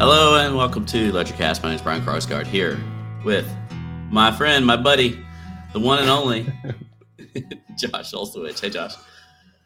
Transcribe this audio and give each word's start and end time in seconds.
Hello 0.00 0.36
and 0.36 0.56
welcome 0.56 0.86
to 0.86 1.12
LedgerCast. 1.12 1.62
My 1.62 1.68
name 1.68 1.76
is 1.76 1.82
Brian 1.82 2.00
Krogsgard 2.02 2.46
here 2.46 2.80
with 3.22 3.46
my 4.10 4.32
friend, 4.32 4.64
my 4.64 4.76
buddy, 4.76 5.22
the 5.74 5.80
one 5.80 5.98
and 5.98 6.08
only 6.08 6.42
Josh 7.76 8.12
Olszewicz. 8.12 8.60
Hey, 8.60 8.70
Josh. 8.70 8.94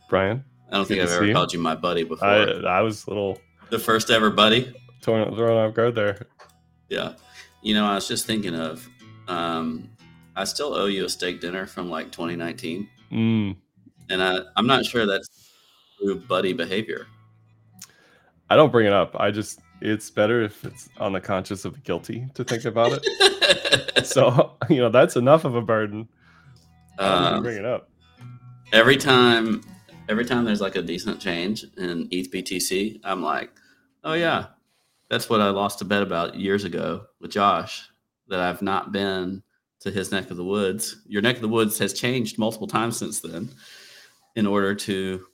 Brian. 0.08 0.44
I 0.70 0.76
don't 0.76 0.86
think 0.88 1.00
I've 1.00 1.10
ever 1.10 1.24
you. 1.24 1.34
called 1.34 1.52
you 1.52 1.60
my 1.60 1.76
buddy 1.76 2.02
before. 2.02 2.26
I 2.26 2.78
I 2.78 2.80
was 2.80 3.06
little 3.06 3.38
the 3.70 3.78
first 3.78 4.10
ever 4.10 4.28
buddy. 4.30 4.74
torn 5.02 5.32
thrown 5.36 5.56
off 5.56 5.74
guard 5.74 5.94
there. 5.94 6.26
Yeah. 6.88 7.12
You 7.62 7.74
know, 7.74 7.86
I 7.86 7.94
was 7.94 8.08
just 8.08 8.26
thinking 8.26 8.56
of, 8.56 8.86
um, 9.28 9.88
I 10.34 10.44
still 10.44 10.74
owe 10.74 10.86
you 10.86 11.04
a 11.04 11.08
steak 11.08 11.40
dinner 11.40 11.64
from 11.66 11.88
like 11.90 12.10
2019, 12.10 12.88
Mm, 13.12 13.56
and 14.10 14.20
I, 14.22 14.40
I'm 14.56 14.66
not 14.66 14.84
sure 14.84 15.06
that's 15.06 15.50
true 15.98 16.16
buddy 16.16 16.52
behavior. 16.52 17.06
I 18.50 18.56
don't 18.56 18.72
bring 18.72 18.86
it 18.86 18.92
up. 18.92 19.14
I 19.18 19.30
just 19.30 19.60
it's 19.84 20.10
better 20.10 20.42
if 20.42 20.64
it's 20.64 20.88
on 20.98 21.12
the 21.12 21.20
conscience 21.20 21.64
of 21.64 21.74
the 21.74 21.80
guilty 21.80 22.26
to 22.34 22.42
think 22.44 22.64
about 22.64 22.92
it. 23.02 24.06
so 24.06 24.56
you 24.70 24.78
know 24.78 24.88
that's 24.88 25.16
enough 25.16 25.44
of 25.44 25.54
a 25.54 25.62
burden. 25.62 26.08
I 26.98 27.08
don't 27.08 27.22
even 27.22 27.34
Um, 27.34 27.42
bring 27.42 27.58
it 27.58 27.64
up. 27.64 27.90
every 28.72 28.96
time 28.96 29.62
every 30.08 30.24
time 30.24 30.44
there's 30.44 30.60
like 30.60 30.76
a 30.76 30.82
decent 30.82 31.20
change 31.20 31.64
in 31.76 32.08
ETH 32.10 32.30
BTC, 32.30 33.00
I'm 33.04 33.22
like, 33.22 33.50
oh 34.04 34.12
yeah, 34.14 34.46
that's 35.10 35.28
what 35.30 35.40
I 35.40 35.50
lost 35.50 35.82
a 35.82 35.84
bet 35.84 36.02
about 36.02 36.34
years 36.36 36.64
ago 36.64 37.06
with 37.20 37.30
Josh. 37.30 37.88
That 38.28 38.40
I've 38.40 38.62
not 38.62 38.90
been 38.90 39.42
to 39.80 39.90
his 39.90 40.10
neck 40.10 40.30
of 40.30 40.38
the 40.38 40.44
woods. 40.44 41.02
Your 41.06 41.20
neck 41.20 41.36
of 41.36 41.42
the 41.42 41.48
woods 41.48 41.78
has 41.78 41.92
changed 41.92 42.38
multiple 42.38 42.66
times 42.66 42.96
since 42.96 43.20
then 43.20 43.50
in 44.34 44.46
order 44.46 44.74
to 44.74 45.26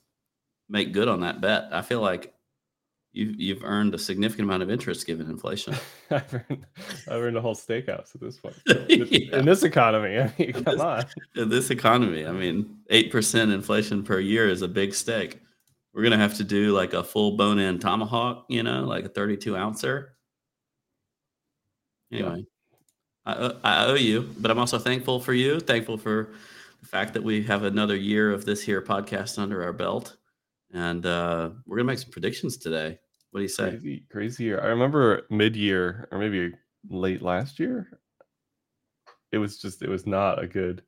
make 0.69 0.93
good 0.93 1.07
on 1.09 1.21
that 1.21 1.41
bet. 1.41 1.69
I 1.73 1.83
feel 1.83 2.01
like 2.01 2.35
you 3.13 3.35
you've 3.37 3.65
earned 3.65 3.95
a 3.95 3.99
significant 3.99 4.47
amount 4.49 4.63
of 4.63 4.71
interest 4.71 5.07
given 5.07 5.29
inflation. 5.29 5.75
I've 6.11 6.33
earned, 6.35 6.67
I've 7.09 7.21
earned 7.23 7.37
a 7.37 7.41
whole 7.41 7.55
steakhouse 7.55 8.15
at 8.15 8.21
this 8.21 8.37
point. 8.39 8.57
Yeah. 8.89 9.39
In 9.39 9.45
this 9.45 9.63
economy, 9.65 10.19
I 10.19 10.25
mean, 10.39 10.49
In 10.49 10.53
come 10.53 10.65
this- 10.65 10.81
on. 10.81 11.05
in 11.37 11.49
this 11.49 11.71
economy, 11.71 12.27
I 12.27 12.33
mean, 12.33 12.79
eight 12.91 13.11
percent 13.11 13.51
inflation 13.51 14.03
per 14.03 14.21
year 14.21 14.49
is 14.49 14.63
a 14.63 14.69
big 14.69 14.95
steak. 14.95 15.41
We're 15.93 16.05
gonna 16.05 16.19
have 16.19 16.37
to 16.37 16.45
do 16.45 16.73
like 16.73 16.93
a 16.93 17.03
full 17.03 17.37
bone-in 17.37 17.81
tomahawk, 17.81 18.47
you 18.49 18.63
know, 18.63 18.85
like 18.85 19.05
a 19.05 19.09
thirty-two 19.09 19.57
ouncer. 19.57 20.15
Anyway, 22.13 22.45
I, 23.25 23.33
uh, 23.33 23.59
I 23.65 23.87
owe 23.87 23.95
you, 23.95 24.29
but 24.39 24.51
I'm 24.51 24.59
also 24.59 24.79
thankful 24.79 25.21
for 25.21 25.33
you. 25.33 25.61
Thankful 25.61 25.97
for 25.99 26.33
the 26.81 26.87
fact 26.87 27.15
that 27.15 27.23
we 27.23 27.43
have 27.43 27.65
another 27.65 27.97
year 27.97 28.31
of 28.33 28.45
this 28.45 28.63
here 28.63 28.81
podcast 28.83 29.39
under 29.39 29.63
our 29.63 29.73
belt, 29.73 30.17
and 30.73 31.05
uh, 31.07 31.51
we're 31.67 31.77
gonna 31.77 31.87
make 31.87 31.99
some 31.99 32.11
predictions 32.11 32.57
today. 32.57 32.99
What 33.31 33.41
do 33.41 33.43
you 33.43 33.49
say? 33.49 33.71
Crazy, 33.71 34.05
crazy 34.11 34.45
year. 34.45 34.61
I 34.61 34.67
remember 34.67 35.27
mid-year 35.31 36.09
or 36.11 36.19
maybe 36.19 36.53
late 36.89 37.23
last 37.23 37.59
year. 37.59 37.89
It 39.33 39.39
was 39.39 39.59
just 39.59 39.83
it 39.83 39.89
was 39.89 40.07
not 40.07 40.43
a 40.43 40.47
good. 40.47 40.83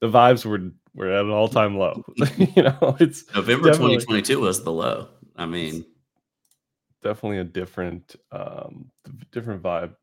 The 0.00 0.08
vibes 0.08 0.44
were 0.44 0.72
were 0.94 1.10
at 1.10 1.24
an 1.24 1.30
all-time 1.30 1.78
low. 1.78 2.02
you 2.36 2.62
know, 2.62 2.96
it's 3.00 3.24
November 3.34 3.72
2022 3.72 4.40
was 4.40 4.64
the 4.64 4.72
low. 4.72 5.08
I 5.36 5.46
mean, 5.46 5.84
definitely 7.02 7.38
a 7.38 7.44
different 7.44 8.16
um 8.32 8.90
different 9.30 9.62
vibe 9.62 9.94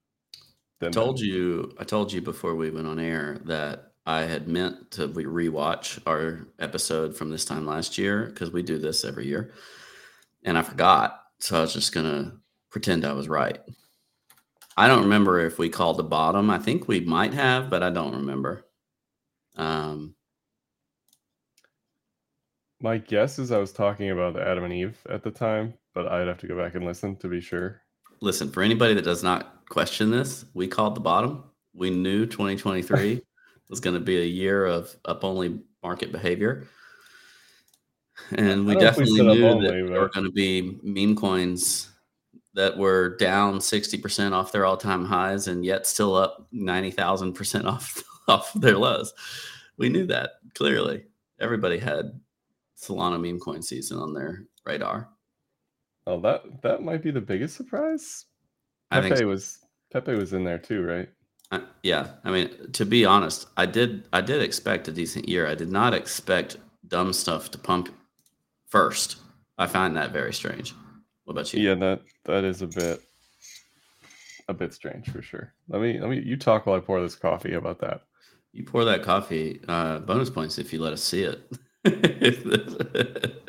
than 0.79 0.91
told 0.91 1.19
you 1.19 1.73
I 1.79 1.83
told 1.83 2.11
you 2.13 2.21
before 2.21 2.55
we 2.55 2.69
went 2.69 2.87
on 2.87 2.99
air 2.99 3.39
that 3.45 3.92
I 4.05 4.21
had 4.21 4.47
meant 4.47 4.91
to 4.91 5.07
re- 5.07 5.49
rewatch 5.49 5.99
our 6.05 6.47
episode 6.59 7.15
from 7.15 7.29
this 7.29 7.45
time 7.45 7.65
last 7.65 7.97
year 7.97 8.25
because 8.25 8.51
we 8.51 8.61
do 8.61 8.77
this 8.77 9.05
every 9.05 9.27
year, 9.27 9.53
and 10.43 10.57
I 10.57 10.61
forgot. 10.61 11.21
So 11.39 11.57
I 11.57 11.61
was 11.61 11.73
just 11.73 11.93
gonna 11.93 12.33
pretend 12.69 13.05
I 13.05 13.13
was 13.13 13.29
right. 13.29 13.59
I 14.75 14.87
don't 14.87 15.03
remember 15.03 15.39
if 15.39 15.59
we 15.59 15.69
called 15.69 15.97
the 15.97 16.03
bottom. 16.03 16.49
I 16.49 16.57
think 16.59 16.87
we 16.87 16.99
might 17.01 17.33
have, 17.33 17.69
but 17.69 17.83
I 17.83 17.89
don't 17.91 18.15
remember. 18.15 18.65
Um, 19.55 20.15
my 22.81 22.97
guess 22.97 23.39
is 23.39 23.51
I 23.51 23.59
was 23.59 23.71
talking 23.71 24.09
about 24.09 24.37
Adam 24.37 24.65
and 24.65 24.73
Eve 24.73 24.97
at 25.09 25.23
the 25.23 25.31
time, 25.31 25.75
but 25.93 26.07
I'd 26.07 26.27
have 26.27 26.39
to 26.39 26.47
go 26.47 26.57
back 26.57 26.75
and 26.75 26.85
listen 26.85 27.15
to 27.17 27.27
be 27.27 27.39
sure. 27.39 27.81
listen, 28.19 28.51
for 28.51 28.63
anybody 28.63 28.93
that 28.95 29.05
does 29.05 29.23
not 29.23 29.65
question 29.69 30.11
this, 30.11 30.45
we 30.53 30.67
called 30.67 30.95
the 30.95 31.01
bottom. 31.01 31.43
We 31.73 31.89
knew 31.89 32.25
2023 32.25 33.21
was 33.69 33.79
going 33.79 33.95
to 33.95 33.99
be 33.99 34.17
a 34.21 34.25
year 34.25 34.65
of 34.65 34.95
up 35.05 35.23
only 35.23 35.59
market 35.81 36.11
behavior. 36.11 36.67
And 38.31 38.65
we 38.65 38.75
I 38.75 38.79
don't 38.79 38.83
know 38.83 38.89
if 38.89 38.97
we 38.97 39.03
definitely 39.05 39.37
knew 39.37 39.47
only, 39.47 39.67
that 39.67 39.89
there 39.89 40.01
were 40.01 40.09
going 40.09 40.25
to 40.25 40.31
be 40.31 40.79
meme 40.83 41.15
coins 41.15 41.89
that 42.53 42.77
were 42.77 43.17
down 43.17 43.57
60% 43.57 44.31
off 44.31 44.51
their 44.51 44.65
all-time 44.65 45.05
highs 45.05 45.47
and 45.47 45.65
yet 45.65 45.87
still 45.87 46.15
up 46.15 46.47
90,000% 46.53 47.65
off 47.71 48.03
off 48.27 48.53
their 48.53 48.77
lows. 48.77 49.13
We 49.77 49.89
knew 49.89 50.05
that 50.07 50.31
clearly. 50.53 51.05
Everybody 51.39 51.77
had 51.77 52.19
Solana 52.77 53.19
meme 53.19 53.39
coin 53.39 53.61
season 53.61 53.97
on 53.97 54.13
their 54.13 54.45
radar. 54.65 55.09
Oh, 56.05 56.19
that 56.21 56.61
that 56.61 56.83
might 56.83 57.01
be 57.01 57.11
the 57.11 57.21
biggest 57.21 57.55
surprise. 57.55 58.25
I 58.91 59.01
think 59.01 59.15
Pepe 59.15 59.23
so. 59.23 59.27
was 59.27 59.59
Pepe 59.91 60.15
was 60.15 60.33
in 60.33 60.43
there 60.43 60.57
too, 60.57 60.83
right? 60.83 61.09
I, 61.51 61.61
yeah, 61.83 62.07
I 62.23 62.31
mean, 62.31 62.49
to 62.73 62.85
be 62.85 63.05
honest, 63.05 63.47
I 63.57 63.65
did 63.65 64.07
I 64.11 64.21
did 64.21 64.41
expect 64.41 64.87
a 64.87 64.91
decent 64.91 65.29
year. 65.29 65.47
I 65.47 65.55
did 65.55 65.71
not 65.71 65.93
expect 65.93 66.57
dumb 66.87 67.13
stuff 67.13 67.51
to 67.51 67.57
pump 67.57 67.89
first. 68.67 69.17
I 69.57 69.67
find 69.67 69.95
that 69.97 70.11
very 70.11 70.33
strange. 70.33 70.73
What 71.25 71.33
about 71.33 71.53
you? 71.53 71.61
Yeah, 71.61 71.75
that 71.75 72.01
that 72.25 72.43
is 72.43 72.61
a 72.61 72.67
bit 72.67 73.01
a 74.47 74.53
bit 74.53 74.73
strange 74.73 75.09
for 75.09 75.21
sure. 75.21 75.53
Let 75.69 75.81
me 75.81 75.99
let 75.99 76.09
me 76.09 76.21
you 76.23 76.37
talk 76.37 76.65
while 76.65 76.75
I 76.75 76.79
pour 76.79 77.01
this 77.01 77.15
coffee 77.15 77.53
about 77.53 77.79
that. 77.81 78.01
You 78.51 78.63
pour 78.63 78.85
that 78.85 79.03
coffee, 79.03 79.61
uh, 79.67 79.99
bonus 79.99 80.29
points 80.29 80.59
if 80.59 80.73
you 80.73 80.79
let 80.79 80.93
us 80.93 81.03
see 81.03 81.23
it. 81.23 81.41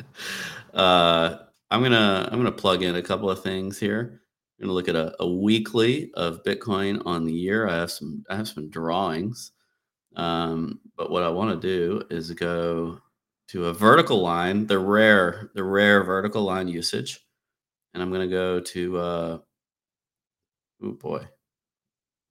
uh, 0.73 1.37
I'm 1.71 1.83
gonna 1.83 2.29
I'm 2.31 2.37
gonna 2.39 2.51
plug 2.51 2.81
in 2.83 2.95
a 2.95 3.01
couple 3.01 3.29
of 3.29 3.43
things 3.43 3.79
here. 3.79 4.21
I'm 4.59 4.65
gonna 4.65 4.73
look 4.73 4.87
at 4.87 4.95
a, 4.95 5.15
a 5.21 5.27
weekly 5.27 6.11
of 6.13 6.43
Bitcoin 6.43 7.01
on 7.05 7.25
the 7.25 7.33
year. 7.33 7.67
I 7.67 7.75
have 7.75 7.91
some 7.91 8.23
I 8.29 8.35
have 8.35 8.47
some 8.47 8.69
drawings, 8.69 9.51
um, 10.15 10.79
but 10.95 11.11
what 11.11 11.23
I 11.23 11.29
want 11.29 11.61
to 11.61 11.67
do 11.67 12.03
is 12.09 12.31
go 12.31 12.99
to 13.49 13.65
a 13.67 13.73
vertical 13.73 14.21
line, 14.21 14.65
the 14.67 14.79
rare 14.79 15.51
the 15.55 15.63
rare 15.63 16.03
vertical 16.03 16.43
line 16.43 16.67
usage, 16.67 17.19
and 17.93 18.01
I'm 18.01 18.11
gonna 18.11 18.27
go 18.27 18.59
to. 18.59 18.97
Uh, 18.97 19.37
oh 20.83 20.91
boy, 20.93 21.27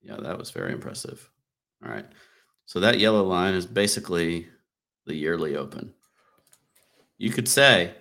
yeah, 0.02 0.16
that 0.16 0.38
was 0.38 0.50
very 0.50 0.72
impressive. 0.72 1.28
All 1.84 1.90
right. 1.90 2.06
So 2.66 2.80
that 2.80 2.98
yellow 2.98 3.22
line 3.24 3.54
is 3.54 3.66
basically 3.66 4.48
the 5.06 5.14
yearly 5.14 5.56
open. 5.56 5.92
You 7.18 7.30
could 7.30 7.48
say 7.48 7.94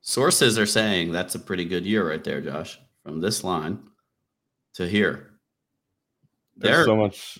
sources 0.00 0.58
are 0.58 0.66
saying 0.66 1.12
that's 1.12 1.34
a 1.34 1.40
pretty 1.40 1.64
good 1.64 1.86
year 1.86 2.08
right 2.08 2.22
there, 2.22 2.40
Josh, 2.40 2.78
from 3.06 3.20
this 3.20 3.44
line 3.44 3.78
to 4.74 4.88
here. 4.88 5.30
There's 6.56 6.78
There, 6.78 6.84
so 6.84 6.96
much 6.96 7.38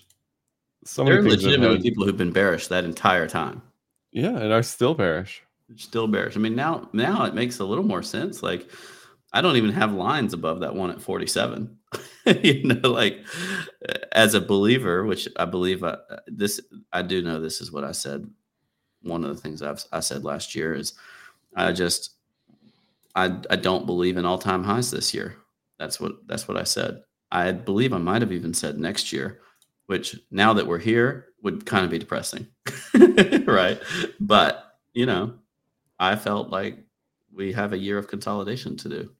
so 0.85 1.05
there 1.05 1.15
many 1.15 1.27
are 1.27 1.31
things 1.31 1.43
that 1.43 1.49
legitimately 1.49 1.83
people 1.83 2.05
who've 2.05 2.17
been 2.17 2.33
bearish 2.33 2.69
that 2.69 2.85
entire 2.85 3.27
time. 3.27 3.63
Yeah, 4.13 4.39
and 4.39 4.53
are 4.53 4.63
still 4.63 4.95
bearish. 4.95 5.43
Still 5.75 6.07
bearish. 6.07 6.37
I 6.37 6.39
mean, 6.39 6.55
now 6.55 6.89
now 6.93 7.25
it 7.25 7.35
makes 7.35 7.59
a 7.59 7.65
little 7.65 7.85
more 7.85 8.03
sense. 8.03 8.43
Like 8.43 8.71
I 9.33 9.41
don't 9.41 9.57
even 9.57 9.73
have 9.73 9.93
lines 9.93 10.33
above 10.33 10.61
that 10.61 10.77
one 10.77 10.91
at 10.91 11.03
47. 11.03 11.77
you 12.43 12.63
know, 12.63 12.89
like 12.89 13.25
as 14.13 14.35
a 14.35 14.41
believer, 14.41 15.05
which 15.05 15.29
I 15.37 15.45
believe 15.45 15.83
I, 15.83 15.97
this, 16.29 16.61
I 16.93 17.03
do 17.03 17.21
know 17.21 17.41
this 17.41 17.61
is 17.61 17.73
what 17.73 17.83
I 17.83 17.93
said. 17.93 18.31
One 19.03 19.25
of 19.25 19.35
the 19.35 19.43
things 19.43 19.63
I've 19.63 19.85
I 19.93 20.01
said 20.01 20.25
last 20.25 20.55
year 20.55 20.73
is 20.75 20.95
I 21.57 21.73
just 21.73 22.11
I 23.17 23.37
I 23.51 23.57
don't 23.57 23.87
believe 23.87 24.17
in 24.17 24.25
all 24.25 24.39
time 24.39 24.63
highs 24.63 24.93
this 24.93 25.13
year. 25.13 25.37
That's 25.79 26.01
what 26.01 26.27
that's 26.27 26.49
what 26.49 26.57
I 26.57 26.65
said. 26.65 27.03
I 27.31 27.53
believe 27.53 27.93
I 27.93 27.99
might 27.99 28.23
have 28.23 28.33
even 28.33 28.55
said 28.55 28.79
next 28.79 29.13
year, 29.13 29.41
which 29.87 30.17
now 30.31 30.53
that 30.55 30.67
we're 30.67 30.79
here 30.79 31.27
would 31.43 31.67
kind 31.67 31.85
of 31.85 31.91
be 31.91 31.99
depressing, 31.99 32.47
right? 33.47 33.81
But 34.21 34.79
you 34.95 35.07
know, 35.07 35.35
I 35.99 36.17
felt 36.17 36.51
like 36.51 36.79
we 37.33 37.53
have 37.53 37.73
a 37.73 37.79
year 37.79 37.99
of 37.99 38.09
consolidation 38.09 38.77
to 38.79 38.89
do. 38.89 39.11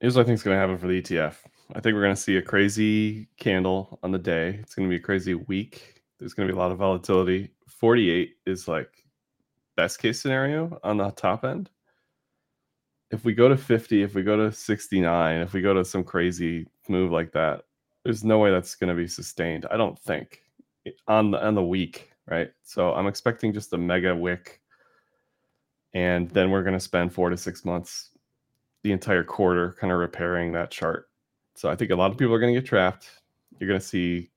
Here's 0.00 0.16
what 0.16 0.22
I 0.22 0.24
think 0.26 0.36
is 0.36 0.42
going 0.42 0.54
to 0.54 0.60
happen 0.60 0.78
for 0.78 0.86
the 0.86 1.02
ETF. 1.02 1.36
I 1.74 1.80
think 1.80 1.94
we're 1.94 2.02
going 2.02 2.14
to 2.14 2.20
see 2.20 2.36
a 2.36 2.42
crazy 2.42 3.28
candle 3.36 3.98
on 4.02 4.12
the 4.12 4.18
day. 4.18 4.58
It's 4.62 4.74
going 4.74 4.88
to 4.88 4.90
be 4.90 5.00
a 5.00 5.04
crazy 5.04 5.34
week. 5.34 6.02
There's 6.18 6.34
going 6.34 6.46
to 6.46 6.52
be 6.52 6.56
a 6.56 6.60
lot 6.60 6.70
of 6.70 6.78
volatility. 6.78 7.50
48 7.66 8.36
is 8.46 8.68
like 8.68 9.04
best 9.76 9.98
case 9.98 10.20
scenario 10.20 10.78
on 10.82 10.96
the 10.96 11.10
top 11.10 11.44
end. 11.44 11.68
If 13.10 13.24
we 13.24 13.32
go 13.32 13.48
to 13.48 13.56
50, 13.56 14.02
if 14.02 14.14
we 14.14 14.22
go 14.22 14.36
to 14.36 14.52
69, 14.52 15.40
if 15.40 15.52
we 15.52 15.62
go 15.62 15.72
to 15.74 15.84
some 15.84 16.04
crazy 16.04 16.66
move 16.88 17.10
like 17.10 17.32
that, 17.32 17.64
there's 18.04 18.24
no 18.24 18.38
way 18.38 18.50
that's 18.50 18.74
going 18.74 18.88
to 18.88 18.94
be 18.94 19.08
sustained. 19.08 19.66
I 19.70 19.76
don't 19.76 19.98
think 19.98 20.42
on 21.06 21.30
the 21.30 21.44
on 21.44 21.54
the 21.54 21.62
week, 21.62 22.10
right? 22.26 22.50
So 22.62 22.92
I'm 22.94 23.06
expecting 23.06 23.52
just 23.52 23.72
a 23.72 23.78
mega 23.78 24.14
wick, 24.14 24.60
and 25.94 26.30
then 26.30 26.50
we're 26.50 26.62
going 26.62 26.74
to 26.74 26.80
spend 26.80 27.12
four 27.12 27.30
to 27.30 27.36
six 27.36 27.64
months 27.64 28.10
the 28.82 28.92
entire 28.92 29.24
quarter, 29.24 29.76
kind 29.80 29.92
of 29.92 29.98
repairing 29.98 30.52
that 30.52 30.70
chart. 30.70 31.08
So 31.54 31.68
I 31.68 31.76
think 31.76 31.90
a 31.90 31.96
lot 31.96 32.10
of 32.10 32.18
people 32.18 32.34
are 32.34 32.38
going 32.38 32.54
to 32.54 32.60
get 32.60 32.68
trapped. 32.68 33.10
You're 33.58 33.68
going 33.68 33.80
to 33.80 33.86
see 33.86 34.30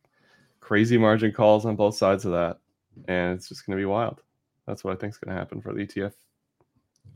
crazy 0.60 0.98
margin 0.98 1.32
calls 1.32 1.66
on 1.66 1.76
both 1.76 1.96
sides 1.96 2.26
of 2.26 2.32
that, 2.32 2.60
and 3.08 3.38
it's 3.38 3.48
just 3.48 3.66
going 3.66 3.78
to 3.78 3.82
be 3.82 3.86
wild. 3.86 4.22
That's 4.66 4.84
what 4.84 4.94
I 4.94 4.96
think 4.96 5.14
is 5.14 5.20
going 5.20 5.34
to 5.34 5.40
happen 5.40 5.62
for 5.62 5.74
the 5.74 5.86
ETF. 5.86 6.14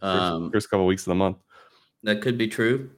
First, 0.02 0.22
Um, 0.22 0.52
first 0.52 0.70
couple 0.70 0.86
weeks 0.86 1.04
of 1.04 1.12
the 1.12 1.16
month. 1.16 1.38
That 2.04 2.22
could 2.22 2.38
be 2.38 2.48
true. 2.48 2.92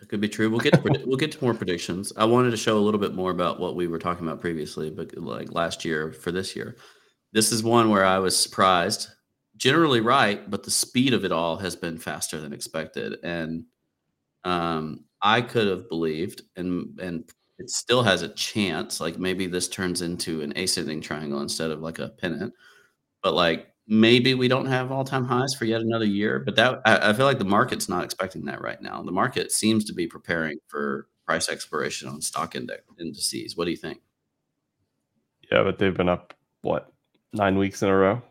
That 0.00 0.08
could 0.08 0.20
be 0.20 0.28
true. 0.28 0.50
We'll 0.50 0.60
get 0.60 0.74
to 0.74 1.02
we'll 1.06 1.16
get 1.16 1.32
to 1.32 1.42
more 1.42 1.54
predictions. 1.54 2.12
I 2.16 2.24
wanted 2.24 2.50
to 2.50 2.56
show 2.56 2.76
a 2.76 2.80
little 2.80 3.00
bit 3.00 3.14
more 3.14 3.30
about 3.30 3.60
what 3.60 3.76
we 3.76 3.86
were 3.86 3.98
talking 3.98 4.26
about 4.26 4.40
previously, 4.40 4.90
but 4.90 5.16
like 5.16 5.52
last 5.52 5.84
year 5.84 6.12
for 6.12 6.32
this 6.32 6.54
year. 6.56 6.76
This 7.32 7.52
is 7.52 7.62
one 7.62 7.90
where 7.90 8.04
I 8.04 8.18
was 8.18 8.36
surprised. 8.36 9.08
Generally 9.56 10.00
right, 10.00 10.50
but 10.50 10.62
the 10.64 10.70
speed 10.70 11.14
of 11.14 11.24
it 11.24 11.32
all 11.32 11.56
has 11.56 11.76
been 11.76 11.96
faster 11.96 12.40
than 12.40 12.52
expected, 12.52 13.18
and 13.22 13.64
um, 14.42 15.04
I 15.22 15.40
could 15.40 15.68
have 15.68 15.88
believed, 15.88 16.42
and 16.56 16.98
and 17.00 17.30
it 17.58 17.70
still 17.70 18.02
has 18.02 18.22
a 18.22 18.34
chance. 18.34 19.00
Like 19.00 19.16
maybe 19.16 19.46
this 19.46 19.68
turns 19.68 20.02
into 20.02 20.42
an 20.42 20.52
ascending 20.56 21.00
triangle 21.00 21.40
instead 21.40 21.70
of 21.70 21.80
like 21.80 22.00
a 22.00 22.08
pennant, 22.08 22.52
but 23.22 23.34
like 23.34 23.73
maybe 23.86 24.34
we 24.34 24.48
don't 24.48 24.66
have 24.66 24.90
all-time 24.90 25.24
highs 25.24 25.54
for 25.54 25.66
yet 25.66 25.80
another 25.80 26.06
year 26.06 26.38
but 26.38 26.56
that 26.56 26.80
I, 26.86 27.10
I, 27.10 27.12
feel 27.12 27.26
like 27.26 27.38
the 27.38 27.44
market's 27.44 27.88
not 27.88 28.04
expecting 28.04 28.44
that 28.46 28.62
right 28.62 28.80
now. 28.80 29.02
The 29.02 29.12
market 29.12 29.52
seems 29.52 29.84
to 29.84 29.92
be 29.92 30.06
preparing 30.06 30.58
for 30.68 31.08
price 31.26 31.48
exploration 31.48 32.08
on 32.08 32.20
stock 32.20 32.54
index 32.54 32.82
indices. 32.98 33.56
What 33.56 33.66
do 33.66 33.70
you 33.70 33.76
think? 33.76 34.00
Yeah 35.50 35.62
but 35.62 35.78
they've 35.78 35.96
been 35.96 36.08
up 36.08 36.34
what 36.62 36.92
nine 37.32 37.58
weeks 37.58 37.82
in 37.82 37.88
a 37.88 37.96
row? 37.96 38.22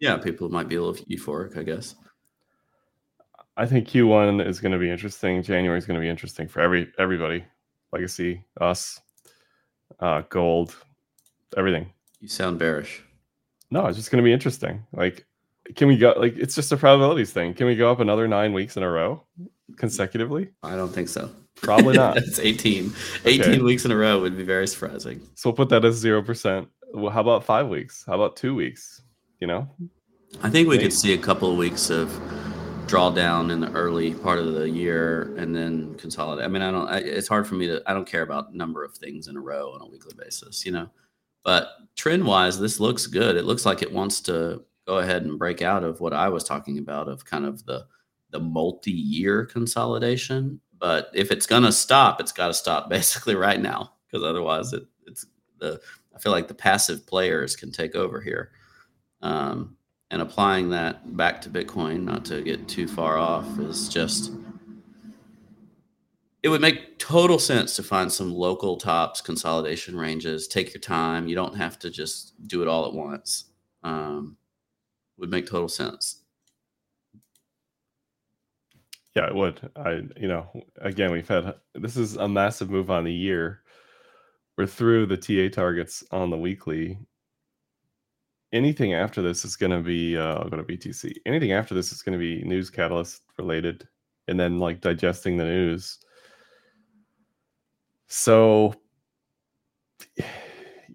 Yeah 0.00 0.16
people 0.16 0.48
might 0.48 0.68
be 0.68 0.76
a 0.76 0.82
little 0.82 1.04
euphoric 1.06 1.56
i 1.56 1.62
guess. 1.62 1.94
I 3.56 3.64
think 3.64 3.88
q1 3.88 4.46
is 4.46 4.60
going 4.60 4.72
to 4.72 4.78
be 4.78 4.90
interesting. 4.90 5.42
January 5.42 5.78
is 5.78 5.86
going 5.86 5.98
to 5.98 6.04
be 6.04 6.10
interesting 6.10 6.48
for 6.48 6.60
every 6.60 6.92
everybody. 6.98 7.44
Legacy 7.92 8.44
us 8.60 9.00
uh 10.00 10.22
gold 10.30 10.74
everything. 11.56 11.92
You 12.18 12.28
sound 12.28 12.58
bearish 12.58 13.05
no, 13.76 13.86
it's 13.86 13.98
just 13.98 14.10
going 14.10 14.22
to 14.22 14.26
be 14.26 14.32
interesting. 14.32 14.82
Like, 14.92 15.26
can 15.74 15.86
we 15.86 15.98
go? 15.98 16.14
Like, 16.16 16.34
it's 16.38 16.54
just 16.54 16.72
a 16.72 16.78
probabilities 16.78 17.30
thing. 17.30 17.52
Can 17.52 17.66
we 17.66 17.76
go 17.76 17.90
up 17.92 18.00
another 18.00 18.26
nine 18.26 18.54
weeks 18.54 18.76
in 18.78 18.82
a 18.82 18.90
row 18.90 19.22
consecutively? 19.76 20.48
I 20.62 20.76
don't 20.76 20.88
think 20.88 21.08
so. 21.08 21.30
Probably 21.56 21.94
not. 21.94 22.14
That's 22.16 22.38
18. 22.38 22.90
18 23.26 23.42
okay. 23.42 23.62
weeks 23.62 23.84
in 23.84 23.90
a 23.90 23.96
row 23.96 24.18
would 24.20 24.34
be 24.34 24.44
very 24.44 24.66
surprising. 24.66 25.20
So 25.34 25.50
we'll 25.50 25.56
put 25.56 25.68
that 25.68 25.84
as 25.84 26.02
0%. 26.02 26.66
Well, 26.94 27.12
how 27.12 27.20
about 27.20 27.44
five 27.44 27.68
weeks? 27.68 28.02
How 28.06 28.14
about 28.14 28.36
two 28.36 28.54
weeks? 28.54 29.02
You 29.40 29.46
know? 29.46 29.68
I 30.42 30.48
think 30.48 30.68
we 30.68 30.76
Maybe. 30.76 30.84
could 30.88 30.92
see 30.94 31.12
a 31.12 31.18
couple 31.18 31.50
of 31.50 31.58
weeks 31.58 31.90
of 31.90 32.08
drawdown 32.86 33.52
in 33.52 33.60
the 33.60 33.70
early 33.72 34.14
part 34.14 34.38
of 34.38 34.54
the 34.54 34.70
year 34.70 35.34
and 35.36 35.54
then 35.54 35.94
consolidate. 35.96 36.46
I 36.46 36.48
mean, 36.48 36.62
I 36.62 36.70
don't, 36.70 36.88
I, 36.88 36.98
it's 36.98 37.28
hard 37.28 37.46
for 37.46 37.56
me 37.56 37.66
to, 37.66 37.82
I 37.86 37.92
don't 37.92 38.06
care 38.06 38.22
about 38.22 38.54
number 38.54 38.84
of 38.84 38.96
things 38.96 39.28
in 39.28 39.36
a 39.36 39.40
row 39.40 39.72
on 39.72 39.82
a 39.82 39.86
weekly 39.86 40.14
basis, 40.16 40.64
you 40.64 40.72
know? 40.72 40.88
But 41.46 41.68
trend 41.94 42.26
wise, 42.26 42.58
this 42.58 42.80
looks 42.80 43.06
good. 43.06 43.36
It 43.36 43.44
looks 43.44 43.64
like 43.64 43.80
it 43.80 43.92
wants 43.92 44.20
to 44.22 44.64
go 44.84 44.98
ahead 44.98 45.22
and 45.22 45.38
break 45.38 45.62
out 45.62 45.84
of 45.84 46.00
what 46.00 46.12
I 46.12 46.28
was 46.28 46.42
talking 46.42 46.78
about 46.78 47.08
of 47.08 47.24
kind 47.24 47.46
of 47.46 47.64
the 47.64 47.86
the 48.30 48.40
multi-year 48.40 49.46
consolidation. 49.46 50.60
But 50.76 51.08
if 51.14 51.30
it's 51.30 51.46
gonna 51.46 51.70
stop, 51.70 52.20
it's 52.20 52.32
got 52.32 52.48
to 52.48 52.54
stop 52.54 52.90
basically 52.90 53.36
right 53.36 53.60
now 53.60 53.92
because 54.06 54.24
otherwise, 54.26 54.72
it, 54.72 54.86
it's 55.06 55.24
the 55.60 55.80
I 56.14 56.18
feel 56.18 56.32
like 56.32 56.48
the 56.48 56.54
passive 56.54 57.06
players 57.06 57.54
can 57.54 57.70
take 57.70 57.94
over 57.94 58.20
here. 58.20 58.50
Um, 59.22 59.76
and 60.10 60.20
applying 60.20 60.70
that 60.70 61.16
back 61.16 61.40
to 61.42 61.48
Bitcoin, 61.48 62.02
not 62.02 62.24
to 62.24 62.42
get 62.42 62.66
too 62.66 62.88
far 62.88 63.18
off, 63.18 63.46
is 63.60 63.88
just 63.88 64.32
it 66.46 66.48
would 66.48 66.60
make 66.60 66.96
total 67.00 67.40
sense 67.40 67.74
to 67.74 67.82
find 67.82 68.12
some 68.12 68.32
local 68.32 68.76
tops 68.76 69.20
consolidation 69.20 69.96
ranges. 69.96 70.46
Take 70.46 70.72
your 70.72 70.80
time. 70.80 71.26
You 71.26 71.34
don't 71.34 71.56
have 71.56 71.76
to 71.80 71.90
just 71.90 72.34
do 72.46 72.62
it 72.62 72.68
all 72.68 72.86
at 72.86 72.92
once. 72.92 73.46
Um, 73.82 74.36
would 75.18 75.28
make 75.28 75.48
total 75.48 75.68
sense. 75.68 76.22
Yeah, 79.16 79.26
it 79.26 79.34
would. 79.34 79.68
I, 79.74 80.02
you 80.16 80.28
know, 80.28 80.48
again, 80.80 81.10
we've 81.10 81.26
had 81.26 81.52
this 81.74 81.96
is 81.96 82.14
a 82.14 82.28
massive 82.28 82.70
move 82.70 82.92
on 82.92 83.02
the 83.02 83.12
year. 83.12 83.62
We're 84.56 84.66
through 84.66 85.06
the 85.06 85.16
TA 85.16 85.52
targets 85.52 86.04
on 86.12 86.30
the 86.30 86.38
weekly. 86.38 86.96
Anything 88.52 88.94
after 88.94 89.20
this 89.20 89.44
is 89.44 89.56
going 89.56 89.72
to 89.72 89.80
be, 89.80 90.16
uh, 90.16 90.36
I'll 90.36 90.48
go 90.48 90.58
to 90.58 90.62
BTC. 90.62 91.12
Anything 91.26 91.50
after 91.50 91.74
this 91.74 91.90
is 91.90 92.02
going 92.02 92.12
to 92.12 92.20
be 92.20 92.44
news 92.44 92.70
catalyst 92.70 93.22
related, 93.36 93.88
and 94.28 94.38
then 94.38 94.60
like 94.60 94.80
digesting 94.80 95.36
the 95.36 95.44
news 95.44 95.98
so 98.08 98.74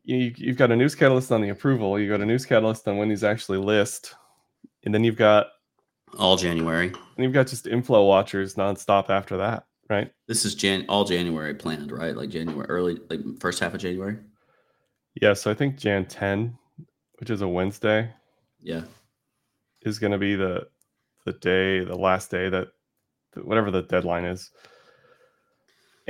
you, 0.03 0.33
you've 0.35 0.57
got 0.57 0.71
a 0.71 0.75
news 0.75 0.95
catalyst 0.95 1.31
on 1.31 1.41
the 1.41 1.49
approval. 1.49 1.99
You 1.99 2.09
got 2.09 2.21
a 2.21 2.25
news 2.25 2.45
catalyst 2.45 2.87
on 2.87 2.97
when 2.97 3.09
these 3.09 3.23
actually 3.23 3.57
list, 3.57 4.15
and 4.83 4.93
then 4.93 5.03
you've 5.03 5.17
got 5.17 5.47
all 6.17 6.37
January. 6.37 6.87
And 6.87 7.23
you've 7.23 7.33
got 7.33 7.47
just 7.47 7.67
inflow 7.67 8.05
watchers 8.05 8.55
nonstop 8.55 9.09
after 9.09 9.37
that, 9.37 9.65
right? 9.89 10.11
This 10.27 10.45
is 10.45 10.55
Jan 10.55 10.85
all 10.89 11.05
January 11.05 11.53
planned, 11.53 11.91
right? 11.91 12.15
Like 12.15 12.29
January, 12.29 12.67
early, 12.67 12.99
like 13.09 13.21
first 13.39 13.59
half 13.59 13.73
of 13.73 13.79
January. 13.79 14.17
Yeah, 15.21 15.33
so 15.33 15.51
I 15.51 15.53
think 15.53 15.77
Jan 15.77 16.05
10, 16.05 16.57
which 17.19 17.29
is 17.29 17.41
a 17.41 17.47
Wednesday. 17.47 18.13
Yeah, 18.59 18.83
is 19.81 19.99
going 19.99 20.11
to 20.11 20.17
be 20.17 20.35
the 20.35 20.67
the 21.25 21.33
day, 21.33 21.83
the 21.83 21.95
last 21.95 22.31
day 22.31 22.49
that 22.49 22.69
whatever 23.35 23.71
the 23.71 23.83
deadline 23.83 24.25
is. 24.25 24.51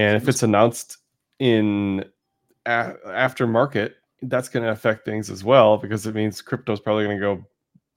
And 0.01 0.17
if 0.17 0.27
it's 0.27 0.41
announced 0.41 0.97
in 1.39 2.03
a- 2.65 2.95
after 3.05 3.45
market, 3.45 3.97
that's 4.23 4.49
going 4.49 4.63
to 4.63 4.71
affect 4.71 5.05
things 5.05 5.29
as 5.29 5.43
well 5.43 5.77
because 5.77 6.05
it 6.07 6.15
means 6.15 6.41
crypto 6.41 6.73
is 6.73 6.79
probably 6.79 7.05
going 7.05 7.17
to 7.17 7.21
go 7.21 7.45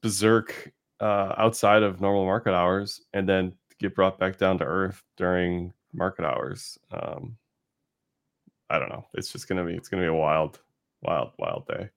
berserk 0.02 0.72
uh, 1.00 1.34
outside 1.38 1.82
of 1.82 2.00
normal 2.00 2.24
market 2.24 2.54
hours 2.54 3.00
and 3.14 3.28
then 3.28 3.52
get 3.78 3.94
brought 3.94 4.18
back 4.18 4.36
down 4.36 4.58
to 4.58 4.64
earth 4.64 5.02
during 5.16 5.72
market 5.92 6.24
hours. 6.24 6.78
Um, 6.90 7.36
I 8.68 8.78
don't 8.78 8.90
know. 8.90 9.06
It's 9.14 9.32
just 9.32 9.48
going 9.48 9.64
to 9.64 9.70
be 9.70 9.76
it's 9.76 9.88
going 9.88 10.02
to 10.02 10.06
be 10.10 10.14
a 10.14 10.18
wild, 10.18 10.60
wild, 11.02 11.32
wild 11.38 11.66
day. 11.66 11.88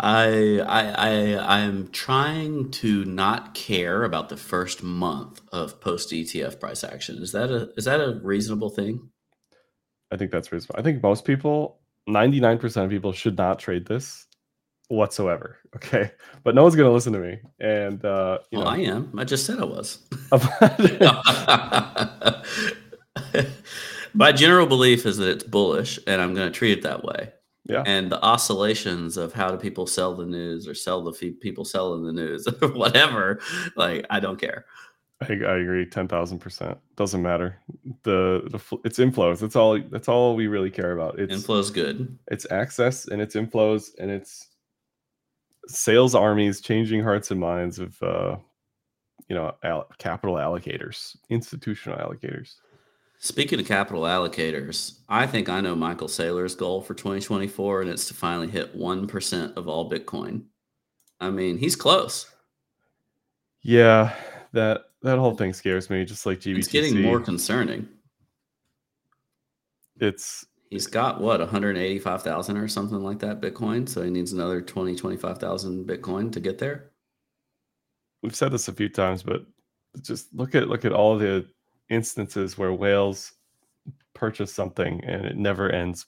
I 0.00 0.60
I 0.60 1.34
I 1.34 1.58
am 1.60 1.88
trying 1.88 2.70
to 2.72 3.04
not 3.04 3.54
care 3.54 4.04
about 4.04 4.28
the 4.28 4.36
first 4.36 4.82
month 4.82 5.40
of 5.52 5.80
post 5.80 6.10
ETF 6.10 6.60
price 6.60 6.84
action. 6.84 7.18
Is 7.18 7.32
that 7.32 7.50
a 7.50 7.70
is 7.76 7.86
that 7.86 8.00
a 8.00 8.20
reasonable 8.22 8.70
thing? 8.70 9.10
I 10.10 10.16
think 10.16 10.30
that's 10.30 10.52
reasonable. 10.52 10.76
I 10.78 10.82
think 10.82 11.02
most 11.02 11.24
people, 11.24 11.80
99% 12.08 12.84
of 12.84 12.90
people 12.90 13.12
should 13.12 13.36
not 13.36 13.58
trade 13.58 13.86
this 13.86 14.26
whatsoever. 14.88 15.58
Okay. 15.76 16.10
But 16.44 16.54
no 16.54 16.62
one's 16.62 16.76
going 16.76 16.88
to 16.88 16.92
listen 16.92 17.12
to 17.12 17.18
me. 17.18 17.40
And, 17.60 18.02
uh, 18.02 18.38
you 18.50 18.58
well, 18.58 18.68
know, 18.68 18.72
I 18.72 18.78
am. 18.78 19.12
I 19.18 19.24
just 19.24 19.44
said 19.44 19.60
I 19.60 19.64
was. 19.64 19.98
My 24.14 24.32
general 24.32 24.66
belief 24.66 25.04
is 25.04 25.18
that 25.18 25.28
it's 25.28 25.44
bullish 25.44 25.98
and 26.06 26.22
I'm 26.22 26.32
going 26.34 26.50
to 26.50 26.58
treat 26.58 26.78
it 26.78 26.82
that 26.82 27.04
way. 27.04 27.32
Yeah. 27.68 27.82
And 27.86 28.10
the 28.10 28.22
oscillations 28.24 29.18
of 29.18 29.34
how 29.34 29.50
do 29.50 29.58
people 29.58 29.86
sell 29.86 30.14
the 30.14 30.24
news 30.24 30.66
or 30.66 30.74
sell 30.74 31.02
the 31.02 31.12
fee- 31.12 31.32
people 31.32 31.64
selling 31.66 32.02
the 32.04 32.12
news 32.12 32.46
whatever, 32.72 33.40
like 33.76 34.06
I 34.08 34.20
don't 34.20 34.40
care. 34.40 34.64
I, 35.20 35.32
I 35.32 35.58
agree, 35.58 35.84
ten 35.84 36.08
thousand 36.08 36.38
percent. 36.38 36.78
Doesn't 36.96 37.22
matter. 37.22 37.58
The 38.04 38.42
the 38.50 38.78
it's 38.84 38.98
inflows. 38.98 39.40
That's 39.40 39.56
all. 39.56 39.78
That's 39.90 40.08
all 40.08 40.34
we 40.34 40.46
really 40.46 40.70
care 40.70 40.92
about. 40.92 41.18
It's 41.18 41.34
inflows 41.34 41.72
good. 41.72 42.16
It's 42.30 42.46
access 42.50 43.08
and 43.08 43.20
it's 43.20 43.34
inflows 43.34 43.90
and 43.98 44.10
it's 44.10 44.46
sales 45.66 46.14
armies 46.14 46.60
changing 46.60 47.02
hearts 47.02 47.30
and 47.30 47.40
minds 47.40 47.78
of 47.78 48.00
uh, 48.02 48.36
you 49.28 49.34
know 49.34 49.54
al- 49.62 49.88
capital 49.98 50.36
allocators, 50.36 51.16
institutional 51.28 51.98
allocators. 51.98 52.54
Speaking 53.20 53.58
of 53.58 53.66
capital 53.66 54.02
allocators, 54.02 55.00
I 55.08 55.26
think 55.26 55.48
I 55.48 55.60
know 55.60 55.74
Michael 55.74 56.06
Saylor's 56.06 56.54
goal 56.54 56.82
for 56.82 56.94
2024, 56.94 57.82
and 57.82 57.90
it's 57.90 58.06
to 58.08 58.14
finally 58.14 58.48
hit 58.48 58.78
1% 58.78 59.56
of 59.56 59.66
all 59.66 59.90
Bitcoin. 59.90 60.44
I 61.20 61.30
mean, 61.30 61.58
he's 61.58 61.74
close. 61.74 62.30
Yeah, 63.62 64.14
that 64.52 64.82
that 65.02 65.18
whole 65.18 65.34
thing 65.34 65.52
scares 65.52 65.90
me, 65.90 66.04
just 66.04 66.26
like 66.26 66.38
GBTC. 66.38 66.58
It's 66.58 66.68
getting 66.68 67.02
more 67.02 67.20
concerning. 67.20 67.88
It's 70.00 70.46
he's 70.70 70.86
got 70.86 71.20
what 71.20 71.40
185,000 71.40 72.56
or 72.56 72.68
something 72.68 73.02
like 73.02 73.18
that 73.18 73.40
Bitcoin, 73.40 73.88
so 73.88 74.02
he 74.02 74.10
needs 74.10 74.32
another 74.32 74.62
20 74.62 74.94
25,000 74.94 75.88
Bitcoin 75.88 76.30
to 76.32 76.40
get 76.40 76.58
there. 76.58 76.90
We've 78.22 78.34
said 78.34 78.52
this 78.52 78.68
a 78.68 78.72
few 78.72 78.88
times, 78.88 79.24
but 79.24 79.44
just 80.02 80.32
look 80.32 80.54
at 80.54 80.68
look 80.68 80.84
at 80.84 80.92
all 80.92 81.18
the 81.18 81.46
instances 81.90 82.58
where 82.58 82.72
whales 82.72 83.32
purchase 84.14 84.52
something 84.52 85.02
and 85.04 85.24
it 85.26 85.36
never 85.36 85.70
ends 85.70 86.06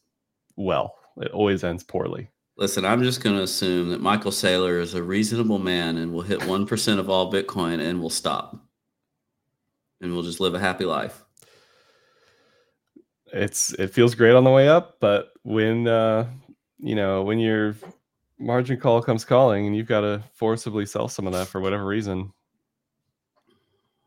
well. 0.57 0.97
It 1.19 1.31
always 1.33 1.65
ends 1.65 1.83
poorly. 1.85 2.29
Listen, 2.57 2.85
I'm 2.85 3.03
just 3.03 3.23
going 3.23 3.37
to 3.37 3.43
assume 3.43 3.91
that 3.91 4.01
Michael 4.01 4.31
Saylor 4.33 4.81
is 4.81 4.95
a 4.95 5.03
reasonable 5.03 5.59
man 5.59 5.97
and 5.99 6.13
will 6.13 6.23
hit 6.23 6.41
1% 6.41 6.99
of 6.99 7.09
all 7.09 7.33
Bitcoin 7.33 7.81
and 7.81 8.01
will 8.01 8.11
stop. 8.11 8.59
and 10.01 10.13
we'll 10.13 10.23
just 10.23 10.41
live 10.41 10.55
a 10.55 10.59
happy 10.59 10.85
life. 10.85 11.25
It's 13.33 13.73
it 13.75 13.89
feels 13.89 14.15
great 14.15 14.35
on 14.35 14.45
the 14.45 14.51
way 14.51 14.69
up, 14.69 14.97
but 15.01 15.33
when 15.43 15.87
uh, 15.87 16.27
you 16.79 16.97
know 16.97 17.23
when 17.23 17.39
your 17.39 17.77
margin 18.39 18.79
call 18.81 19.03
comes 19.03 19.25
calling 19.25 19.67
and 19.67 19.77
you've 19.77 19.87
got 19.87 20.01
to 20.01 20.23
forcibly 20.35 20.85
sell 20.87 21.07
some 21.09 21.27
of 21.27 21.33
that 21.35 21.47
for 21.47 21.61
whatever 21.61 21.87
reason, 21.87 22.33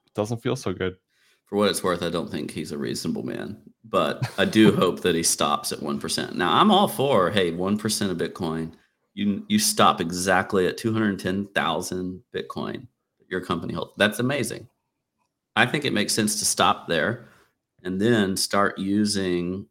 it 0.05 0.13
doesn't 0.13 0.41
feel 0.41 0.55
so 0.55 0.73
good. 0.73 0.97
For 1.45 1.57
what 1.57 1.69
it's 1.69 1.83
worth, 1.83 2.01
I 2.01 2.09
don't 2.09 2.31
think 2.31 2.51
he's 2.51 2.71
a 2.71 2.77
reasonable 2.77 3.23
man, 3.23 3.61
but 3.83 4.29
I 4.37 4.45
do 4.45 4.71
hope 4.75 5.01
that 5.01 5.15
he 5.15 5.23
stops 5.23 5.71
at 5.71 5.81
one 5.81 5.99
percent. 5.99 6.35
Now, 6.35 6.53
I'm 6.53 6.71
all 6.71 6.87
for 6.87 7.29
hey, 7.29 7.51
one 7.51 7.77
percent 7.77 8.11
of 8.11 8.17
Bitcoin. 8.17 8.73
You 9.13 9.45
you 9.47 9.59
stop 9.59 10.01
exactly 10.01 10.67
at 10.67 10.77
two 10.77 10.93
hundred 10.93 11.19
ten 11.19 11.47
thousand 11.47 12.21
Bitcoin. 12.33 12.87
Your 13.29 13.41
company 13.41 13.73
holds. 13.73 13.93
That's 13.97 14.19
amazing. 14.19 14.67
I 15.55 15.65
think 15.65 15.85
it 15.85 15.93
makes 15.93 16.13
sense 16.13 16.39
to 16.39 16.45
stop 16.45 16.87
there 16.87 17.27
and 17.83 17.99
then 18.01 18.35
start 18.35 18.77
using 18.77 19.67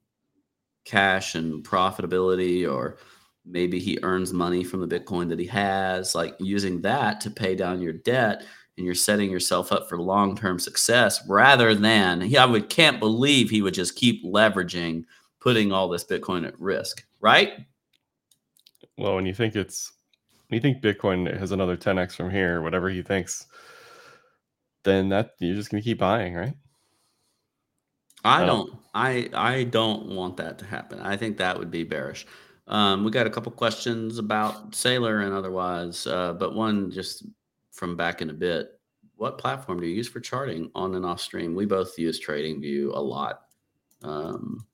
cash 0.84 1.34
and 1.34 1.64
profitability 1.64 2.70
or 2.70 2.98
maybe 3.44 3.78
he 3.78 3.98
earns 4.02 4.32
money 4.32 4.62
from 4.62 4.86
the 4.86 5.00
bitcoin 5.00 5.28
that 5.28 5.38
he 5.38 5.46
has 5.46 6.14
like 6.14 6.34
using 6.38 6.80
that 6.80 7.20
to 7.20 7.30
pay 7.30 7.54
down 7.54 7.80
your 7.80 7.92
debt 7.92 8.44
and 8.82 8.86
you're 8.86 8.96
setting 8.96 9.30
yourself 9.30 9.70
up 9.70 9.88
for 9.88 9.96
long-term 9.96 10.58
success 10.58 11.22
rather 11.28 11.72
than 11.72 12.20
he 12.20 12.36
I 12.36 12.44
would 12.44 12.68
can't 12.68 12.98
believe 12.98 13.48
he 13.48 13.62
would 13.62 13.74
just 13.74 13.94
keep 13.94 14.24
leveraging 14.24 15.04
putting 15.40 15.70
all 15.70 15.88
this 15.88 16.04
bitcoin 16.04 16.44
at 16.44 16.58
risk 16.60 17.04
right 17.20 17.52
well 18.98 19.14
when 19.14 19.24
you 19.24 19.34
think 19.34 19.54
it's 19.54 19.92
when 20.48 20.56
you 20.56 20.60
think 20.60 20.82
bitcoin 20.82 21.38
has 21.38 21.52
another 21.52 21.76
10x 21.76 22.16
from 22.16 22.28
here 22.28 22.60
whatever 22.60 22.90
he 22.90 23.02
thinks 23.02 23.46
then 24.82 25.08
that 25.10 25.30
you're 25.38 25.54
just 25.54 25.70
going 25.70 25.80
to 25.80 25.88
keep 25.88 25.98
buying 25.98 26.34
right 26.34 26.54
I 28.24 28.44
don't. 28.44 28.72
I 28.94 29.28
I 29.34 29.64
don't 29.64 30.14
want 30.14 30.36
that 30.36 30.58
to 30.58 30.64
happen. 30.64 31.00
I 31.00 31.16
think 31.16 31.38
that 31.38 31.58
would 31.58 31.70
be 31.70 31.82
bearish. 31.82 32.26
Um, 32.68 33.04
we 33.04 33.10
got 33.10 33.26
a 33.26 33.30
couple 33.30 33.50
questions 33.52 34.18
about 34.18 34.72
Saylor 34.72 35.24
and 35.24 35.34
otherwise, 35.34 36.06
uh, 36.06 36.32
but 36.34 36.54
one 36.54 36.90
just 36.90 37.26
from 37.72 37.96
back 37.96 38.22
in 38.22 38.30
a 38.30 38.34
bit. 38.34 38.78
What 39.16 39.38
platform 39.38 39.80
do 39.80 39.86
you 39.86 39.94
use 39.94 40.08
for 40.08 40.20
charting 40.20 40.70
on 40.74 40.94
and 40.94 41.04
off 41.04 41.20
stream? 41.20 41.54
We 41.54 41.66
both 41.66 41.98
use 41.98 42.24
TradingView 42.24 42.94
a 42.94 43.00
lot. 43.00 43.42
Um, 44.02 44.66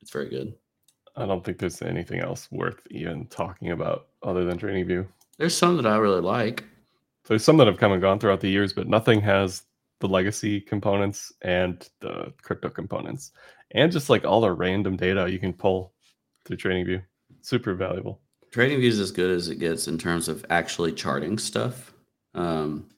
it's 0.00 0.10
very 0.10 0.28
good. 0.28 0.54
I 1.16 1.26
don't 1.26 1.44
think 1.44 1.58
there's 1.58 1.82
anything 1.82 2.20
else 2.20 2.48
worth 2.50 2.80
even 2.90 3.26
talking 3.26 3.72
about 3.72 4.08
other 4.22 4.44
than 4.44 4.58
TradingView. 4.58 5.06
There's 5.36 5.56
some 5.56 5.76
that 5.76 5.86
I 5.86 5.96
really 5.96 6.20
like. 6.20 6.64
There's 7.26 7.44
some 7.44 7.56
that 7.58 7.66
have 7.66 7.78
come 7.78 7.92
and 7.92 8.00
gone 8.00 8.18
throughout 8.18 8.40
the 8.40 8.48
years, 8.48 8.72
but 8.72 8.88
nothing 8.88 9.20
has 9.20 9.62
the 10.00 10.08
legacy 10.08 10.60
components 10.60 11.32
and 11.42 11.88
the 12.00 12.32
crypto 12.42 12.68
components, 12.68 13.32
and 13.72 13.90
just 13.90 14.08
like 14.08 14.24
all 14.24 14.40
the 14.40 14.52
random 14.52 14.96
data 14.96 15.30
you 15.30 15.38
can 15.38 15.52
pull 15.52 15.92
through 16.44 16.56
TradingView. 16.56 17.02
Super 17.42 17.74
valuable. 17.74 18.20
TradingView 18.52 18.84
is 18.84 19.00
as 19.00 19.10
good 19.10 19.30
as 19.30 19.48
it 19.48 19.58
gets 19.58 19.88
in 19.88 19.98
terms 19.98 20.28
of 20.28 20.46
actually 20.50 20.92
charting 20.92 21.36
stuff. 21.36 21.92
Um, 22.34 22.88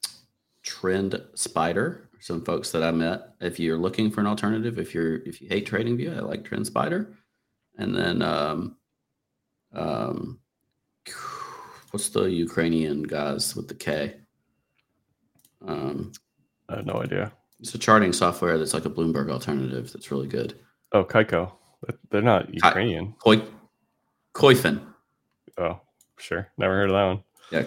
Trend 0.62 1.20
Spider, 1.34 2.08
some 2.20 2.44
folks 2.44 2.70
that 2.72 2.82
I 2.82 2.90
met. 2.90 3.34
If 3.40 3.58
you're 3.58 3.78
looking 3.78 4.10
for 4.10 4.20
an 4.20 4.26
alternative, 4.26 4.78
if 4.78 4.94
you're 4.94 5.16
if 5.24 5.40
you 5.40 5.48
hate 5.48 5.68
TradingView, 5.68 6.16
I 6.16 6.20
like 6.20 6.44
TrendSpider. 6.44 7.14
And 7.78 7.96
then 7.96 8.22
um, 8.22 8.76
um, 9.72 10.38
what's 11.90 12.10
the 12.10 12.24
Ukrainian 12.24 13.02
guys 13.02 13.56
with 13.56 13.68
the 13.68 13.74
K? 13.74 14.16
Um, 15.66 16.12
I 16.68 16.76
have 16.76 16.86
no 16.86 17.02
idea. 17.02 17.32
It's 17.58 17.74
a 17.74 17.78
charting 17.78 18.12
software 18.12 18.58
that's 18.58 18.74
like 18.74 18.86
a 18.86 18.90
Bloomberg 18.90 19.30
alternative. 19.30 19.92
That's 19.92 20.10
really 20.10 20.28
good. 20.28 20.58
Oh, 20.92 21.04
Kaiko. 21.04 21.52
They're 22.10 22.22
not 22.22 22.52
Ukrainian. 22.52 23.14
Koi, 23.18 23.42
Koyfin. 24.34 24.80
Oh, 25.58 25.80
sure. 26.18 26.48
Never 26.58 26.74
heard 26.74 26.90
of 26.90 26.94
that 26.96 27.06
one. 27.06 27.24
Yeah, 27.50 27.62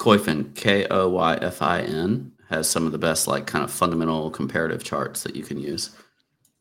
Koyfin. 0.00 0.54
K 0.54 0.86
O 0.90 1.08
Y 1.10 1.38
F 1.42 1.62
I 1.62 1.82
N 1.82 2.32
has 2.48 2.68
some 2.68 2.86
of 2.86 2.92
the 2.92 2.98
best 2.98 3.28
like 3.28 3.46
kind 3.46 3.62
of 3.62 3.70
fundamental 3.70 4.30
comparative 4.30 4.82
charts 4.82 5.22
that 5.22 5.36
you 5.36 5.44
can 5.44 5.60
use. 5.60 5.90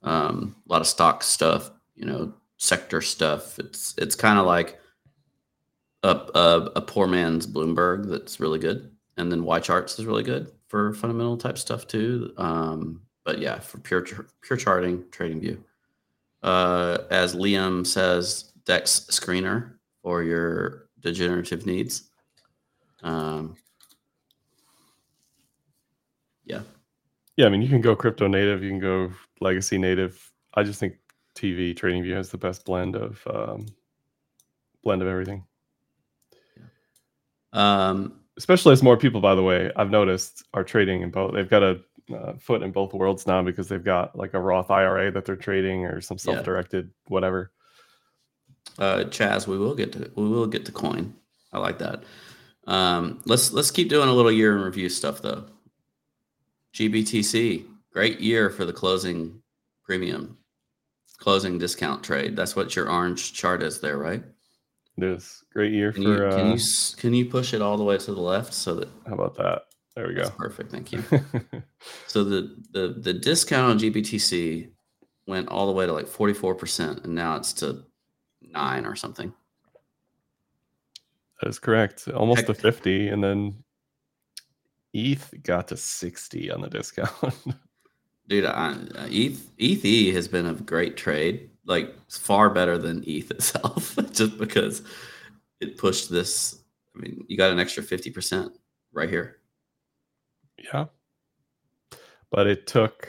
Um, 0.03 0.55
a 0.67 0.72
lot 0.72 0.81
of 0.81 0.88
stock 0.88 1.24
stuff, 1.24 1.72
you 1.96 2.05
know, 2.05 2.34
sector 2.58 3.01
stuff. 3.01 3.58
It's 3.58 3.96
it's 3.98 4.15
kind 4.15 4.38
of 4.38 4.46
like 4.46 4.79
a, 6.03 6.10
a, 6.36 6.72
a 6.75 6.81
poor 6.81 7.08
man's 7.08 7.48
Bloomberg 7.48 8.10
that's 8.10 8.39
really 8.39 8.60
good, 8.60 8.91
and 9.17 9.31
then 9.31 9.41
YCharts 9.41 9.98
is 10.00 10.05
really 10.05 10.24
good 10.24 10.51
for 10.67 10.93
fundamental 10.93 11.38
type 11.38 11.58
stuff 11.58 11.88
too. 11.88 12.34
Um, 12.38 13.01
but 13.24 13.39
yeah, 13.39 13.60
for 13.60 13.79
pure 13.79 14.01
pure 14.01 14.58
charting, 14.58 15.03
TradingView. 15.12 15.58
Uh, 16.43 17.00
as 17.10 17.36
Liam 17.36 17.86
says, 17.86 18.51
Dex 18.65 19.08
screener 19.10 19.74
for 20.03 20.24
your 20.24 20.89
degenerative 21.00 21.65
needs. 21.65 22.09
Um, 23.03 23.56
yeah. 26.46 26.62
Yeah, 27.38 27.46
I 27.46 27.50
mean, 27.50 27.62
you 27.62 27.70
can 27.70 27.82
go 27.82 27.96
crypto 27.96 28.27
native, 28.27 28.63
you 28.63 28.70
can 28.70 28.79
go 28.79 29.12
legacy 29.39 29.77
native. 29.77 30.32
I 30.56 30.63
just 30.63 30.79
think 30.79 30.96
TV 31.36 31.74
TradingView 31.74 32.13
has 32.13 32.29
the 32.29 32.38
best 32.38 32.65
blend 32.65 32.96
of 32.96 33.25
um, 33.27 33.65
blend 34.84 35.01
of 35.01 35.08
everything. 35.08 35.46
Um, 37.53 38.20
especially 38.38 38.74
as 38.74 38.84
more 38.84 38.98
people, 38.98 39.22
by 39.22 39.36
the 39.36 39.44
way, 39.44 39.72
I've 39.75 39.89
noticed 39.89 40.44
are 40.53 40.63
trading 40.63 41.01
in 41.01 41.12
both. 41.12 41.34
They've 41.34 41.50
got 41.50 41.63
a 41.63 41.82
uh, 42.13 42.34
foot 42.39 42.63
in 42.63 42.72
both 42.72 42.94
worlds 42.94 43.27
now 43.27 43.41
because 43.41 43.68
they've 43.68 43.84
got 43.84 44.15
like 44.15 44.34
a 44.34 44.39
Roth 44.39 44.72
IRA 44.72 45.12
that 45.12 45.25
they're 45.25 45.36
trading 45.36 45.86
or 45.86 46.01
some 46.01 46.18
self-directed 46.18 46.86
yeah. 46.86 46.91
whatever. 47.08 47.51
Uh, 48.77 49.03
Chaz, 49.06 49.48
we 49.48 49.58
will 49.58 49.75
get 49.75 49.91
to 49.94 50.12
we 50.15 50.27
will 50.27 50.48
get 50.48 50.65
to 50.65 50.72
coin. 50.72 51.13
I 51.53 51.60
like 51.60 51.79
that. 51.79 52.03
Um, 52.69 53.19
let's 53.25 53.51
let's 53.51 53.71
keep 53.71 53.89
doing 53.89 54.09
a 54.09 54.13
little 54.13 54.31
year 54.31 54.55
in 54.55 54.61
review 54.61 54.89
stuff 54.89 55.23
though. 55.23 55.45
GBTC, 56.75 57.65
great 57.91 58.19
year 58.19 58.51
for 58.51 58.63
the 58.63 58.71
closing 58.71 59.41
premium, 59.83 60.38
closing 61.17 61.57
discount 61.57 62.03
trade. 62.03 62.35
That's 62.35 62.55
what 62.55 62.75
your 62.75 62.91
orange 62.91 63.33
chart 63.33 63.63
is 63.63 63.81
there, 63.81 63.97
right? 63.97 64.23
It 64.97 65.03
is 65.03 65.43
great 65.51 65.73
year 65.73 65.91
can 65.91 66.03
for. 66.03 66.09
You, 66.09 66.17
can 66.17 66.47
uh, 66.51 66.53
you 66.53 66.61
can 66.95 67.13
you 67.15 67.25
push 67.25 67.55
it 67.55 67.61
all 67.63 67.75
the 67.75 67.83
way 67.83 67.97
to 67.97 68.13
the 68.13 68.21
left 68.21 68.53
so 68.53 68.75
that? 68.75 68.89
How 69.07 69.15
about 69.15 69.35
that? 69.38 69.63
There 69.95 70.07
we 70.07 70.13
go. 70.13 70.29
perfect. 70.29 70.71
Thank 70.71 70.91
you. 70.91 71.03
so 72.07 72.23
the 72.23 72.55
the 72.71 72.95
the 72.99 73.13
discount 73.13 73.71
on 73.71 73.79
GBTC 73.79 74.69
went 75.25 75.47
all 75.49 75.65
the 75.65 75.73
way 75.73 75.88
to 75.88 75.91
like 75.91 76.07
forty 76.07 76.35
four 76.35 76.53
percent, 76.53 77.03
and 77.03 77.15
now 77.15 77.35
it's 77.35 77.51
to 77.53 77.83
nine 78.43 78.85
or 78.85 78.95
something. 78.95 79.33
That 81.41 81.50
is 81.50 81.60
correct. 81.60 82.08
Almost 82.08 82.48
to 82.48 82.53
fifty, 82.53 83.08
and 83.08 83.24
then 83.24 83.63
ETH 84.93 85.34
got 85.43 85.67
to 85.69 85.77
sixty 85.77 86.51
on 86.51 86.62
the 86.62 86.69
discount. 86.69 87.12
Dude, 88.27 88.46
I, 88.46 88.75
ETH 89.10 89.50
ETH 89.58 90.13
has 90.13 90.27
been 90.27 90.46
a 90.46 90.53
great 90.53 90.98
trade 90.98 91.50
like 91.65 91.96
far 92.10 92.50
better 92.50 92.77
than 92.77 93.03
ETH 93.08 93.31
itself, 93.31 93.98
just 94.12 94.38
because 94.38 94.81
it 95.62 95.77
pushed 95.77 96.10
this. 96.10 96.62
I 96.96 97.00
mean, 97.00 97.24
you 97.27 97.38
got 97.38 97.51
an 97.51 97.60
extra 97.60 97.84
fifty 97.84 98.12
percent 98.12 98.51
right 98.91 99.10
here. 99.10 99.38
Yeah, 100.58 100.86
but 102.31 102.48
it 102.48 102.67
took 102.67 103.08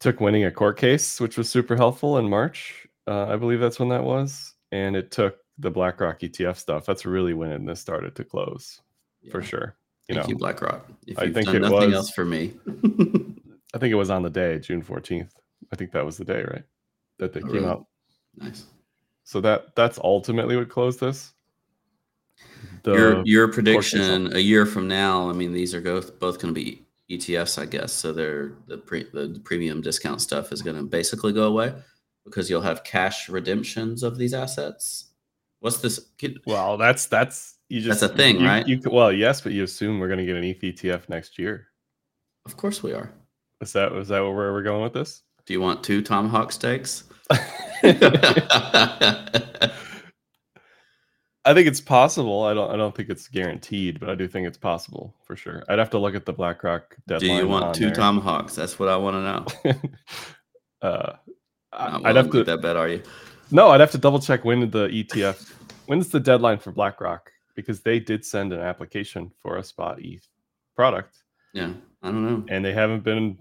took 0.00 0.20
winning 0.20 0.44
a 0.44 0.50
court 0.50 0.78
case, 0.78 1.20
which 1.20 1.36
was 1.36 1.50
super 1.50 1.76
helpful 1.76 2.18
in 2.18 2.28
March. 2.28 2.88
Uh, 3.06 3.26
I 3.26 3.36
believe 3.36 3.60
that's 3.60 3.78
when 3.78 3.90
that 3.90 4.04
was, 4.04 4.54
and 4.70 4.96
it 4.96 5.10
took 5.10 5.36
the 5.58 5.70
BlackRock 5.70 6.20
ETF 6.20 6.56
stuff. 6.56 6.86
That's 6.86 7.06
really 7.06 7.34
when 7.34 7.64
this 7.64 7.80
started 7.80 8.14
to 8.16 8.24
close, 8.24 8.80
yeah. 9.22 9.30
for 9.30 9.42
sure. 9.42 9.76
You 10.08 10.16
Thank 10.16 10.26
know, 10.26 10.30
you, 10.30 10.38
BlackRock. 10.38 10.86
If 11.06 11.18
I 11.18 11.32
think 11.32 11.48
it 11.48 11.60
nothing 11.60 11.90
was, 11.90 11.94
else 11.94 12.10
for 12.10 12.24
me. 12.24 12.54
I 13.74 13.78
think 13.78 13.92
it 13.92 13.96
was 13.96 14.10
on 14.10 14.22
the 14.22 14.30
day, 14.30 14.58
June 14.58 14.82
fourteenth. 14.82 15.34
I 15.72 15.76
think 15.76 15.92
that 15.92 16.04
was 16.04 16.16
the 16.16 16.24
day, 16.24 16.42
right? 16.42 16.64
that 17.22 17.32
they 17.32 17.40
oh, 17.40 17.44
came 17.44 17.52
really? 17.54 17.66
out. 17.66 17.86
Nice. 18.36 18.66
So 19.24 19.40
that 19.40 19.74
that's 19.76 19.98
ultimately 20.02 20.56
what 20.56 20.68
closed 20.68 21.00
this. 21.00 21.32
The 22.82 22.92
your 22.92 23.22
your 23.24 23.48
prediction 23.48 24.34
a 24.34 24.38
year 24.38 24.66
from 24.66 24.88
now. 24.88 25.30
I 25.30 25.32
mean, 25.32 25.52
these 25.52 25.74
are 25.74 25.80
both 25.80 26.18
both 26.18 26.40
going 26.40 26.54
to 26.54 26.60
be 26.60 26.84
ETFs, 27.10 27.60
I 27.60 27.66
guess. 27.66 27.92
So 27.92 28.12
they're 28.12 28.54
the 28.66 28.78
pre, 28.78 29.04
the 29.12 29.40
premium 29.44 29.80
discount 29.80 30.20
stuff 30.20 30.52
is 30.52 30.62
going 30.62 30.76
to 30.76 30.82
basically 30.82 31.32
go 31.32 31.44
away 31.44 31.72
because 32.24 32.50
you'll 32.50 32.62
have 32.62 32.84
cash 32.84 33.28
redemptions 33.28 34.02
of 34.02 34.18
these 34.18 34.34
assets. 34.34 35.11
What's 35.62 35.78
this? 35.78 36.08
well, 36.46 36.76
that's 36.76 37.06
that's 37.06 37.58
you 37.68 37.80
just 37.80 38.00
that's 38.00 38.12
a 38.12 38.16
thing, 38.16 38.40
you, 38.40 38.46
right? 38.46 38.66
You, 38.66 38.80
well, 38.90 39.12
yes, 39.12 39.40
but 39.40 39.52
you 39.52 39.62
assume 39.62 40.00
we're 40.00 40.08
going 40.08 40.18
to 40.18 40.26
get 40.26 40.34
an 40.36 40.42
ETF 40.42 41.08
next 41.08 41.38
year. 41.38 41.68
Of 42.44 42.56
course, 42.56 42.82
we 42.82 42.92
are. 42.92 43.12
Is 43.60 43.72
that 43.74 43.92
is 43.92 44.08
that 44.08 44.20
where 44.20 44.52
we're 44.52 44.62
going 44.64 44.82
with 44.82 44.92
this? 44.92 45.22
Do 45.46 45.52
you 45.52 45.60
want 45.60 45.84
two 45.84 46.02
tomahawk 46.02 46.50
steaks? 46.50 47.04
I 51.44 51.54
think 51.54 51.68
it's 51.68 51.80
possible. 51.80 52.42
I 52.42 52.54
don't. 52.54 52.72
I 52.72 52.76
don't 52.76 52.92
think 52.94 53.08
it's 53.08 53.28
guaranteed, 53.28 54.00
but 54.00 54.10
I 54.10 54.16
do 54.16 54.26
think 54.26 54.48
it's 54.48 54.58
possible 54.58 55.14
for 55.22 55.36
sure. 55.36 55.62
I'd 55.68 55.78
have 55.78 55.90
to 55.90 55.98
look 55.98 56.16
at 56.16 56.26
the 56.26 56.32
BlackRock 56.32 56.96
deadline. 57.06 57.30
Do 57.30 57.36
you 57.36 57.48
want 57.48 57.74
two 57.76 57.86
there. 57.86 57.94
tomahawks? 57.94 58.56
That's 58.56 58.80
what 58.80 58.88
I 58.88 58.96
want 58.96 59.14
to 59.14 59.22
know. 59.22 59.74
uh, 60.88 61.12
I- 61.72 61.90
Not 61.92 62.06
I'd 62.06 62.16
have 62.16 62.26
to 62.26 62.32
to. 62.32 62.36
make 62.38 62.46
that 62.46 62.62
bet, 62.62 62.76
are 62.76 62.88
you? 62.88 63.02
No, 63.52 63.68
I'd 63.70 63.80
have 63.80 63.90
to 63.92 63.98
double 63.98 64.18
check 64.18 64.44
when 64.44 64.60
did 64.60 64.72
the 64.72 64.88
ETF. 64.88 65.52
When's 65.86 66.08
the 66.08 66.20
deadline 66.20 66.58
for 66.58 66.72
BlackRock? 66.72 67.30
Because 67.54 67.80
they 67.80 68.00
did 68.00 68.24
send 68.24 68.52
an 68.52 68.60
application 68.60 69.30
for 69.40 69.58
a 69.58 69.62
spot 69.62 69.98
ETH 70.00 70.26
product, 70.74 71.18
Yeah, 71.52 71.72
I 72.02 72.10
don't 72.10 72.24
know. 72.24 72.44
and 72.48 72.64
they 72.64 72.72
haven't 72.72 73.04
been. 73.04 73.38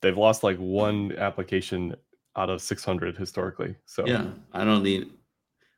They've 0.00 0.16
lost 0.16 0.42
like 0.42 0.56
one 0.56 1.12
application 1.18 1.94
out 2.34 2.48
of 2.50 2.62
600 2.62 3.16
historically. 3.16 3.76
So 3.84 4.06
Yeah, 4.06 4.26
I 4.52 4.64
don't 4.64 4.82
need. 4.82 5.10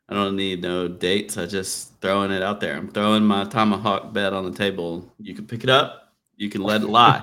I 0.09 0.15
don't 0.15 0.37
need 0.37 0.63
no 0.63 0.87
dates. 0.87 1.37
I 1.39 1.47
just 1.47 1.99
throwing 2.01 2.31
it 2.31 2.43
out 2.43 2.61
there. 2.61 2.77
I'm 2.77 2.89
throwing 2.89 3.25
my 3.25 3.45
tomahawk 3.45 4.13
bet 4.13 4.33
on 4.35 4.45
the 4.45 4.57
table. 4.57 5.13
You 5.19 5.35
can 5.35 5.47
pick 5.47 5.65
it 5.65 5.71
up. 5.71 6.13
You 6.37 6.49
can 6.51 6.63
let 6.63 6.83
it 6.83 6.89
lie. 6.89 7.23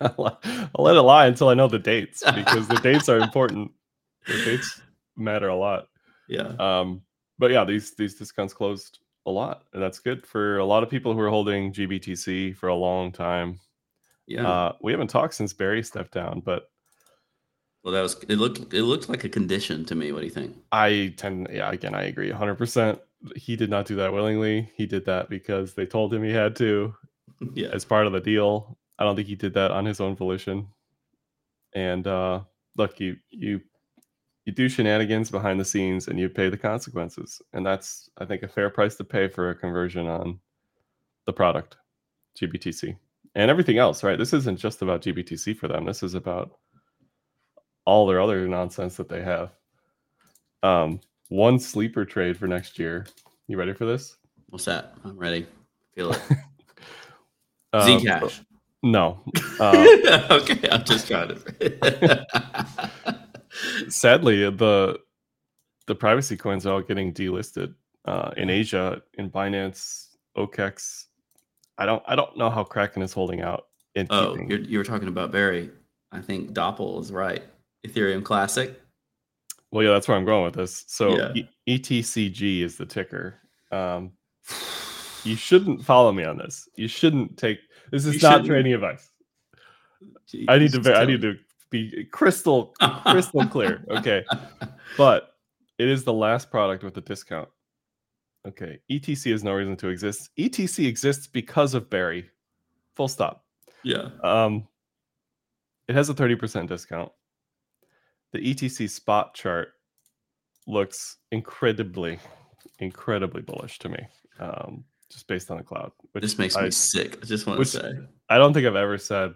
I'll 0.00 0.38
I'll 0.74 0.84
let 0.84 0.96
it 0.96 1.02
lie 1.02 1.26
until 1.26 1.48
I 1.48 1.54
know 1.54 1.68
the 1.68 1.78
dates 1.78 2.22
because 2.34 2.68
the 2.68 2.80
dates 2.80 3.08
are 3.08 3.18
important. 3.18 3.70
The 4.26 4.44
dates 4.44 4.82
matter 5.16 5.48
a 5.48 5.56
lot. 5.56 5.88
yeah. 6.28 6.54
Um, 6.58 7.02
but 7.38 7.50
yeah, 7.50 7.64
these 7.64 7.94
these 7.94 8.14
discounts 8.14 8.54
closed 8.54 8.98
a 9.26 9.30
lot, 9.30 9.64
and 9.72 9.82
that's 9.82 9.98
good 9.98 10.26
for 10.26 10.58
a 10.58 10.64
lot 10.64 10.82
of 10.82 10.90
people 10.90 11.12
who 11.12 11.20
are 11.20 11.28
holding 11.28 11.72
GBTC 11.72 12.56
for 12.56 12.68
a 12.68 12.74
long 12.74 13.12
time. 13.12 13.60
Yeah. 14.26 14.48
Uh, 14.48 14.72
we 14.80 14.92
haven't 14.92 15.08
talked 15.08 15.34
since 15.34 15.52
Barry 15.52 15.82
stepped 15.82 16.12
down, 16.12 16.40
but 16.40 16.70
well, 17.86 17.94
that 17.94 18.02
was. 18.02 18.16
It 18.28 18.36
looked. 18.36 18.74
It 18.74 18.82
looked 18.82 19.08
like 19.08 19.22
a 19.22 19.28
condition 19.28 19.84
to 19.84 19.94
me. 19.94 20.10
What 20.10 20.20
do 20.20 20.26
you 20.26 20.32
think? 20.32 20.56
I 20.72 21.14
tend, 21.16 21.48
yeah, 21.52 21.70
again, 21.70 21.94
I 21.94 22.04
agree 22.04 22.30
100%. 22.32 22.98
He 23.36 23.54
did 23.54 23.70
not 23.70 23.86
do 23.86 23.94
that 23.94 24.12
willingly. 24.12 24.70
He 24.74 24.86
did 24.86 25.04
that 25.06 25.28
because 25.28 25.74
they 25.74 25.86
told 25.86 26.12
him 26.12 26.24
he 26.24 26.32
had 26.32 26.56
to 26.56 26.92
yeah. 27.54 27.68
as 27.72 27.84
part 27.84 28.06
of 28.06 28.12
the 28.12 28.20
deal. 28.20 28.76
I 28.98 29.04
don't 29.04 29.14
think 29.14 29.28
he 29.28 29.36
did 29.36 29.54
that 29.54 29.70
on 29.70 29.84
his 29.84 30.00
own 30.00 30.16
volition. 30.16 30.66
And 31.74 32.06
uh, 32.08 32.40
look, 32.76 32.98
you 32.98 33.18
you 33.30 33.60
you 34.46 34.52
do 34.52 34.68
shenanigans 34.68 35.30
behind 35.30 35.60
the 35.60 35.64
scenes, 35.64 36.06
and 36.06 36.18
you 36.18 36.28
pay 36.28 36.48
the 36.48 36.56
consequences. 36.56 37.42
And 37.52 37.66
that's, 37.66 38.08
I 38.18 38.24
think, 38.24 38.42
a 38.44 38.48
fair 38.48 38.70
price 38.70 38.94
to 38.96 39.04
pay 39.04 39.28
for 39.28 39.50
a 39.50 39.54
conversion 39.54 40.06
on 40.06 40.38
the 41.26 41.32
product, 41.32 41.76
GBTC, 42.40 42.96
and 43.34 43.50
everything 43.50 43.78
else. 43.78 44.04
Right? 44.04 44.16
This 44.16 44.32
isn't 44.32 44.58
just 44.58 44.82
about 44.82 45.02
GBTC 45.02 45.58
for 45.58 45.66
them. 45.66 45.84
This 45.84 46.04
is 46.04 46.14
about 46.14 46.52
all 47.84 48.06
their 48.06 48.20
other 48.20 48.46
nonsense 48.46 48.96
that 48.96 49.08
they 49.08 49.22
have. 49.22 49.50
Um, 50.62 51.00
one 51.28 51.58
sleeper 51.58 52.04
trade 52.04 52.36
for 52.36 52.46
next 52.46 52.78
year. 52.78 53.06
You 53.48 53.58
ready 53.58 53.74
for 53.74 53.84
this? 53.84 54.16
What's 54.48 54.64
that? 54.66 54.94
I'm 55.04 55.18
ready. 55.18 55.46
Feel 55.94 56.12
it. 56.12 56.22
Uh, 57.72 57.86
Zcash. 57.86 58.44
No. 58.82 59.20
Uh, 59.58 60.26
okay, 60.30 60.68
I'm 60.70 60.84
just 60.84 61.08
trying 61.08 61.28
to. 61.28 62.26
sadly, 63.88 64.48
the 64.50 64.98
the 65.86 65.94
privacy 65.94 66.36
coins 66.36 66.66
are 66.66 66.74
all 66.74 66.82
getting 66.82 67.12
delisted 67.12 67.74
uh, 68.06 68.30
in 68.36 68.50
Asia, 68.50 69.02
in 69.14 69.30
Binance, 69.30 70.08
OKEX. 70.36 71.04
I 71.78 71.86
don't 71.86 72.02
I 72.06 72.16
don't 72.16 72.36
know 72.36 72.50
how 72.50 72.64
Kraken 72.64 73.02
is 73.02 73.12
holding 73.12 73.40
out. 73.42 73.66
In 73.94 74.06
oh, 74.10 74.36
you 74.36 74.78
were 74.78 74.84
talking 74.84 75.08
about 75.08 75.32
Barry. 75.32 75.70
I 76.12 76.20
think 76.20 76.52
Doppel 76.52 77.00
is 77.00 77.12
right. 77.12 77.42
Ethereum 77.86 78.22
Classic. 78.24 78.80
well, 79.70 79.84
yeah, 79.84 79.92
that's 79.92 80.08
where 80.08 80.16
I'm 80.16 80.24
going 80.24 80.44
with 80.44 80.54
this. 80.54 80.84
So 80.88 81.16
Yeah. 81.16 81.32
E- 81.34 81.78
ETCG 81.78 82.60
is 82.62 82.76
the 82.76 82.86
ticker. 82.86 83.40
Um, 83.72 84.12
you 85.24 85.34
shouldn't 85.36 85.84
follow 85.84 86.12
me 86.12 86.24
on 86.24 86.38
this. 86.38 86.68
You 86.76 86.88
shouldn't 86.88 87.36
take 87.36 87.58
this 87.90 88.06
is 88.06 88.14
You 88.14 88.20
not 88.20 88.30
shouldn't. 88.32 88.48
trading 88.48 88.74
advice. 88.74 89.10
I 90.48 90.58
need 90.58 90.72
to 90.72 90.94
I 90.94 91.04
need 91.04 91.20
to 91.22 91.36
be 91.70 92.04
crystal 92.12 92.74
crystal 93.06 93.46
clear. 93.46 93.84
Okay. 93.90 94.24
But 94.96 95.34
it 95.78 95.88
is 95.88 96.04
the 96.04 96.12
last 96.12 96.50
product 96.50 96.84
with 96.84 96.96
a 96.96 97.00
discount. 97.00 97.48
Okay. 98.46 98.78
ETC 98.90 99.32
has 99.32 99.42
no 99.42 99.52
reason 99.52 99.76
to 99.78 99.88
exist. 99.88 100.30
ETC 100.38 100.86
exists 100.86 101.26
because 101.26 101.74
of 101.74 101.90
Barry. 101.90 102.30
Full 102.94 103.08
stop. 103.08 103.44
Yeah. 103.82 104.10
Um 104.22 104.68
it 105.88 105.94
has 105.94 106.08
a 106.08 106.14
30% 106.14 106.68
discount. 106.68 107.12
The 108.32 108.38
ETC 108.38 108.90
spot 108.90 109.34
chart 109.34 109.68
looks 110.66 111.18
incredibly, 111.30 112.18
incredibly 112.80 113.42
bullish 113.42 113.78
to 113.80 113.88
me. 113.88 114.06
Um, 114.40 114.84
just 115.10 115.28
based 115.28 115.50
on 115.50 115.58
the 115.58 115.62
cloud. 115.62 115.92
Which 116.12 116.22
This 116.22 116.38
makes 116.38 116.56
I, 116.56 116.64
me 116.64 116.70
sick. 116.70 117.18
I 117.22 117.26
just 117.26 117.46
want 117.46 117.60
to 117.60 117.64
say. 117.64 117.92
I 118.28 118.38
don't 118.38 118.52
think 118.52 118.66
I've 118.66 118.76
ever 118.76 118.98
said 118.98 119.34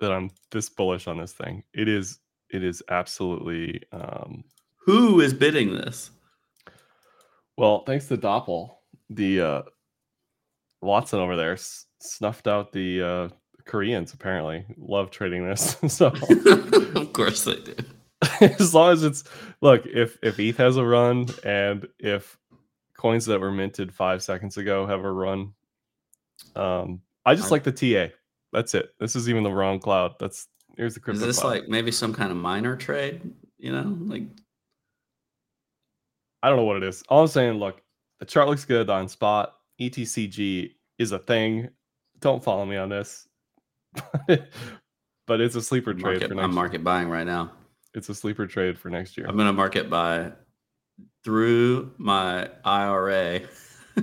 that 0.00 0.12
I'm 0.12 0.30
this 0.50 0.68
bullish 0.68 1.06
on 1.06 1.18
this 1.18 1.32
thing. 1.32 1.62
It 1.72 1.88
is 1.88 2.18
it 2.50 2.62
is 2.62 2.82
absolutely 2.90 3.82
um 3.92 4.44
Who 4.78 5.20
is 5.20 5.32
bidding 5.34 5.72
this? 5.74 6.10
Well, 7.56 7.84
thanks 7.84 8.06
to 8.08 8.16
Doppel, 8.18 8.76
the 9.08 9.40
uh, 9.40 9.62
Watson 10.82 11.20
over 11.20 11.36
there 11.36 11.52
s- 11.52 11.86
snuffed 12.00 12.46
out 12.46 12.70
the 12.70 13.02
uh, 13.02 13.28
Koreans. 13.64 14.12
Apparently, 14.12 14.64
love 14.76 15.10
trading 15.10 15.48
this. 15.48 15.76
so 15.88 16.06
of 16.94 17.12
course 17.14 17.44
they 17.44 17.56
do. 17.56 17.74
as 18.40 18.74
long 18.74 18.92
as 18.92 19.02
it's 19.04 19.24
look, 19.62 19.86
if 19.86 20.18
if 20.22 20.38
ETH 20.38 20.56
has 20.58 20.76
a 20.76 20.84
run 20.84 21.26
and 21.44 21.86
if 21.98 22.36
coins 22.98 23.24
that 23.26 23.40
were 23.40 23.52
minted 23.52 23.92
five 23.92 24.22
seconds 24.22 24.56
ago 24.58 24.86
have 24.86 25.04
a 25.04 25.10
run, 25.10 25.52
um, 26.54 27.00
I 27.24 27.34
just 27.34 27.48
I- 27.48 27.52
like 27.52 27.64
the 27.64 27.72
TA. 27.72 28.12
That's 28.56 28.72
it. 28.74 28.94
This 28.98 29.14
is 29.14 29.28
even 29.28 29.42
the 29.42 29.52
wrong 29.52 29.78
cloud. 29.78 30.14
That's 30.18 30.48
here's 30.78 30.94
the 30.94 31.00
crypto. 31.00 31.20
Is 31.20 31.26
this 31.26 31.40
cloud. 31.40 31.50
like 31.50 31.68
maybe 31.68 31.92
some 31.92 32.14
kind 32.14 32.30
of 32.30 32.38
minor 32.38 32.74
trade? 32.74 33.20
You 33.58 33.70
know, 33.70 33.98
like 34.06 34.22
I 36.42 36.48
don't 36.48 36.56
know 36.56 36.64
what 36.64 36.78
it 36.78 36.82
is. 36.82 37.04
All 37.10 37.20
I'm 37.20 37.28
saying, 37.28 37.58
look, 37.58 37.82
the 38.18 38.24
chart 38.24 38.48
looks 38.48 38.64
good 38.64 38.88
on 38.88 39.08
spot. 39.08 39.56
ETCG 39.78 40.72
is 40.98 41.12
a 41.12 41.18
thing. 41.18 41.68
Don't 42.20 42.42
follow 42.42 42.64
me 42.64 42.78
on 42.78 42.88
this. 42.88 43.28
but 44.26 45.40
it's 45.42 45.54
a 45.54 45.60
sleeper 45.60 45.92
trade 45.92 46.22
for 46.22 46.28
next 46.28 46.32
I'm 46.32 46.38
year. 46.38 46.48
market 46.48 46.82
buying 46.82 47.10
right 47.10 47.26
now. 47.26 47.52
It's 47.92 48.08
a 48.08 48.14
sleeper 48.14 48.46
trade 48.46 48.78
for 48.78 48.88
next 48.88 49.18
year. 49.18 49.26
I'm 49.26 49.36
gonna 49.36 49.52
market 49.52 49.90
buy 49.90 50.32
through 51.22 51.92
my 51.98 52.48
IRA 52.64 53.40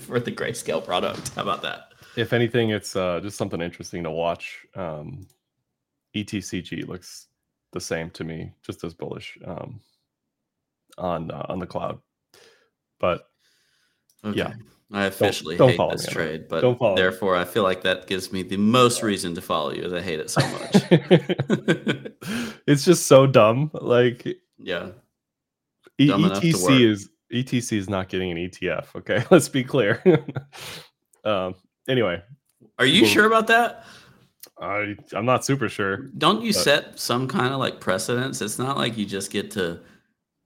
for 0.00 0.18
the 0.18 0.32
grayscale 0.32 0.84
product. 0.84 1.28
How 1.36 1.42
about 1.42 1.62
that? 1.62 1.91
If 2.16 2.32
anything, 2.32 2.70
it's 2.70 2.94
uh, 2.96 3.20
just 3.20 3.36
something 3.36 3.60
interesting 3.60 4.02
to 4.04 4.10
watch. 4.10 4.66
Um, 4.74 5.26
ETCG 6.14 6.86
looks 6.86 7.28
the 7.72 7.80
same 7.80 8.10
to 8.10 8.24
me, 8.24 8.52
just 8.62 8.84
as 8.84 8.94
bullish 8.94 9.38
um, 9.46 9.80
on 10.98 11.30
uh, 11.30 11.46
on 11.48 11.58
the 11.58 11.66
cloud. 11.66 11.98
But 13.00 13.28
Okay. 14.24 14.38
Yeah. 14.38 14.52
I 14.94 15.06
officially 15.06 15.56
don't 15.56 15.70
hate 15.70 15.78
this 15.78 15.80
me 15.80 15.84
on 15.84 15.96
that. 15.96 16.10
trade, 16.10 16.48
but 16.48 16.60
Don't 16.60 16.96
therefore 16.96 17.34
I 17.34 17.44
feel 17.44 17.62
like 17.62 17.82
that 17.82 18.06
gives 18.06 18.30
me 18.30 18.42
the 18.42 18.58
most 18.58 19.02
reason 19.02 19.34
to 19.34 19.40
follow 19.40 19.72
you 19.72 19.82
as 19.84 19.92
I 19.92 20.02
hate 20.02 20.20
it 20.20 20.28
so 20.28 20.42
much. 20.42 20.84
it's 22.66 22.84
just 22.84 23.06
so 23.06 23.26
dumb. 23.26 23.70
Like 23.72 24.36
yeah. 24.58 24.90
E- 25.96 26.08
Dumb 26.08 26.24
ETC 26.24 26.90
is 26.90 27.08
ETC 27.32 27.78
is 27.78 27.88
not 27.88 28.10
getting 28.10 28.32
an 28.32 28.36
ETF. 28.36 28.94
Okay, 28.96 29.24
let's 29.30 29.48
be 29.48 29.64
clear. 29.64 30.02
um, 31.24 31.54
anyway, 31.88 32.22
Are 32.78 32.86
you 32.86 33.02
Well- 33.02 33.10
sure 33.10 33.26
about 33.26 33.46
that? 33.48 33.84
I 34.58 34.96
I'm 35.12 35.24
not 35.26 35.44
super 35.44 35.68
sure. 35.68 36.08
Don't 36.18 36.42
you 36.42 36.52
But- 36.52 36.62
set 36.62 36.98
some 36.98 37.26
kind 37.28 37.52
of 37.52 37.58
like 37.58 37.80
precedence? 37.80 38.40
It's 38.40 38.58
not 38.58 38.76
like 38.76 38.96
you 38.96 39.04
just 39.06 39.30
get 39.32 39.50
to 39.52 39.80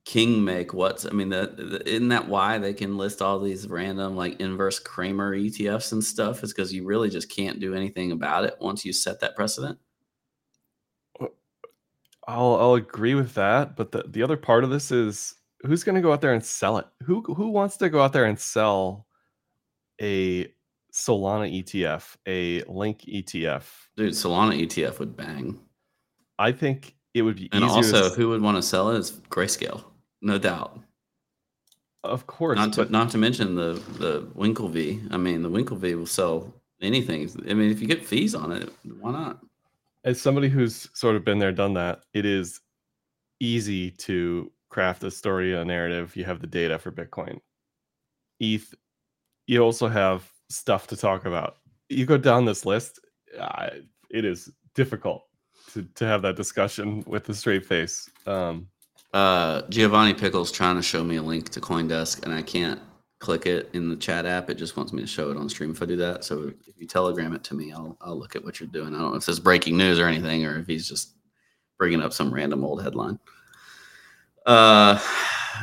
king 0.04 0.44
make 0.44 0.72
what's 0.72 1.04
I 1.04 1.10
mean 1.10 1.28
that 1.30 1.82
isn't 1.84 2.08
that 2.08 2.28
why 2.28 2.58
they 2.58 2.72
can 2.72 2.96
list 2.96 3.20
all 3.20 3.40
these 3.40 3.66
random 3.68 4.14
like 4.16 4.40
inverse 4.40 4.78
Cramer 4.78 5.34
ETFs 5.34 5.92
and 5.92 6.02
stuff? 6.02 6.42
Is 6.44 6.52
because 6.52 6.72
you 6.72 6.84
really 6.84 7.10
just 7.10 7.28
can't 7.30 7.58
do 7.60 7.74
anything 7.74 8.12
about 8.12 8.44
it 8.44 8.56
once 8.60 8.84
you 8.84 8.92
set 8.92 9.20
that 9.20 9.34
precedent. 9.36 9.78
Uh, 11.20 11.26
I'll 12.28 12.54
I'll 12.56 12.74
agree 12.74 13.14
with 13.14 13.34
that, 13.34 13.76
but 13.76 13.92
the 13.92 14.04
the 14.08 14.22
other 14.22 14.36
part 14.36 14.64
of 14.64 14.70
this 14.70 14.90
is 14.92 15.34
who's 15.62 15.84
going 15.84 15.96
to 15.96 16.00
go 16.02 16.12
out 16.12 16.20
there 16.20 16.34
and 16.34 16.44
sell 16.44 16.78
it? 16.78 16.86
Who 17.02 17.22
who 17.22 17.48
wants 17.48 17.76
to 17.78 17.88
go 17.90 18.00
out 18.00 18.12
there 18.12 18.26
and 18.26 18.38
sell 18.38 19.06
a 20.00 20.46
Solana 20.96 21.62
ETF, 21.62 22.16
a 22.26 22.62
Link 22.62 23.00
ETF? 23.02 23.64
Dude, 23.98 24.14
Solana 24.14 24.58
ETF 24.66 24.98
would 24.98 25.14
bang. 25.14 25.60
I 26.38 26.52
think 26.52 26.96
it 27.12 27.20
would 27.20 27.36
be 27.36 27.50
And 27.52 27.62
also, 27.64 28.08
to, 28.08 28.14
who 28.14 28.30
would 28.30 28.40
want 28.40 28.56
to 28.56 28.62
sell 28.62 28.90
it 28.90 28.98
is 28.98 29.12
Grayscale, 29.30 29.84
no 30.22 30.38
doubt. 30.38 30.80
of 32.02 32.26
course, 32.26 32.56
Not 32.56 32.72
to 32.74 32.82
but 32.82 32.90
not 32.90 33.10
to 33.10 33.18
mention 33.18 33.54
the 33.54 33.74
the 33.98 34.22
Winklevi. 34.34 35.06
I 35.12 35.18
mean, 35.18 35.42
the 35.42 35.50
Winklevi 35.50 35.96
will 35.98 36.06
sell 36.06 36.54
anything. 36.80 37.28
I 37.48 37.52
mean, 37.54 37.70
if 37.70 37.80
you 37.80 37.86
get 37.86 38.04
fees 38.04 38.34
on 38.34 38.50
it, 38.52 38.70
why 39.00 39.12
not? 39.12 39.38
as 40.04 40.20
somebody 40.20 40.48
who's 40.48 40.88
sort 40.94 41.16
of 41.16 41.24
been 41.24 41.38
there, 41.40 41.52
done 41.52 41.74
that, 41.74 42.04
it 42.14 42.24
is 42.24 42.60
easy 43.40 43.90
to 43.90 44.50
craft 44.70 45.02
a 45.04 45.10
story, 45.10 45.52
a 45.54 45.64
narrative. 45.64 46.16
You 46.16 46.24
have 46.24 46.40
the 46.40 46.46
data 46.46 46.78
for 46.78 46.92
Bitcoin. 46.92 47.40
ETH, 48.38 48.72
you 49.46 49.60
also 49.60 49.88
have 49.88 50.30
stuff 50.48 50.86
to 50.88 50.96
talk 50.96 51.26
about. 51.26 51.56
You 51.88 52.06
go 52.06 52.16
down 52.16 52.44
this 52.44 52.66
list, 52.66 53.00
it 54.10 54.24
is 54.24 54.50
difficult 54.74 55.22
to, 55.72 55.82
to 55.94 56.06
have 56.06 56.22
that 56.22 56.36
discussion 56.36 57.02
with 57.06 57.28
a 57.28 57.34
straight 57.34 57.64
face. 57.66 58.08
Um, 58.26 58.68
uh, 59.12 59.62
Giovanni 59.68 60.14
Pickles 60.14 60.52
trying 60.52 60.76
to 60.76 60.82
show 60.82 61.02
me 61.02 61.16
a 61.16 61.22
link 61.22 61.48
to 61.50 61.60
CoinDesk, 61.60 62.24
and 62.24 62.34
I 62.34 62.42
can't 62.42 62.80
click 63.18 63.46
it 63.46 63.70
in 63.72 63.88
the 63.88 63.96
chat 63.96 64.26
app. 64.26 64.50
It 64.50 64.54
just 64.54 64.76
wants 64.76 64.92
me 64.92 65.00
to 65.00 65.06
show 65.06 65.30
it 65.30 65.36
on 65.36 65.48
stream 65.48 65.70
if 65.70 65.82
I 65.82 65.86
do 65.86 65.96
that. 65.96 66.24
So 66.24 66.52
if 66.66 66.78
you 66.80 66.86
telegram 66.86 67.34
it 67.34 67.42
to 67.44 67.54
me, 67.54 67.72
I'll 67.72 67.96
I'll 68.00 68.18
look 68.18 68.36
at 68.36 68.44
what 68.44 68.60
you're 68.60 68.68
doing. 68.68 68.94
I 68.94 68.98
don't 68.98 69.12
know 69.12 69.16
if 69.16 69.28
it's 69.28 69.38
breaking 69.38 69.76
news 69.76 69.98
or 69.98 70.06
anything, 70.06 70.44
or 70.44 70.58
if 70.58 70.66
he's 70.66 70.88
just 70.88 71.14
bringing 71.78 72.02
up 72.02 72.12
some 72.12 72.32
random 72.32 72.64
old 72.64 72.82
headline. 72.82 73.18
Uh, 74.44 74.98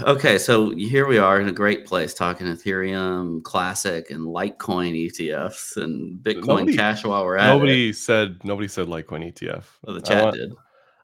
okay, 0.01 0.37
so 0.37 0.71
here 0.71 1.07
we 1.07 1.17
are 1.17 1.39
in 1.39 1.47
a 1.47 1.53
great 1.53 1.85
place 1.85 2.13
talking 2.13 2.47
Ethereum 2.47 3.43
Classic 3.43 4.09
and 4.09 4.21
Litecoin 4.21 5.07
ETFs 5.07 5.77
and 5.77 6.19
Bitcoin 6.23 6.45
nobody, 6.45 6.75
Cash 6.75 7.03
while 7.05 7.23
we're 7.25 7.37
at 7.37 7.47
nobody 7.47 7.89
it. 7.89 7.95
said 7.95 8.43
nobody 8.43 8.67
said 8.67 8.87
Litecoin 8.87 9.33
ETF. 9.33 9.63
Well, 9.83 9.95
the 9.95 10.01
chat 10.01 10.17
I 10.17 10.23
want, 10.23 10.35
did. 10.35 10.53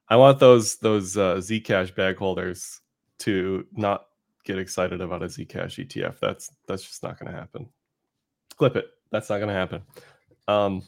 I 0.09 0.15
want 0.15 0.39
those 0.39 0.77
those 0.77 1.17
uh, 1.17 1.35
Zcash 1.35 1.93
bag 1.95 2.17
holders 2.17 2.81
to 3.19 3.65
not 3.73 4.07
get 4.43 4.57
excited 4.57 5.01
about 5.01 5.23
a 5.23 5.25
Zcash 5.25 5.85
ETF. 5.85 6.19
That's 6.19 6.51
that's 6.67 6.83
just 6.83 7.03
not 7.03 7.19
going 7.19 7.31
to 7.31 7.37
happen. 7.37 7.67
Clip 8.57 8.75
it. 8.75 8.89
That's 9.11 9.29
not 9.29 9.37
going 9.37 9.49
to 9.49 9.53
happen. 9.55 9.81
Um, 10.47 10.83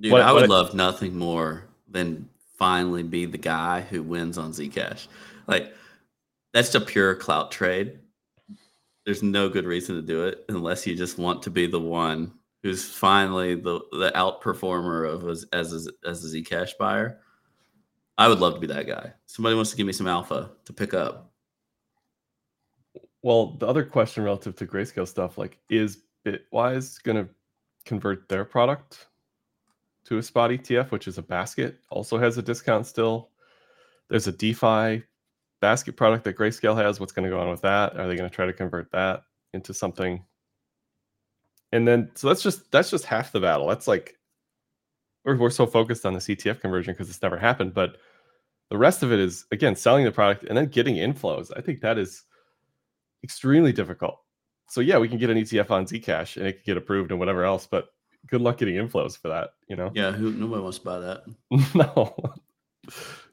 Dude, 0.00 0.14
I 0.14 0.32
would 0.32 0.48
love 0.48 0.74
nothing 0.74 1.16
more 1.16 1.68
than 1.88 2.28
finally 2.56 3.02
be 3.02 3.24
the 3.24 3.38
guy 3.38 3.80
who 3.80 4.02
wins 4.02 4.38
on 4.38 4.52
Zcash. 4.52 5.08
Like 5.46 5.72
that's 6.58 6.74
a 6.74 6.80
pure 6.80 7.14
clout 7.14 7.52
trade. 7.52 8.00
There's 9.06 9.22
no 9.22 9.48
good 9.48 9.64
reason 9.64 9.94
to 9.94 10.02
do 10.02 10.26
it 10.26 10.44
unless 10.48 10.88
you 10.88 10.96
just 10.96 11.16
want 11.16 11.40
to 11.44 11.50
be 11.50 11.68
the 11.68 11.78
one 11.78 12.32
who's 12.64 12.84
finally 12.84 13.54
the 13.54 13.78
the 13.92 14.10
outperformer 14.16 15.08
of 15.08 15.28
as 15.28 15.46
as 15.52 15.86
a, 15.86 16.08
as 16.08 16.24
a 16.24 16.36
Zcash 16.36 16.76
buyer. 16.76 17.20
I 18.18 18.26
would 18.26 18.40
love 18.40 18.54
to 18.54 18.60
be 18.60 18.66
that 18.66 18.88
guy. 18.88 19.12
Somebody 19.26 19.54
wants 19.54 19.70
to 19.70 19.76
give 19.76 19.86
me 19.86 19.92
some 19.92 20.08
alpha 20.08 20.50
to 20.64 20.72
pick 20.72 20.94
up. 20.94 21.30
Well, 23.22 23.56
the 23.58 23.66
other 23.68 23.84
question 23.84 24.24
relative 24.24 24.56
to 24.56 24.66
grayscale 24.66 25.06
stuff, 25.06 25.38
like, 25.38 25.58
is 25.70 26.02
Bitwise 26.26 27.00
going 27.04 27.24
to 27.24 27.32
convert 27.84 28.28
their 28.28 28.44
product 28.44 29.06
to 30.06 30.18
a 30.18 30.22
spot 30.22 30.50
ETF, 30.50 30.90
which 30.90 31.06
is 31.06 31.18
a 31.18 31.22
basket, 31.22 31.78
also 31.90 32.18
has 32.18 32.36
a 32.36 32.42
discount 32.42 32.86
still. 32.86 33.30
There's 34.08 34.26
a 34.26 34.32
DeFi 34.32 35.04
basket 35.60 35.96
product 35.96 36.24
that 36.24 36.36
Grayscale 36.36 36.76
has. 36.76 37.00
What's 37.00 37.12
going 37.12 37.24
to 37.24 37.30
go 37.30 37.40
on 37.40 37.50
with 37.50 37.62
that? 37.62 37.98
Are 37.98 38.06
they 38.06 38.16
going 38.16 38.28
to 38.28 38.34
try 38.34 38.46
to 38.46 38.52
convert 38.52 38.90
that 38.92 39.22
into 39.54 39.74
something? 39.74 40.24
And 41.72 41.86
then, 41.86 42.10
so 42.14 42.28
that's 42.28 42.42
just 42.42 42.70
that's 42.70 42.90
just 42.90 43.04
half 43.04 43.32
the 43.32 43.40
battle. 43.40 43.66
That's 43.66 43.86
like 43.86 44.16
we're, 45.24 45.36
we're 45.36 45.50
so 45.50 45.66
focused 45.66 46.06
on 46.06 46.14
the 46.14 46.20
CTF 46.20 46.60
conversion 46.60 46.94
because 46.94 47.10
it's 47.10 47.22
never 47.22 47.36
happened, 47.36 47.74
but 47.74 47.96
the 48.70 48.78
rest 48.78 49.02
of 49.02 49.12
it 49.12 49.18
is 49.18 49.46
again 49.52 49.76
selling 49.76 50.04
the 50.04 50.12
product 50.12 50.44
and 50.44 50.56
then 50.56 50.66
getting 50.66 50.96
inflows. 50.96 51.50
I 51.56 51.60
think 51.60 51.80
that 51.80 51.98
is 51.98 52.24
extremely 53.22 53.72
difficult. 53.72 54.18
So 54.68 54.80
yeah, 54.80 54.98
we 54.98 55.08
can 55.08 55.18
get 55.18 55.30
an 55.30 55.38
ETF 55.38 55.70
on 55.70 55.86
Zcash 55.86 56.36
and 56.36 56.46
it 56.46 56.52
can 56.54 56.62
get 56.64 56.76
approved 56.76 57.10
and 57.10 57.18
whatever 57.18 57.44
else, 57.44 57.66
but 57.66 57.88
good 58.26 58.40
luck 58.40 58.58
getting 58.58 58.74
inflows 58.76 59.16
for 59.16 59.28
that. 59.28 59.50
You 59.68 59.76
know? 59.76 59.90
Yeah, 59.94 60.12
who 60.12 60.32
nobody 60.32 60.62
wants 60.62 60.78
to 60.78 60.84
buy 60.84 60.98
that. 60.98 61.22
no, 61.74 62.14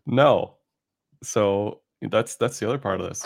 no. 0.05 0.55
So 1.23 1.81
that's 2.01 2.35
that's 2.35 2.59
the 2.59 2.67
other 2.67 2.77
part 2.77 3.01
of 3.01 3.07
this. 3.07 3.25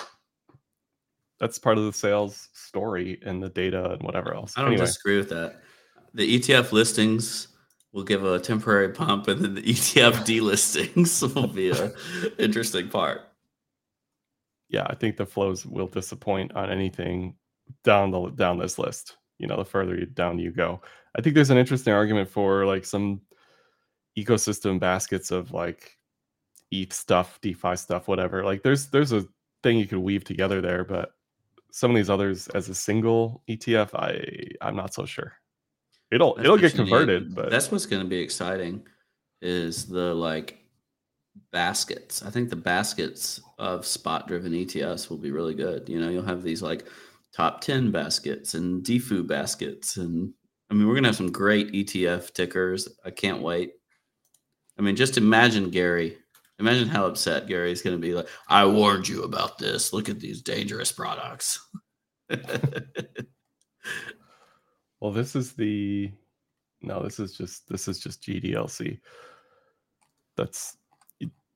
That's 1.39 1.57
part 1.57 1.77
of 1.77 1.85
the 1.85 1.93
sales 1.93 2.49
story 2.53 3.19
and 3.25 3.41
the 3.41 3.49
data 3.49 3.91
and 3.91 4.01
whatever 4.03 4.33
else. 4.33 4.53
I 4.57 4.61
don't 4.61 4.73
anyway. 4.73 4.85
disagree 4.85 5.17
with 5.17 5.29
that. 5.29 5.61
The 6.13 6.39
ETF 6.39 6.71
listings 6.71 7.47
will 7.91 8.03
give 8.03 8.23
a 8.23 8.39
temporary 8.39 8.89
pump, 8.89 9.27
and 9.27 9.41
then 9.41 9.55
the 9.55 9.61
ETF 9.63 10.25
delistings 10.25 11.35
will 11.35 11.47
be 11.47 11.71
a 11.71 11.91
interesting 12.37 12.89
part. 12.89 13.21
Yeah, 14.69 14.85
I 14.87 14.95
think 14.95 15.17
the 15.17 15.25
flows 15.25 15.65
will 15.65 15.87
disappoint 15.87 16.53
on 16.55 16.69
anything 16.69 17.35
down 17.83 18.11
the 18.11 18.29
down 18.29 18.59
this 18.59 18.77
list. 18.77 19.17
You 19.37 19.47
know, 19.47 19.57
the 19.57 19.65
further 19.65 19.95
you, 19.95 20.05
down 20.05 20.37
you 20.37 20.51
go, 20.51 20.81
I 21.15 21.21
think 21.21 21.33
there's 21.33 21.49
an 21.49 21.57
interesting 21.57 21.93
argument 21.93 22.29
for 22.29 22.65
like 22.65 22.85
some 22.85 23.21
ecosystem 24.17 24.79
baskets 24.79 25.31
of 25.31 25.53
like 25.53 25.97
ETH 26.71 26.93
stuff, 26.93 27.39
DeFi 27.41 27.75
stuff, 27.75 28.07
whatever. 28.07 28.43
Like 28.43 28.63
there's 28.63 28.87
there's 28.87 29.11
a 29.11 29.25
thing 29.63 29.77
you 29.77 29.87
could 29.87 29.99
weave 29.99 30.23
together 30.23 30.61
there, 30.61 30.83
but 30.83 31.11
some 31.71 31.91
of 31.91 31.97
these 31.97 32.09
others 32.09 32.47
as 32.49 32.69
a 32.69 32.75
single 32.75 33.43
ETF, 33.49 33.93
I 33.95 34.65
I'm 34.65 34.75
not 34.75 34.93
so 34.93 35.05
sure. 35.05 35.33
It'll 36.11 36.35
that's 36.35 36.45
it'll 36.45 36.57
get 36.57 36.75
converted, 36.75 37.35
but 37.35 37.49
that's 37.49 37.71
what's 37.71 37.85
going 37.85 38.03
to 38.03 38.07
be 38.07 38.19
exciting 38.19 38.85
is 39.41 39.85
the 39.85 40.13
like 40.13 40.59
baskets. 41.51 42.23
I 42.23 42.29
think 42.29 42.49
the 42.49 42.55
baskets 42.55 43.41
of 43.57 43.85
spot 43.85 44.27
driven 44.27 44.53
ETFs 44.53 45.09
will 45.09 45.17
be 45.17 45.31
really 45.31 45.53
good. 45.53 45.87
You 45.87 45.99
know, 45.99 46.09
you'll 46.09 46.23
have 46.23 46.43
these 46.43 46.61
like 46.61 46.85
top 47.31 47.61
10 47.61 47.91
baskets 47.91 48.55
and 48.55 48.83
DeFu 48.83 49.25
baskets 49.25 49.97
and 49.97 50.33
I 50.69 50.75
mean, 50.75 50.87
we're 50.87 50.93
going 50.93 51.03
to 51.03 51.09
have 51.09 51.15
some 51.15 51.31
great 51.31 51.71
ETF 51.71 52.33
tickers. 52.33 52.87
I 53.03 53.09
can't 53.09 53.41
wait. 53.41 53.73
I 54.77 54.83
mean, 54.83 54.95
just 54.95 55.17
imagine 55.17 55.71
Gary 55.71 56.17
Imagine 56.59 56.89
how 56.89 57.05
upset 57.05 57.47
Gary's 57.47 57.81
going 57.81 57.95
to 57.95 58.01
be 58.01 58.13
like, 58.13 58.27
I 58.49 58.65
warned 58.65 59.07
you 59.07 59.23
about 59.23 59.57
this. 59.57 59.93
Look 59.93 60.09
at 60.09 60.19
these 60.19 60.41
dangerous 60.41 60.91
products. 60.91 61.65
well, 64.99 65.11
this 65.11 65.35
is 65.35 65.53
the 65.53 66.11
no, 66.81 67.03
this 67.03 67.19
is 67.19 67.35
just 67.35 67.67
this 67.69 67.87
is 67.87 67.99
just 67.99 68.21
GDLC. 68.23 68.99
That's 70.35 70.77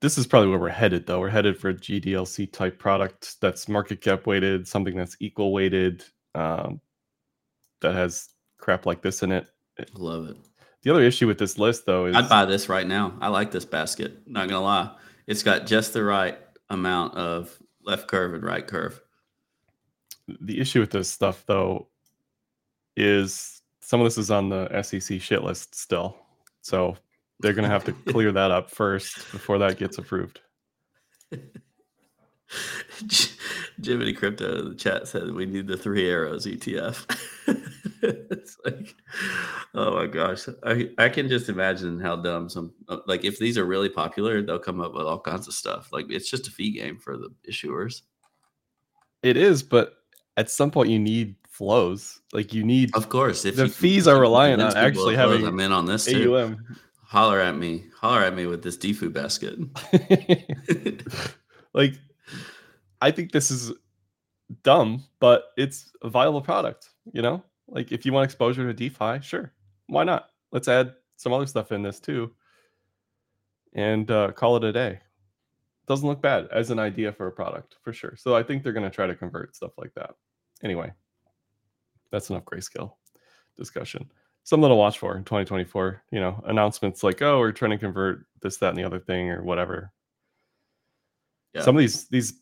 this 0.01 0.17
is 0.17 0.27
probably 0.27 0.49
where 0.49 0.59
we're 0.59 0.69
headed 0.69 1.05
though. 1.05 1.19
We're 1.19 1.29
headed 1.29 1.57
for 1.57 1.69
a 1.69 1.73
GDLC 1.73 2.51
type 2.51 2.79
product 2.79 3.39
that's 3.41 3.69
market 3.69 4.01
cap 4.01 4.25
weighted, 4.25 4.67
something 4.67 4.95
that's 4.95 5.15
equal 5.19 5.53
weighted, 5.53 6.03
um, 6.35 6.81
that 7.81 7.93
has 7.93 8.29
crap 8.57 8.85
like 8.85 9.01
this 9.01 9.23
in 9.23 9.31
it. 9.31 9.47
Love 9.95 10.27
it. 10.29 10.37
The 10.83 10.91
other 10.91 11.03
issue 11.03 11.27
with 11.27 11.37
this 11.37 11.57
list, 11.57 11.85
though, 11.85 12.05
is 12.05 12.15
I'd 12.15 12.29
buy 12.29 12.45
this 12.45 12.69
right 12.69 12.85
now. 12.85 13.13
I 13.21 13.29
like 13.29 13.51
this 13.51 13.65
basket. 13.65 14.27
Not 14.27 14.49
gonna 14.49 14.63
lie, 14.63 14.91
it's 15.27 15.43
got 15.43 15.65
just 15.65 15.93
the 15.93 16.03
right 16.03 16.37
amount 16.69 17.15
of 17.15 17.57
left 17.83 18.07
curve 18.07 18.33
and 18.33 18.43
right 18.43 18.65
curve. 18.67 19.01
The 20.41 20.59
issue 20.59 20.79
with 20.81 20.91
this 20.91 21.09
stuff, 21.09 21.43
though, 21.47 21.87
is 22.95 23.61
some 23.81 24.01
of 24.01 24.05
this 24.05 24.17
is 24.17 24.31
on 24.31 24.49
the 24.49 24.81
SEC 24.83 25.21
shit 25.21 25.43
list 25.43 25.75
still, 25.75 26.17
so 26.61 26.97
they're 27.39 27.53
gonna 27.53 27.69
have 27.69 27.85
to 27.85 27.91
clear 28.07 28.31
that 28.33 28.51
up 28.51 28.69
first 28.69 29.31
before 29.31 29.57
that 29.59 29.77
gets 29.77 29.97
approved. 29.97 30.41
Jiminy 33.81 34.13
Crypto 34.13 34.59
in 34.59 34.69
the 34.69 34.75
chat 34.75 35.07
said 35.07 35.31
we 35.31 35.45
need 35.45 35.67
the 35.67 35.77
three 35.77 36.09
arrows 36.09 36.45
ETF. 36.45 37.05
it's 38.31 38.57
like, 38.65 38.95
oh 39.75 39.95
my 39.95 40.07
gosh, 40.07 40.47
I 40.63 40.89
I 40.97 41.07
can 41.07 41.29
just 41.29 41.47
imagine 41.47 41.99
how 41.99 42.17
dumb 42.17 42.49
some 42.49 42.73
uh, 42.89 42.97
like 43.07 43.23
if 43.23 43.39
these 43.39 43.57
are 43.57 43.65
really 43.65 43.89
popular, 43.89 44.41
they'll 44.41 44.59
come 44.59 44.81
up 44.81 44.93
with 44.93 45.05
all 45.05 45.19
kinds 45.19 45.47
of 45.47 45.53
stuff. 45.53 45.89
Like 45.93 46.07
it's 46.09 46.29
just 46.29 46.47
a 46.47 46.51
fee 46.51 46.71
game 46.71 46.97
for 46.97 47.17
the 47.17 47.29
issuers. 47.49 48.01
It 49.21 49.37
is, 49.37 49.63
but 49.63 49.93
at 50.35 50.51
some 50.51 50.69
point 50.69 50.89
you 50.89 50.99
need 50.99 51.35
flows. 51.49 52.19
Like 52.33 52.53
you 52.53 52.65
need, 52.65 52.93
of 52.93 53.07
course, 53.07 53.45
if 53.45 53.55
the 53.55 53.69
fees 53.69 54.05
are 54.05 54.19
reliant 54.19 54.61
on 54.61 54.75
actually 54.75 55.15
having. 55.15 55.45
I'm 55.47 55.59
in 55.61 55.71
on 55.71 55.85
this 55.85 56.05
too. 56.05 56.35
AUM. 56.35 56.77
Holler 57.03 57.39
at 57.39 57.55
me, 57.55 57.85
holler 57.95 58.23
at 58.23 58.35
me 58.35 58.47
with 58.47 58.63
this 58.63 58.75
DeFu 58.75 59.13
basket. 59.13 59.59
like 61.73 61.93
I 63.01 63.11
think 63.11 63.31
this 63.31 63.49
is 63.49 63.71
dumb, 64.63 65.05
but 65.19 65.45
it's 65.55 65.91
a 66.01 66.09
viable 66.09 66.41
product. 66.41 66.89
You 67.13 67.21
know, 67.21 67.43
like 67.73 67.91
if 67.91 68.05
you 68.05 68.13
want 68.13 68.25
exposure 68.25 68.65
to 68.65 68.73
DeFi, 68.73 69.19
sure, 69.21 69.51
why 69.87 70.03
not? 70.03 70.29
Let's 70.51 70.67
add 70.67 70.93
some 71.17 71.33
other 71.33 71.47
stuff 71.47 71.71
in 71.71 71.81
this 71.81 71.99
too, 71.99 72.31
and 73.73 74.09
uh, 74.09 74.31
call 74.31 74.55
it 74.55 74.63
a 74.63 74.71
day. 74.71 74.99
Doesn't 75.87 76.07
look 76.07 76.21
bad 76.21 76.47
as 76.51 76.69
an 76.69 76.79
idea 76.79 77.11
for 77.11 77.27
a 77.27 77.31
product 77.31 77.75
for 77.81 77.91
sure. 77.91 78.15
So 78.15 78.35
I 78.35 78.43
think 78.43 78.63
they're 78.63 78.71
going 78.71 78.89
to 78.89 78.95
try 78.95 79.07
to 79.07 79.15
convert 79.15 79.55
stuff 79.55 79.73
like 79.77 79.93
that. 79.95 80.11
Anyway, 80.63 80.93
that's 82.09 82.29
enough 82.29 82.45
grayscale 82.45 82.93
discussion. 83.57 84.09
Something 84.43 84.69
to 84.69 84.75
watch 84.75 84.99
for 84.99 85.17
in 85.17 85.23
2024. 85.23 86.03
You 86.11 86.19
know, 86.21 86.41
announcements 86.45 87.03
like, 87.03 87.21
"Oh, 87.21 87.39
we're 87.39 87.51
trying 87.51 87.71
to 87.71 87.77
convert 87.77 88.25
this, 88.41 88.57
that, 88.57 88.69
and 88.69 88.77
the 88.77 88.83
other 88.83 88.99
thing," 88.99 89.29
or 89.29 89.43
whatever. 89.43 89.91
Yeah. 91.53 91.61
Some 91.61 91.75
of 91.75 91.79
these 91.79 92.07
these 92.07 92.33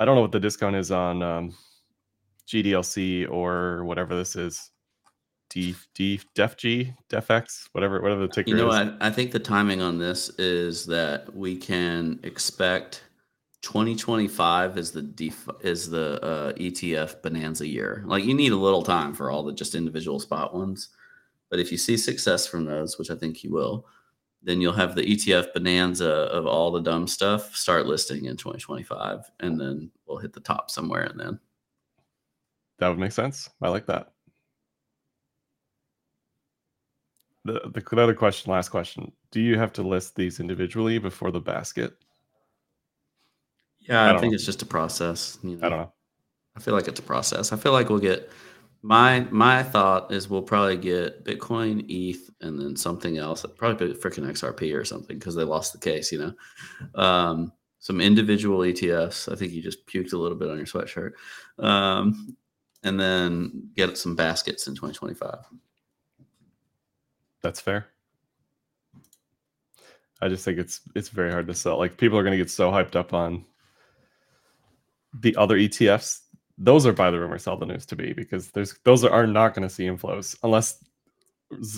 I 0.00 0.04
don't 0.04 0.14
know 0.14 0.22
what 0.22 0.32
the 0.32 0.40
discount 0.40 0.76
is 0.76 0.90
on 0.90 1.22
um, 1.22 1.54
GDLC 2.46 3.28
or 3.30 3.84
whatever 3.84 4.16
this 4.16 4.36
is. 4.36 4.70
D 5.50 5.74
D 5.94 6.20
Def 6.34 6.56
G 6.56 6.92
Def 7.08 7.30
X 7.30 7.68
whatever 7.72 8.00
whatever 8.00 8.22
the 8.22 8.28
ticker 8.28 8.50
you 8.50 8.56
know 8.56 8.68
is. 8.68 8.74
I, 8.74 8.94
I 9.00 9.10
think 9.10 9.32
the 9.32 9.38
timing 9.38 9.80
on 9.80 9.98
this 9.98 10.28
is 10.38 10.86
that 10.86 11.34
we 11.34 11.56
can 11.56 12.20
expect 12.22 13.02
2025 13.62 14.78
is 14.78 14.92
the 14.92 15.02
def- 15.02 15.48
is 15.60 15.90
the 15.90 16.22
uh, 16.22 16.52
ETF 16.54 17.22
bonanza 17.22 17.66
year. 17.66 18.04
Like 18.06 18.24
you 18.24 18.34
need 18.34 18.52
a 18.52 18.56
little 18.56 18.82
time 18.82 19.14
for 19.14 19.30
all 19.30 19.42
the 19.42 19.52
just 19.52 19.74
individual 19.74 20.20
spot 20.20 20.54
ones, 20.54 20.90
but 21.50 21.58
if 21.58 21.72
you 21.72 21.78
see 21.78 21.96
success 21.96 22.46
from 22.46 22.64
those, 22.64 22.98
which 22.98 23.10
I 23.10 23.16
think 23.16 23.42
you 23.42 23.52
will, 23.52 23.86
then 24.42 24.60
you'll 24.60 24.72
have 24.72 24.94
the 24.94 25.02
ETF 25.02 25.52
bonanza 25.54 26.08
of 26.08 26.46
all 26.46 26.70
the 26.70 26.80
dumb 26.80 27.06
stuff 27.06 27.56
start 27.56 27.86
listing 27.86 28.26
in 28.26 28.36
2025, 28.36 29.30
and 29.40 29.60
then 29.60 29.90
we'll 30.06 30.18
hit 30.18 30.32
the 30.32 30.40
top 30.40 30.70
somewhere. 30.70 31.04
And 31.04 31.18
then 31.18 31.40
That 32.78 32.88
would 32.88 32.98
make 32.98 33.12
sense. 33.12 33.50
I 33.60 33.68
like 33.68 33.86
that. 33.86 34.12
The 37.44 37.70
the 37.72 38.00
other 38.00 38.14
question, 38.14 38.52
last 38.52 38.68
question. 38.68 39.12
Do 39.30 39.40
you 39.40 39.58
have 39.58 39.72
to 39.74 39.82
list 39.82 40.16
these 40.16 40.40
individually 40.40 40.98
before 40.98 41.30
the 41.30 41.40
basket? 41.40 41.94
yeah, 43.88 44.04
I 44.04 44.16
I, 44.16 44.18
think 44.18 44.32
know. 44.32 44.34
it's 44.34 44.44
just 44.44 44.62
a 44.62 44.66
process. 44.66 45.38
You 45.42 45.56
know? 45.56 45.66
I 45.66 45.68
don't 45.70 45.78
know. 45.78 45.92
I 46.56 46.60
feel 46.60 46.74
like 46.74 46.88
it's 46.88 47.00
a 47.00 47.04
process. 47.04 47.52
I 47.52 47.56
feel 47.56 47.72
like 47.72 47.88
we'll 47.88 47.98
get 47.98 48.30
my 48.82 49.20
my 49.30 49.62
thought 49.62 50.12
is 50.12 50.28
we'll 50.28 50.42
probably 50.42 50.76
get 50.76 51.24
Bitcoin, 51.24 51.84
ETH, 51.88 52.30
and 52.40 52.58
then 52.60 52.76
something 52.76 53.16
else. 53.16 53.44
Probably 53.56 53.94
freaking 53.94 54.28
XRP 54.28 54.76
or 54.76 54.84
something 54.84 55.18
because 55.18 55.34
they 55.34 55.44
lost 55.44 55.72
the 55.72 55.78
case. 55.78 56.12
You 56.12 56.18
know, 56.18 57.00
um, 57.00 57.52
some 57.78 58.00
individual 58.00 58.60
ETFs. 58.60 59.32
I 59.32 59.36
think 59.36 59.52
you 59.52 59.62
just 59.62 59.86
puked 59.86 60.12
a 60.12 60.18
little 60.18 60.36
bit 60.36 60.50
on 60.50 60.58
your 60.58 60.66
sweatshirt, 60.66 61.12
um, 61.58 62.36
and 62.82 63.00
then 63.00 63.70
get 63.74 63.96
some 63.96 64.14
baskets 64.14 64.66
in 64.66 64.74
2025. 64.74 65.38
That's 67.42 67.60
fair. 67.60 67.86
I 70.20 70.28
just 70.28 70.44
think 70.44 70.58
it's 70.58 70.80
it's 70.94 71.08
very 71.08 71.30
hard 71.30 71.46
to 71.46 71.54
sell. 71.54 71.78
Like 71.78 71.96
people 71.96 72.18
are 72.18 72.22
going 72.22 72.32
to 72.32 72.38
get 72.38 72.50
so 72.50 72.70
hyped 72.70 72.96
up 72.96 73.14
on 73.14 73.44
the 75.14 75.36
other 75.36 75.56
ETFs. 75.56 76.20
Those 76.56 76.86
are 76.86 76.92
buy 76.92 77.10
the 77.10 77.20
rumor, 77.20 77.38
sell 77.38 77.56
the 77.56 77.66
news 77.66 77.86
to 77.86 77.96
be 77.96 78.12
because 78.12 78.50
there's 78.50 78.74
those 78.84 79.04
are, 79.04 79.26
not 79.26 79.54
going 79.54 79.66
to 79.66 79.72
see 79.72 79.86
inflows 79.86 80.36
unless 80.42 80.82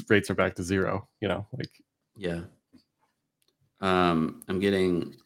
rates 0.09 0.31
are 0.31 0.35
back 0.35 0.55
to 0.55 0.63
zero. 0.63 1.07
You 1.21 1.29
know, 1.29 1.47
like 1.53 1.71
Yeah. 2.17 2.41
Um, 3.81 4.43
I'm 4.49 4.59
getting. 4.59 5.17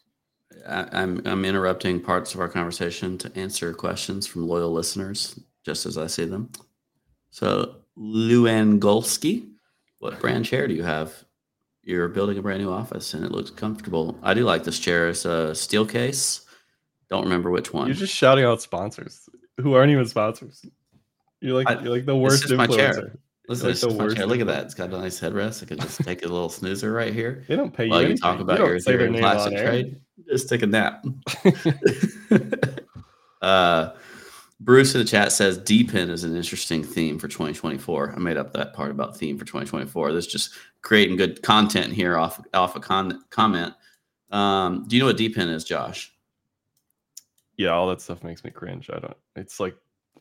I, 0.66 0.88
I'm 0.92 1.24
I'm 1.24 1.44
interrupting 1.44 2.00
parts 2.00 2.34
of 2.34 2.40
our 2.40 2.48
conversation 2.48 3.16
to 3.18 3.32
answer 3.36 3.72
questions 3.72 4.26
from 4.26 4.48
loyal 4.48 4.72
listeners, 4.72 5.38
just 5.64 5.86
as 5.86 5.98
I 5.98 6.08
see 6.08 6.24
them. 6.24 6.50
So, 7.30 7.76
Luan 7.96 8.78
Golsky, 8.78 9.53
what 10.04 10.20
brand 10.20 10.44
chair 10.44 10.68
do 10.68 10.74
you 10.74 10.82
have? 10.82 11.24
You're 11.82 12.08
building 12.08 12.36
a 12.36 12.42
brand 12.42 12.62
new 12.62 12.70
office, 12.70 13.14
and 13.14 13.24
it 13.24 13.32
looks 13.32 13.50
comfortable. 13.50 14.18
I 14.22 14.34
do 14.34 14.44
like 14.44 14.64
this 14.64 14.78
chair. 14.78 15.08
It's 15.08 15.24
a 15.24 15.52
Steelcase. 15.52 16.44
Don't 17.10 17.24
remember 17.24 17.50
which 17.50 17.72
one. 17.72 17.86
you're 17.86 17.96
just 17.96 18.14
shouting 18.14 18.44
out 18.44 18.60
sponsors 18.60 19.28
who 19.60 19.72
aren't 19.74 19.92
even 19.92 20.06
sponsors. 20.06 20.64
You're 21.40 21.54
like 21.54 21.68
I- 21.68 21.82
you're 21.82 21.92
like 21.92 22.04
the 22.04 22.16
worst 22.16 22.42
just 22.42 22.54
my 22.54 22.66
chair. 22.66 22.92
influencer. 22.92 23.18
Listen, 23.48 23.66
like 23.66 23.72
it's 23.72 23.80
the 23.82 23.88
just 23.88 23.98
my 23.98 24.08
chair. 24.14 24.26
Look 24.26 24.40
at 24.40 24.46
that. 24.46 24.64
It's 24.64 24.74
got 24.74 24.90
a 24.90 24.98
nice 24.98 25.20
headrest. 25.20 25.62
I 25.62 25.66
could 25.66 25.80
just 25.80 26.02
take 26.02 26.24
a 26.24 26.28
little 26.28 26.48
snoozer 26.48 26.92
right 26.92 27.12
here. 27.12 27.44
They 27.48 27.56
don't 27.56 27.72
pay 27.72 27.84
you. 27.84 27.90
While 27.90 28.08
you 28.08 28.16
talk 28.16 28.40
about 28.40 28.58
don't 28.58 28.68
your 28.68 28.78
Ethereum 28.78 29.18
plastic 29.18 29.58
trade, 29.58 30.00
just 30.28 30.48
take 30.48 30.62
a 30.62 30.66
nap. 30.66 31.04
uh, 33.42 33.90
Bruce 34.60 34.94
in 34.94 35.00
the 35.00 35.06
chat 35.06 35.32
says 35.32 35.58
DePIN 35.58 36.10
is 36.10 36.24
an 36.24 36.36
interesting 36.36 36.82
theme 36.84 37.18
for 37.18 37.28
2024. 37.28 38.14
I 38.14 38.18
made 38.18 38.36
up 38.36 38.52
that 38.52 38.72
part 38.72 38.90
about 38.90 39.16
theme 39.16 39.36
for 39.36 39.44
2024. 39.44 40.12
This 40.12 40.26
just 40.26 40.54
creating 40.82 41.16
good 41.16 41.42
content 41.42 41.92
here 41.92 42.16
off 42.16 42.40
off 42.54 42.76
a 42.76 42.80
con- 42.80 43.24
comment. 43.30 43.74
Um, 44.30 44.84
do 44.86 44.96
you 44.96 45.00
know 45.00 45.06
what 45.06 45.16
DePIN 45.16 45.48
is, 45.48 45.64
Josh? 45.64 46.14
yeah, 47.56 47.70
all 47.70 47.88
that 47.88 48.00
stuff 48.00 48.24
makes 48.24 48.44
me 48.44 48.50
cringe. 48.50 48.90
I 48.90 48.98
don't. 48.98 49.16
It's 49.36 49.60
like, 49.60 49.76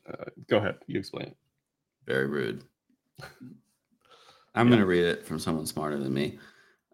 uh, 0.08 0.26
go 0.48 0.58
ahead, 0.58 0.78
you 0.88 1.00
explain 1.00 1.28
it. 1.28 1.38
Very 2.06 2.28
rude. 2.28 2.64
I'm 4.56 4.68
going 4.68 4.80
to 4.80 4.86
read 4.86 5.06
it 5.06 5.26
from 5.26 5.40
someone 5.40 5.66
smarter 5.66 5.98
than 5.98 6.14
me. 6.14 6.38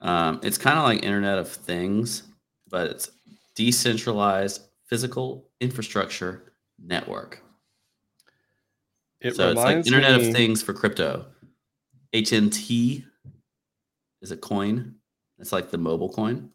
Um, 0.01 0.39
it's 0.43 0.57
kind 0.57 0.77
of 0.77 0.85
like 0.85 1.03
Internet 1.03 1.39
of 1.39 1.49
Things, 1.49 2.23
but 2.69 2.87
it's 2.87 3.11
decentralized 3.55 4.61
physical 4.85 5.49
infrastructure 5.59 6.48
network. 6.83 7.41
It 9.21 9.35
so 9.35 9.49
it's 9.49 9.57
like 9.57 9.77
Internet 9.77 10.21
me- 10.21 10.27
of 10.29 10.33
Things 10.35 10.61
for 10.63 10.73
crypto. 10.73 11.25
HNT 12.13 13.03
is 14.21 14.31
a 14.31 14.37
coin. 14.37 14.95
It's 15.37 15.51
like 15.51 15.69
the 15.71 15.77
mobile 15.77 16.09
coin. 16.11 16.49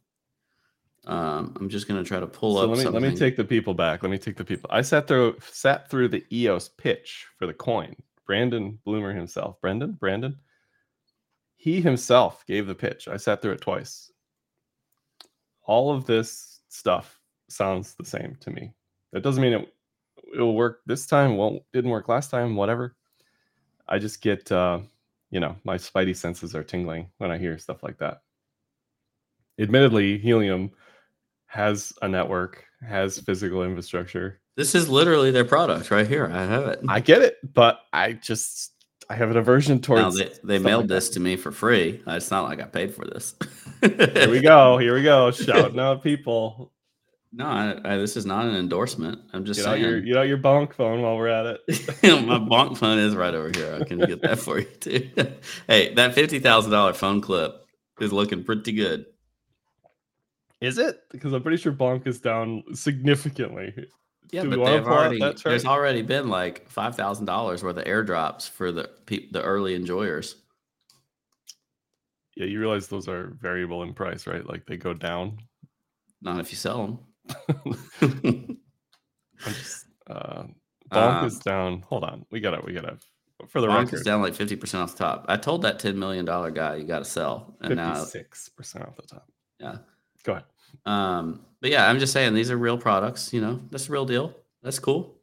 Um, 1.06 1.54
I'm 1.60 1.68
just 1.68 1.87
going 1.87 2.02
to 2.02 2.08
try 2.08 2.18
to 2.18 2.26
pull 2.26 2.54
So 2.56 2.62
up 2.62 2.68
let 2.70 2.78
me 2.78 2.84
something. 2.84 3.02
let 3.02 3.12
me 3.12 3.16
take 3.16 3.37
the 3.37 3.44
people 3.44 3.74
back. 3.74 4.02
Let 4.02 4.10
me 4.10 4.18
take 4.18 4.37
the 4.37 4.44
people. 4.44 4.70
I 4.72 4.80
sat 4.80 5.06
through 5.06 5.37
sat 5.40 5.90
through 5.90 6.08
the 6.08 6.24
EOS 6.32 6.70
pitch 6.70 7.26
for 7.38 7.46
the 7.46 7.52
coin. 7.52 7.94
Brandon 8.26 8.78
Blumer 8.87 9.14
himself. 9.14 9.60
Brendan? 9.60 9.92
Brandon? 9.92 10.37
He 11.56 11.80
himself 11.82 12.44
gave 12.46 12.66
the 12.66 12.74
pitch. 12.74 13.06
I 13.06 13.18
sat 13.18 13.42
through 13.42 13.52
it 13.52 13.60
twice. 13.60 14.10
All 15.66 15.92
of 15.94 16.06
this 16.06 16.60
stuff 16.68 17.20
sounds 17.48 17.94
the 17.94 18.04
same 18.04 18.37
to 18.40 18.50
me. 18.50 18.72
That 19.12 19.22
doesn't 19.22 19.42
mean 19.42 19.52
it 19.52 19.73
it 20.35 20.40
will 20.40 20.55
work 20.55 20.81
this 20.87 21.07
time, 21.07 21.37
won't 21.37 21.62
didn't 21.73 21.90
work 21.90 22.09
last 22.09 22.31
time, 22.31 22.57
whatever. 22.57 22.97
I 23.88 23.99
just 23.99 24.20
get 24.20 24.51
uh, 24.51 24.81
you 25.31 25.40
know, 25.40 25.57
my 25.64 25.77
spidey 25.77 26.16
senses 26.16 26.55
are 26.55 26.62
tingling 26.62 27.11
when 27.18 27.31
I 27.31 27.38
hear 27.38 27.59
stuff 27.59 27.83
like 27.83 27.99
that. 27.99 28.23
Admittedly, 29.59 30.18
Helium 30.18 30.70
has 31.47 31.92
a 32.03 32.09
network, 32.09 32.64
has 32.87 33.18
physical 33.20 33.62
infrastructure. 33.62 34.40
This 34.57 34.75
is 34.75 34.88
literally 34.88 35.31
their 35.31 35.44
product 35.44 35.90
right 35.90 36.07
here. 36.07 36.31
I 36.33 36.44
have 36.44 36.66
it. 36.66 36.81
I 36.88 37.01
get 37.01 37.23
it, 37.23 37.37
but 37.55 37.81
I 37.92 38.12
just 38.12 38.73
I 39.11 39.14
have 39.14 39.31
an 39.31 39.37
aversion 39.37 39.77
Now, 39.77 39.81
towards. 39.83 40.18
they, 40.18 40.31
they 40.44 40.59
mailed 40.59 40.85
like 40.85 40.88
this 40.88 41.11
to 41.11 41.20
me 41.20 41.37
for 41.37 41.53
free. 41.53 42.03
It's 42.07 42.31
not 42.31 42.44
like 42.44 42.61
I 42.61 42.64
paid 42.64 42.94
for 42.94 43.05
this. 43.05 43.35
Here 43.83 44.31
we 44.31 44.40
go. 44.40 44.79
Here 44.79 44.94
we 44.94 45.03
go. 45.03 45.31
Shouting 45.31 45.79
out 45.79 46.03
people. 46.03 46.73
No, 47.37 47.47
I, 47.47 47.81
I, 47.85 47.97
this 47.97 48.16
is 48.16 48.25
not 48.25 48.47
an 48.47 48.55
endorsement. 48.55 49.18
I'm 49.33 49.44
just 49.44 49.59
Get 49.59 49.68
out 49.68 49.81
your 49.81 50.01
get 50.01 50.16
out 50.16 50.29
your 50.29 50.38
bonk 50.38 50.73
phone 50.73 51.03
while 51.03 51.16
we're 51.16 51.27
at 51.27 51.47
it. 51.47 51.61
My 52.27 52.38
bonk 52.38 52.79
phone 52.79 52.99
is 52.99 53.16
right 53.16 53.35
over 53.35 53.51
here. 53.53 53.77
I 53.81 53.85
can 53.85 53.99
get 53.99 54.23
that 54.23 54.38
for 54.38 54.61
you 54.61 54.66
too. 54.66 55.11
hey, 55.66 55.92
that 55.94 56.14
fifty 56.14 56.38
thousand 56.38 56.70
dollar 56.70 56.92
phone 56.92 57.20
clip 57.20 57.66
is 58.01 58.12
looking 58.12 58.44
pretty 58.44 58.70
good. 58.73 59.07
Is 60.61 60.79
it? 60.79 61.01
Because 61.11 61.33
I'm 61.33 61.42
pretty 61.42 61.57
sure 61.57 61.73
bonk 61.73 62.07
is 62.07 62.20
down 62.20 62.62
significantly. 62.73 63.88
Yeah, 64.31 64.44
Do 64.44 64.51
but 64.51 64.64
they've 64.64 64.87
already 64.87 65.20
there's 65.42 65.66
already 65.66 66.03
been 66.03 66.29
like 66.29 66.68
five 66.68 66.94
thousand 66.94 67.27
dollars 67.27 67.64
worth 67.64 67.77
of 67.77 67.85
airdrops 67.85 68.49
for 68.49 68.70
the 68.70 68.90
peop 69.07 69.33
the 69.33 69.42
early 69.42 69.75
enjoyers. 69.75 70.37
Yeah, 72.37 72.47
you 72.47 72.61
realize 72.61 72.87
those 72.87 73.09
are 73.09 73.37
variable 73.40 73.83
in 73.83 73.92
price, 73.92 74.29
right? 74.29 74.49
Like 74.49 74.66
they 74.66 74.77
go 74.77 74.94
down. 74.94 75.38
Not 76.23 76.38
if 76.38 76.53
you 76.53 76.57
sell 76.57 76.87
them. 76.87 76.99
Just, 79.46 79.87
uh, 80.08 80.44
bonk 80.90 81.22
Um, 81.22 81.26
is 81.26 81.38
down. 81.38 81.82
Hold 81.88 82.04
on, 82.04 82.24
we 82.30 82.40
gotta, 82.40 82.62
we 82.64 82.72
gotta, 82.72 82.98
for 83.48 83.60
the 83.60 83.66
Bonk 83.66 83.92
is 83.92 84.02
down 84.02 84.22
like 84.22 84.34
fifty 84.34 84.56
percent 84.56 84.82
off 84.82 84.92
the 84.92 85.04
top. 85.04 85.26
I 85.28 85.37
told 85.37 85.62
that 85.62 85.78
ten 85.78 85.98
million 85.98 86.24
dollar 86.24 86.50
guy 86.50 86.76
you 86.76 86.84
got 86.84 87.00
to 87.00 87.04
sell, 87.04 87.56
and 87.60 87.76
now 87.76 87.94
fifty-six 87.94 88.48
percent 88.50 88.84
off 88.87 88.96
the 88.96 89.02
top. 89.02 89.28
yeah. 89.60 89.78
Go 90.22 90.32
ahead. 90.32 90.44
Um, 90.87 91.44
but 91.60 91.70
yeah, 91.70 91.88
I'm 91.88 91.98
just 91.98 92.12
saying 92.12 92.34
these 92.34 92.50
are 92.50 92.56
real 92.56 92.78
products. 92.78 93.32
You 93.32 93.40
know, 93.40 93.60
that's 93.70 93.87
the 93.87 93.92
real 93.92 94.06
deal. 94.06 94.34
That's 94.62 94.78
cool. 94.78 95.16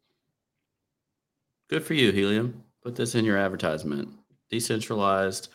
Good 1.69 1.83
for 1.83 1.93
you, 1.93 2.11
Helium. 2.11 2.63
Put 2.83 2.95
this 2.95 3.15
in 3.15 3.25
your 3.25 3.37
advertisement. 3.37 4.09
Decentralized, 4.49 5.47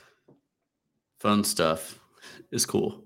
fun 1.21 1.45
stuff 1.45 1.99
is 2.51 2.65
cool. 2.67 3.05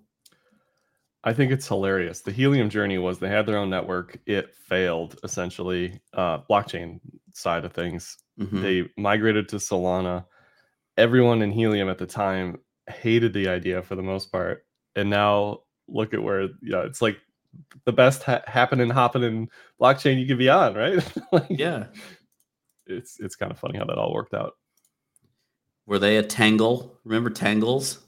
I 1.22 1.32
think 1.34 1.52
it's 1.52 1.68
hilarious. 1.68 2.20
The 2.22 2.32
Helium 2.32 2.70
journey 2.70 2.96
was 2.98 3.18
they 3.18 3.28
had 3.28 3.44
their 3.46 3.58
own 3.58 3.68
network. 3.70 4.18
It 4.26 4.54
failed 4.54 5.18
essentially. 5.22 6.00
Uh, 6.14 6.38
blockchain 6.50 7.00
side 7.34 7.64
of 7.64 7.72
things, 7.72 8.16
Mhm. 8.38 8.62
they 8.62 8.90
migrated 9.00 9.48
to 9.50 9.56
Solana. 9.56 10.24
Everyone 10.96 11.42
in 11.42 11.52
Helium 11.52 11.88
at 11.88 11.98
the 11.98 12.06
time 12.06 12.58
hated 12.88 13.32
the 13.34 13.48
idea 13.48 13.82
for 13.82 13.94
the 13.96 14.02
most 14.02 14.32
part, 14.32 14.64
and 14.96 15.10
now 15.10 15.60
look 15.88 16.14
at 16.14 16.22
where 16.22 16.48
yeah, 16.62 16.82
it's 16.84 17.02
like 17.02 17.18
the 17.84 17.92
best 17.92 18.22
ha- 18.22 18.42
happening, 18.46 18.88
hopping 18.90 19.22
in 19.22 19.48
blockchain 19.80 20.18
you 20.20 20.26
could 20.26 20.38
be 20.38 20.48
on, 20.48 20.74
right? 20.74 21.04
like, 21.32 21.46
Yeah. 21.50 21.86
it's 22.86 23.20
it's 23.20 23.36
kind 23.36 23.52
of 23.52 23.58
funny 23.58 23.78
how 23.78 23.84
that 23.84 23.98
all 23.98 24.12
worked 24.14 24.34
out. 24.34 24.54
Were 25.86 25.98
they 25.98 26.16
a 26.16 26.22
Tangle? 26.22 26.98
Remember 27.04 27.30
Tangles? 27.30 28.00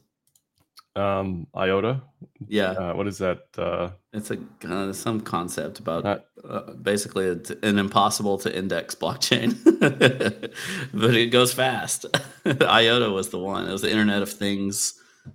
Um, 0.95 1.47
IOTA, 1.57 2.03
Yeah. 2.49 2.73
uh, 2.73 2.93
what 2.95 3.07
is 3.07 3.17
that? 3.19 3.47
Uh, 3.57 3.91
It's 4.13 4.31
a 4.31 4.37
kind 4.61 4.91
of 4.91 4.95
some 4.95 5.21
concept 5.23 5.79
about 5.81 6.05
Not- 6.05 6.25
uh, 6.45 6.73
basically 6.75 7.25
it's 7.27 7.51
an 7.63 7.79
impossible 7.79 8.37
to 8.39 8.55
index 8.55 8.95
blockchain, 8.95 9.57
but 10.93 11.15
it 11.15 11.31
goes 11.31 11.55
fast. 11.55 12.05
IOTA 12.47 13.11
was 13.11 13.31
the 13.31 13.39
one. 13.39 13.67
It 13.67 13.73
was 13.73 13.81
the 13.83 13.91
Internet 13.91 14.21
of 14.23 14.31
Things 14.31 14.95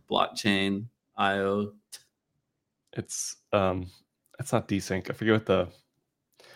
blockchain. 0.09 0.85
IO. 1.17 1.73
it's 2.93 3.37
um 3.53 3.87
it's 4.39 4.53
not 4.53 4.67
desync. 4.67 5.09
I 5.09 5.13
forget 5.13 5.33
what 5.33 5.45
the 5.47 5.67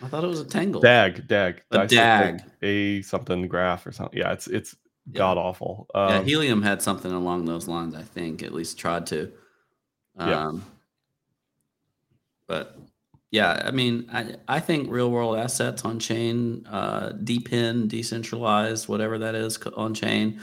I 0.00 0.06
thought 0.08 0.22
it 0.24 0.28
was 0.28 0.40
a 0.40 0.44
tangle. 0.44 0.80
DAG 0.80 1.26
DAG 1.26 1.62
A 1.72 1.86
DAG. 1.88 2.40
a 2.62 3.02
something 3.02 3.48
graph 3.48 3.84
or 3.86 3.90
something. 3.92 4.16
Yeah, 4.18 4.32
it's 4.32 4.46
it's 4.46 4.76
Yeah. 5.10 5.18
god 5.18 5.38
awful. 5.38 5.88
yeah, 5.94 6.18
Um, 6.18 6.24
Helium 6.24 6.62
had 6.62 6.80
something 6.82 7.10
along 7.12 7.44
those 7.44 7.66
lines. 7.68 7.94
I 7.94 8.02
think 8.02 8.42
at 8.42 8.52
least 8.54 8.78
tried 8.78 9.06
to. 9.08 9.32
Yeah. 10.18 10.46
Um, 10.46 10.64
but 12.46 12.78
yeah, 13.30 13.62
I 13.64 13.70
mean, 13.70 14.08
I 14.12 14.36
I 14.46 14.60
think 14.60 14.90
real 14.90 15.10
world 15.10 15.38
assets 15.38 15.84
on 15.84 15.98
chain, 15.98 16.66
uh, 16.70 17.12
depin, 17.24 17.88
decentralized, 17.88 18.88
whatever 18.88 19.18
that 19.18 19.34
is 19.34 19.58
on 19.76 19.94
chain. 19.94 20.40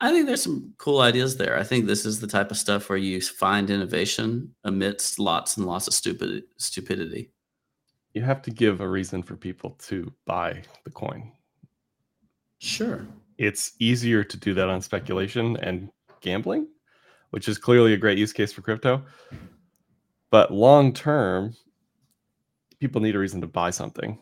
I 0.00 0.10
think 0.10 0.26
there's 0.26 0.42
some 0.42 0.74
cool 0.78 1.00
ideas 1.00 1.36
there. 1.36 1.56
I 1.58 1.62
think 1.62 1.86
this 1.86 2.04
is 2.04 2.20
the 2.20 2.26
type 2.26 2.50
of 2.50 2.56
stuff 2.56 2.88
where 2.88 2.98
you 2.98 3.20
find 3.20 3.70
innovation 3.70 4.52
amidst 4.64 5.18
lots 5.20 5.56
and 5.56 5.64
lots 5.66 5.86
of 5.86 5.94
stupid 5.94 6.42
stupidity. 6.58 7.30
you 8.14 8.20
have 8.20 8.42
to 8.42 8.50
give 8.50 8.80
a 8.80 8.88
reason 8.88 9.22
for 9.22 9.36
people 9.36 9.70
to 9.88 10.12
buy 10.26 10.62
the 10.84 10.90
coin. 10.90 11.32
Sure. 12.58 13.06
It's 13.42 13.72
easier 13.80 14.22
to 14.22 14.36
do 14.36 14.54
that 14.54 14.68
on 14.68 14.80
speculation 14.80 15.56
and 15.56 15.88
gambling, 16.20 16.68
which 17.30 17.48
is 17.48 17.58
clearly 17.58 17.92
a 17.92 17.96
great 17.96 18.16
use 18.16 18.32
case 18.32 18.52
for 18.52 18.62
crypto. 18.62 19.02
But 20.30 20.52
long 20.52 20.92
term, 20.92 21.52
people 22.78 23.00
need 23.00 23.16
a 23.16 23.18
reason 23.18 23.40
to 23.40 23.48
buy 23.48 23.70
something. 23.70 24.16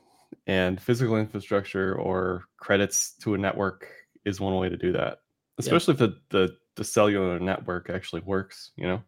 And 0.47 0.81
physical 0.81 1.19
infrastructure 1.19 1.97
or 1.97 2.45
credits 2.57 3.13
to 3.21 3.35
a 3.35 3.39
network 3.39 3.87
is 4.25 4.41
one 4.41 4.57
way 4.57 4.71
to 4.71 4.77
do 4.79 4.91
that. 4.93 5.19
Especially 5.59 5.93
if 5.93 5.99
the, 5.99 6.17
the, 6.31 6.57
the 6.77 6.85
cellular 6.85 7.39
network 7.39 7.91
actually 7.91 8.23
works, 8.23 8.71
you 8.77 8.89
know? 8.89 9.03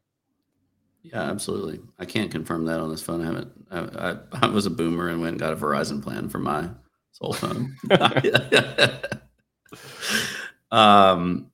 Yeah, 1.01 1.23
absolutely. 1.23 1.81
I 1.99 2.05
can't 2.05 2.31
confirm 2.31 2.67
that 2.67 2.81
on 2.81 2.91
this 2.91 3.01
phone. 3.01 3.23
I 3.23 3.25
haven't. 3.25 3.51
I, 3.71 4.11
I, 4.11 4.17
I 4.43 4.47
was 4.49 4.67
a 4.67 4.71
boomer 4.71 5.09
and 5.09 5.23
went 5.23 5.33
and 5.33 5.41
got 5.41 5.55
a 5.55 5.57
Verizon 5.57 6.03
plan 6.03 6.29
for 6.29 6.39
my 6.39 6.69
soul 7.13 7.33
phone. 7.33 7.75
um, 10.71 11.51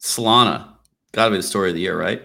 Solana 0.00 0.68
got 1.12 1.26
to 1.26 1.30
be 1.32 1.36
the 1.38 1.42
story 1.42 1.70
of 1.70 1.74
the 1.74 1.80
year, 1.80 1.98
right? 1.98 2.22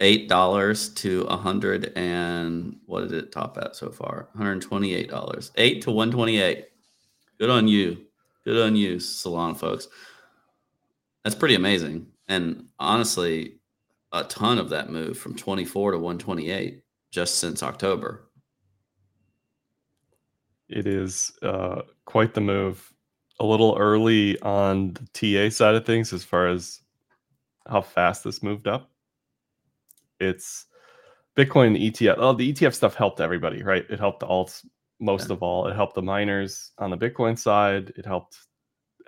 Eight 0.00 0.28
dollars 0.28 0.88
to 0.94 1.22
a 1.22 1.36
hundred 1.36 1.92
and 1.94 2.78
what 2.86 3.02
did 3.02 3.12
it 3.12 3.32
top 3.32 3.58
at 3.58 3.76
so 3.76 3.90
far? 3.90 4.28
One 4.32 4.46
hundred 4.46 4.62
twenty-eight 4.62 5.10
dollars. 5.10 5.52
Eight 5.56 5.82
to 5.82 5.90
one 5.90 6.10
twenty-eight. 6.10 6.68
Good 7.38 7.50
on 7.50 7.68
you. 7.68 8.06
Good 8.44 8.60
on 8.62 8.76
you, 8.76 8.96
Solana 8.96 9.56
folks. 9.56 9.88
That's 11.24 11.36
pretty 11.36 11.54
amazing. 11.54 12.06
And 12.28 12.68
honestly, 12.78 13.60
a 14.12 14.24
ton 14.24 14.58
of 14.58 14.70
that 14.70 14.90
move 14.90 15.18
from 15.18 15.36
24 15.36 15.92
to 15.92 15.98
128 15.98 16.82
just 17.10 17.38
since 17.38 17.62
October. 17.62 18.28
It 20.68 20.86
is 20.86 21.32
uh, 21.42 21.82
quite 22.04 22.34
the 22.34 22.40
move. 22.40 22.92
A 23.40 23.44
little 23.44 23.76
early 23.78 24.38
on 24.42 24.92
the 24.92 25.48
TA 25.48 25.50
side 25.54 25.74
of 25.74 25.86
things 25.86 26.12
as 26.12 26.22
far 26.24 26.48
as 26.48 26.80
how 27.66 27.80
fast 27.80 28.22
this 28.22 28.42
moved 28.42 28.68
up. 28.68 28.90
It's 30.20 30.66
Bitcoin 31.36 31.80
ETF. 31.90 32.16
Oh, 32.18 32.32
the 32.34 32.52
ETF 32.52 32.74
stuff 32.74 32.94
helped 32.94 33.20
everybody, 33.20 33.62
right? 33.62 33.86
It 33.88 33.98
helped 33.98 34.20
the 34.20 34.26
alts 34.26 34.66
most 34.98 35.28
Yeah. 35.28 35.34
of 35.34 35.42
all. 35.42 35.66
It 35.68 35.74
helped 35.74 35.94
the 35.94 36.02
miners 36.02 36.72
on 36.78 36.90
the 36.90 36.98
Bitcoin 36.98 37.38
side. 37.38 37.92
It 37.96 38.04
helped 38.04 38.36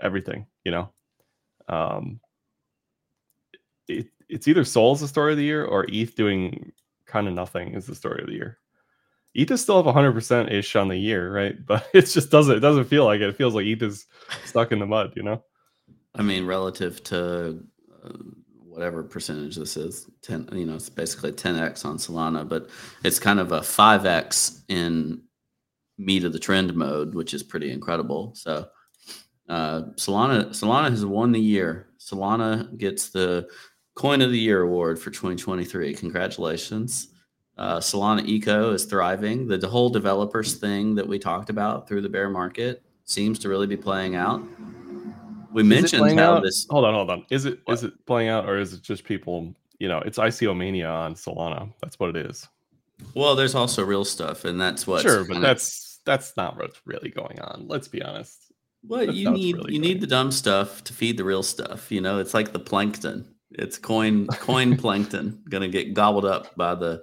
everything, 0.00 0.46
you 0.64 0.72
know. 0.72 0.92
Um, 1.68 2.18
it, 3.88 4.06
it's 4.30 4.48
either 4.48 4.64
Sol's 4.64 5.00
the 5.00 5.08
story 5.08 5.32
of 5.32 5.38
the 5.38 5.44
year 5.44 5.64
or 5.64 5.84
ETH 5.90 6.14
doing 6.16 6.72
kind 7.04 7.28
of 7.28 7.34
nothing 7.34 7.74
is 7.74 7.84
the 7.86 7.94
story 7.94 8.22
of 8.22 8.28
the 8.28 8.34
year. 8.34 8.58
Is 9.34 9.62
still 9.62 9.78
up 9.78 9.94
100% 9.94 10.52
ish 10.52 10.76
on 10.76 10.88
the 10.88 10.96
year, 10.96 11.32
right? 11.32 11.56
But 11.66 11.88
it 11.94 12.02
just 12.02 12.30
doesn't 12.30 12.56
it 12.56 12.60
doesn't 12.60 12.84
feel 12.84 13.04
like 13.04 13.20
it. 13.20 13.28
It 13.28 13.36
feels 13.36 13.54
like 13.54 13.66
ETH 13.66 13.82
is 13.82 14.06
stuck 14.44 14.72
in 14.72 14.78
the 14.78 14.86
mud, 14.86 15.12
you 15.16 15.22
know? 15.22 15.42
I 16.14 16.22
mean, 16.22 16.44
relative 16.44 17.02
to 17.04 17.62
uh, 18.04 18.12
whatever 18.72 19.02
percentage 19.02 19.56
this 19.56 19.76
is, 19.76 20.10
10, 20.22 20.50
you 20.52 20.66
know, 20.66 20.74
it's 20.74 20.90
basically 20.90 21.32
10x 21.32 21.84
on 21.84 21.96
Solana, 21.96 22.46
but 22.46 22.68
it's 23.04 23.18
kind 23.18 23.40
of 23.40 23.52
a 23.52 23.60
5x 23.60 24.62
in 24.68 25.22
meat 25.98 26.24
of 26.24 26.32
the 26.32 26.38
trend 26.38 26.74
mode, 26.74 27.14
which 27.14 27.32
is 27.32 27.42
pretty 27.42 27.70
incredible. 27.70 28.32
So, 28.34 28.66
uh, 29.48 29.82
Solana, 29.96 30.48
Solana 30.48 30.90
has 30.90 31.04
won 31.04 31.32
the 31.32 31.40
year. 31.40 31.88
Solana 31.98 32.76
gets 32.76 33.10
the 33.10 33.48
Coin 33.94 34.22
of 34.22 34.30
the 34.30 34.38
Year 34.38 34.62
award 34.62 34.98
for 34.98 35.10
2023. 35.10 35.94
Congratulations. 35.94 37.08
Uh, 37.62 37.78
Solana 37.78 38.26
Eco 38.26 38.72
is 38.72 38.84
thriving. 38.84 39.46
The, 39.46 39.56
the 39.56 39.68
whole 39.68 39.88
developers 39.88 40.54
thing 40.54 40.94
that 40.96 41.06
we 41.06 41.18
talked 41.18 41.48
about 41.48 41.86
through 41.86 42.00
the 42.02 42.08
bear 42.08 42.28
market 42.28 42.82
seems 43.04 43.38
to 43.40 43.48
really 43.48 43.68
be 43.68 43.76
playing 43.76 44.16
out. 44.16 44.42
We 45.52 45.62
Is 45.62 45.68
mentioned 45.68 46.00
playing 46.00 46.18
how 46.18 46.34
out? 46.36 46.42
this. 46.42 46.66
Hold 46.70 46.84
on, 46.84 46.94
hold 46.94 47.10
on. 47.10 47.24
Is 47.30 47.44
it 47.44 47.54
is 47.68 47.82
What? 47.82 47.82
it 47.84 48.06
playing 48.06 48.28
out 48.30 48.48
or 48.48 48.58
is 48.58 48.72
it 48.72 48.82
just 48.82 49.04
people, 49.04 49.54
you 49.78 49.86
know, 49.88 49.98
it's 49.98 50.18
ICO 50.18 50.56
mania 50.56 50.88
on 50.88 51.14
Solana. 51.14 51.72
That's 51.80 52.00
what 52.00 52.16
it 52.16 52.26
is. 52.26 52.48
Well, 53.14 53.36
there's 53.36 53.54
also 53.54 53.84
real 53.84 54.04
stuff, 54.04 54.44
and 54.44 54.60
that's 54.60 54.86
what. 54.86 55.02
sure, 55.02 55.24
but 55.24 55.40
that's 55.40 56.00
that's 56.04 56.36
not 56.36 56.56
what's 56.56 56.80
really 56.84 57.10
going 57.10 57.40
on. 57.40 57.66
Let's 57.68 57.86
be 57.88 58.02
honest. 58.02 58.52
Well, 58.84 59.06
That's 59.06 59.16
you 59.16 59.30
need 59.30 59.56
really 59.56 59.74
you 59.74 59.80
going. 59.80 59.88
need 59.92 60.00
the 60.00 60.06
dumb 60.08 60.32
stuff 60.32 60.82
to 60.84 60.92
feed 60.92 61.16
the 61.16 61.24
real 61.24 61.42
stuff. 61.42 61.92
You 61.92 62.00
know, 62.00 62.18
it's 62.18 62.34
like 62.34 62.52
the 62.52 62.58
plankton. 62.58 63.32
It's 63.52 63.78
coin 63.78 64.26
coin 64.48 64.76
plankton 64.76 65.42
gonna 65.48 65.68
get 65.68 65.94
gobbled 65.94 66.24
up 66.24 66.54
by 66.56 66.74
the 66.74 67.02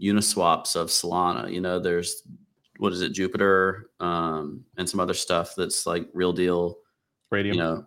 uniswaps 0.00 0.76
of 0.76 0.88
Solana. 0.88 1.52
You 1.52 1.60
know, 1.60 1.78
there's 1.78 2.22
what 2.78 2.92
is 2.92 3.02
it, 3.02 3.12
Jupiter, 3.12 3.90
um, 4.00 4.64
and 4.78 4.88
some 4.88 5.00
other 5.00 5.14
stuff 5.14 5.54
that's 5.56 5.86
like 5.86 6.08
real 6.14 6.32
deal. 6.32 6.78
Raydium. 7.32 7.54
You 7.54 7.58
know, 7.60 7.86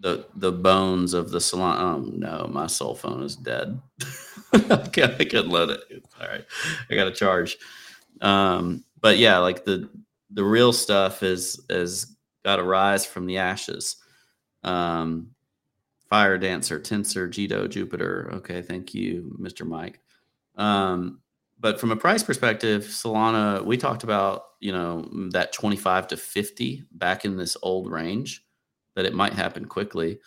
the 0.00 0.26
the 0.36 0.52
bones 0.52 1.14
of 1.14 1.30
the 1.30 1.38
Solana. 1.38 1.78
Oh 1.80 1.98
no, 2.14 2.48
my 2.52 2.66
cell 2.66 2.94
phone 2.94 3.22
is 3.22 3.36
dead. 3.36 3.80
I 4.52 4.88
can't- 4.92 5.20
I 5.20 5.24
couldn't 5.24 5.50
let 5.50 5.70
it. 5.70 6.04
All 6.20 6.28
right, 6.28 6.44
I 6.90 6.94
got 6.94 7.04
to 7.04 7.12
charge. 7.12 7.56
Um, 8.20 8.84
but 9.00 9.18
yeah, 9.18 9.38
like 9.38 9.64
the 9.64 9.88
the 10.30 10.44
real 10.44 10.72
stuff 10.72 11.22
is 11.22 11.60
is 11.68 12.16
got 12.44 12.56
to 12.56 12.62
rise 12.62 13.04
from 13.06 13.26
the 13.26 13.38
ashes. 13.38 13.96
Um, 14.64 15.30
Firedancer, 16.10 16.78
Tensor, 16.78 17.28
Jito, 17.28 17.68
Jupiter. 17.68 18.30
Okay, 18.34 18.60
thank 18.62 18.92
you, 18.94 19.34
Mr. 19.40 19.66
Mike. 19.66 20.00
Um, 20.56 21.21
but 21.62 21.78
from 21.80 21.92
a 21.92 21.96
price 21.96 22.24
perspective, 22.24 22.82
Solana, 22.82 23.64
we 23.64 23.76
talked 23.76 24.02
about 24.02 24.42
you 24.60 24.72
know 24.72 25.08
that 25.30 25.52
twenty 25.52 25.76
five 25.76 26.08
to 26.08 26.16
fifty 26.16 26.84
back 26.92 27.24
in 27.24 27.36
this 27.36 27.56
old 27.62 27.90
range 27.90 28.44
that 28.96 29.06
it 29.06 29.14
might 29.14 29.32
happen 29.32 29.64
quickly. 29.64 30.18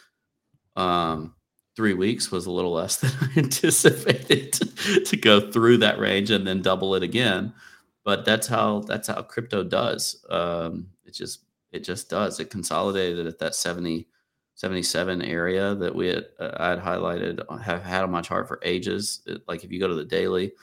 Um, 0.76 1.36
three 1.76 1.94
weeks 1.94 2.32
was 2.32 2.46
a 2.46 2.52
little 2.52 2.72
less 2.72 2.96
than 3.02 3.12
I 3.22 3.40
anticipated 3.40 4.54
to 5.06 5.18
go 5.18 5.52
through 5.52 5.78
that 5.78 6.00
range 6.00 6.32
and 6.32 6.48
then 6.48 6.62
double 6.62 6.96
it 6.96 7.04
again. 7.04 7.54
But 8.06 8.24
that's 8.24 8.48
how 8.48 8.80
that's 8.82 9.10
how 9.10 9.22
crypto 9.22 9.64
does. 9.64 10.24
Um, 10.30 10.88
it 11.04 11.14
just 11.14 11.42
it 11.72 11.84
just 11.84 12.10
does. 12.10 12.40
It 12.40 12.50
consolidated 12.50 13.28
at 13.28 13.40
that 13.40 13.56
70, 13.56 14.08
77 14.54 15.22
area 15.22 15.76
that 15.76 15.94
we 15.94 16.08
had 16.08 16.26
uh, 16.40 16.52
I 16.58 16.70
had 16.70 16.80
highlighted 16.80 17.44
uh, 17.50 17.58
have 17.58 17.84
had 17.84 18.04
on 18.04 18.12
my 18.12 18.22
chart 18.22 18.48
for 18.48 18.60
ages. 18.64 19.22
It, 19.26 19.42
like 19.50 19.66
if 19.66 19.72
you 19.72 19.82
go 19.82 19.90
to 19.90 19.96
the 19.96 20.06
daily, 20.06 20.54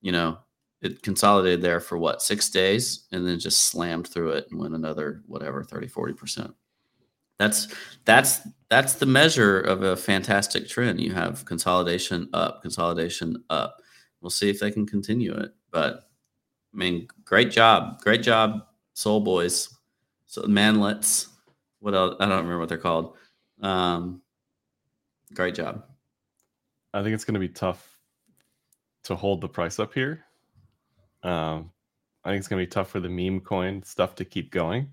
you 0.00 0.12
know, 0.12 0.38
it 0.82 1.02
consolidated 1.02 1.62
there 1.62 1.80
for 1.80 1.98
what 1.98 2.22
six 2.22 2.48
days 2.48 3.06
and 3.12 3.26
then 3.26 3.38
just 3.38 3.68
slammed 3.68 4.06
through 4.06 4.30
it 4.30 4.46
and 4.50 4.58
went 4.58 4.74
another 4.74 5.22
whatever 5.26 5.62
30 5.62 5.88
40 5.88 6.14
percent. 6.14 6.54
That's 7.38 7.68
that's 8.04 8.40
that's 8.68 8.94
the 8.94 9.06
measure 9.06 9.60
of 9.60 9.82
a 9.82 9.96
fantastic 9.96 10.68
trend. 10.68 11.00
You 11.00 11.12
have 11.12 11.44
consolidation 11.44 12.28
up 12.32 12.62
consolidation 12.62 13.42
up. 13.50 13.76
We'll 14.20 14.30
see 14.30 14.50
if 14.50 14.60
they 14.60 14.70
can 14.70 14.86
continue 14.86 15.34
it 15.34 15.52
but 15.70 16.10
i 16.74 16.76
mean 16.76 17.08
great 17.24 17.50
job 17.50 18.00
great 18.00 18.22
job 18.22 18.66
soul 18.94 19.20
boys. 19.20 19.68
So 20.26 20.42
manlets 20.42 21.28
what 21.80 21.94
else 21.94 22.16
i 22.20 22.26
don't 22.26 22.38
remember 22.38 22.60
what 22.60 22.68
they're 22.68 22.78
called. 22.78 23.16
Um 23.62 24.22
great 25.34 25.54
job. 25.54 25.84
I 26.92 27.02
think 27.02 27.14
it's 27.14 27.24
going 27.24 27.34
to 27.34 27.40
be 27.40 27.48
tough 27.48 27.89
to 29.04 29.16
hold 29.16 29.40
the 29.40 29.48
price 29.48 29.78
up 29.78 29.94
here. 29.94 30.24
Um, 31.22 31.70
I 32.24 32.30
think 32.30 32.40
it's 32.40 32.48
going 32.48 32.60
to 32.60 32.66
be 32.66 32.70
tough 32.70 32.90
for 32.90 33.00
the 33.00 33.08
meme 33.08 33.40
coin 33.40 33.82
stuff 33.82 34.14
to 34.16 34.24
keep 34.24 34.50
going. 34.50 34.90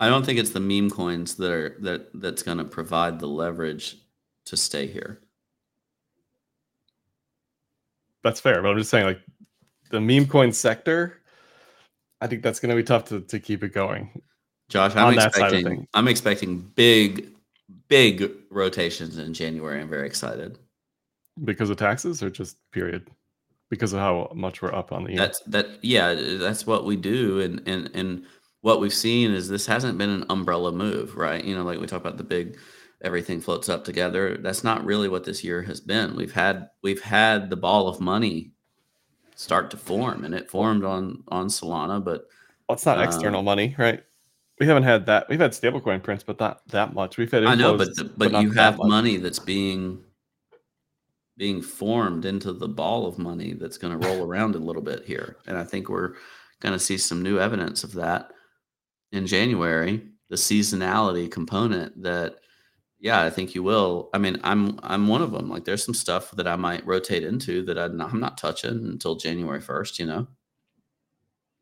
i 0.00 0.08
don't 0.08 0.24
think 0.26 0.38
it's 0.38 0.50
the 0.50 0.60
meme 0.60 0.90
coins 0.90 1.36
that 1.36 1.50
are 1.50 1.76
that 1.80 2.08
that's 2.20 2.42
going 2.42 2.58
to 2.58 2.64
provide 2.64 3.18
the 3.18 3.26
leverage 3.26 3.96
to 4.44 4.56
stay 4.56 4.86
here 4.86 5.20
That's 8.24 8.40
fair, 8.40 8.62
but 8.62 8.70
I'm 8.70 8.78
just 8.78 8.90
saying, 8.90 9.04
like 9.04 9.20
the 9.90 10.00
meme 10.00 10.26
coin 10.26 10.50
sector, 10.50 11.20
I 12.22 12.26
think 12.26 12.42
that's 12.42 12.58
going 12.58 12.70
to 12.70 12.76
be 12.76 12.82
tough 12.82 13.04
to, 13.10 13.20
to 13.20 13.38
keep 13.38 13.62
it 13.62 13.74
going. 13.74 14.22
Josh, 14.70 14.96
I'm 14.96 15.08
on 15.08 15.16
that 15.16 15.34
side 15.34 15.52
of 15.52 15.58
expecting. 15.58 15.86
I'm 15.92 16.08
expecting 16.08 16.60
big, 16.74 17.28
big 17.88 18.32
rotations 18.50 19.18
in 19.18 19.34
January. 19.34 19.78
I'm 19.80 19.90
very 19.90 20.06
excited. 20.06 20.58
because 21.44 21.68
of 21.68 21.76
taxes 21.76 22.22
or 22.22 22.30
just 22.30 22.56
period 22.72 23.10
because 23.74 23.92
of 23.92 24.00
how 24.00 24.30
much 24.34 24.62
we're 24.62 24.74
up 24.74 24.92
on 24.92 25.04
the 25.04 25.10
year. 25.10 25.18
That's 25.18 25.40
that 25.46 25.78
yeah, 25.82 26.14
that's 26.14 26.66
what 26.66 26.84
we 26.84 26.96
do 26.96 27.40
and 27.40 27.66
and 27.66 27.90
and 27.94 28.24
what 28.60 28.80
we've 28.80 28.94
seen 28.94 29.32
is 29.32 29.48
this 29.48 29.66
hasn't 29.66 29.98
been 29.98 30.08
an 30.08 30.24
umbrella 30.30 30.72
move, 30.72 31.16
right? 31.16 31.44
You 31.44 31.54
know, 31.54 31.64
like 31.64 31.78
we 31.78 31.86
talk 31.86 32.00
about 32.00 32.16
the 32.16 32.24
big 32.24 32.56
everything 33.02 33.40
floats 33.40 33.68
up 33.68 33.84
together. 33.84 34.38
That's 34.38 34.64
not 34.64 34.84
really 34.84 35.08
what 35.08 35.24
this 35.24 35.44
year 35.44 35.62
has 35.62 35.80
been. 35.80 36.16
We've 36.16 36.32
had 36.32 36.70
we've 36.82 37.02
had 37.02 37.50
the 37.50 37.56
ball 37.56 37.88
of 37.88 38.00
money 38.00 38.52
start 39.36 39.70
to 39.72 39.76
form 39.76 40.24
and 40.24 40.34
it 40.34 40.50
formed 40.50 40.84
on 40.84 41.24
on 41.28 41.48
Solana, 41.48 42.02
but 42.02 42.26
well, 42.68 42.76
it's 42.76 42.86
not 42.86 43.02
external 43.02 43.40
um, 43.40 43.44
money, 43.44 43.74
right? 43.78 44.02
We 44.58 44.66
haven't 44.66 44.84
had 44.84 45.06
that. 45.06 45.28
We've 45.28 45.40
had 45.40 45.50
stablecoin 45.50 46.02
prints, 46.02 46.24
but 46.24 46.40
not 46.40 46.66
that 46.68 46.94
much. 46.94 47.18
We've 47.18 47.30
had 47.30 47.44
I 47.44 47.54
know, 47.54 47.76
but 47.76 47.94
the, 47.96 48.04
but, 48.04 48.32
but 48.32 48.42
you 48.42 48.52
have 48.52 48.78
money 48.78 49.18
that's 49.18 49.40
being 49.40 50.02
being 51.36 51.60
formed 51.60 52.24
into 52.24 52.52
the 52.52 52.68
ball 52.68 53.06
of 53.06 53.18
money 53.18 53.54
that's 53.54 53.78
going 53.78 53.98
to 53.98 54.06
roll 54.06 54.24
around 54.26 54.54
a 54.54 54.58
little 54.58 54.82
bit 54.82 55.04
here. 55.04 55.36
And 55.46 55.56
I 55.58 55.64
think 55.64 55.88
we're 55.88 56.14
going 56.60 56.72
to 56.72 56.78
see 56.78 56.98
some 56.98 57.22
new 57.22 57.38
evidence 57.38 57.84
of 57.84 57.92
that 57.94 58.30
in 59.12 59.26
January, 59.26 60.02
the 60.28 60.36
seasonality 60.36 61.30
component 61.30 62.02
that 62.02 62.36
yeah, 63.04 63.20
I 63.20 63.28
think 63.28 63.54
you 63.54 63.62
will. 63.62 64.08
I 64.14 64.18
mean, 64.18 64.38
I'm 64.42 64.80
I'm 64.82 65.08
one 65.08 65.20
of 65.20 65.30
them. 65.30 65.50
Like 65.50 65.66
there's 65.66 65.84
some 65.84 65.94
stuff 65.94 66.30
that 66.30 66.48
I 66.48 66.56
might 66.56 66.86
rotate 66.86 67.22
into 67.22 67.62
that 67.66 67.76
I'm 67.78 67.98
not, 67.98 68.12
I'm 68.12 68.18
not 68.18 68.38
touching 68.38 68.70
until 68.70 69.16
January 69.16 69.60
1st, 69.60 69.98
you 69.98 70.06
know. 70.06 70.26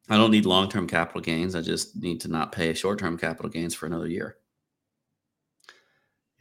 I 0.09 0.19
don't 0.19 0.31
need 0.31 0.47
long-term 0.47 0.87
capital 0.87 1.21
gains. 1.21 1.57
I 1.57 1.61
just 1.61 2.01
need 2.01 2.21
to 2.21 2.29
not 2.29 2.53
pay 2.53 2.73
short-term 2.75 3.19
capital 3.19 3.51
gains 3.51 3.75
for 3.75 3.87
another 3.87 4.07
year. 4.07 4.37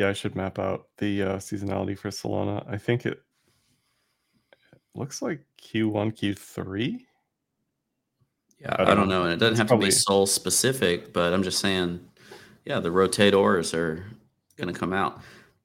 Yeah, 0.01 0.09
I 0.09 0.13
should 0.13 0.35
map 0.35 0.57
out 0.57 0.87
the 0.97 1.21
uh, 1.21 1.35
seasonality 1.37 1.95
for 1.95 2.09
Solana. 2.09 2.65
I 2.67 2.75
think 2.75 3.05
it, 3.05 3.21
it 4.73 4.79
looks 4.95 5.21
like 5.21 5.41
Q1, 5.61 6.17
Q3. 6.17 7.01
Yeah, 8.59 8.73
I 8.73 8.77
don't, 8.77 8.87
I 8.87 8.95
don't 8.95 9.09
know. 9.09 9.19
know. 9.19 9.23
And 9.25 9.33
it 9.33 9.37
doesn't 9.37 9.51
it's 9.51 9.59
have 9.59 9.67
probably... 9.67 9.91
to 9.91 9.95
be 9.95 9.99
Sol 9.99 10.25
specific, 10.25 11.13
but 11.13 11.33
I'm 11.33 11.43
just 11.43 11.59
saying, 11.59 11.99
yeah, 12.65 12.79
the 12.79 12.89
rotators 12.89 13.75
are 13.75 14.03
going 14.57 14.73
to 14.73 14.79
come 14.79 14.91
out. 14.91 15.21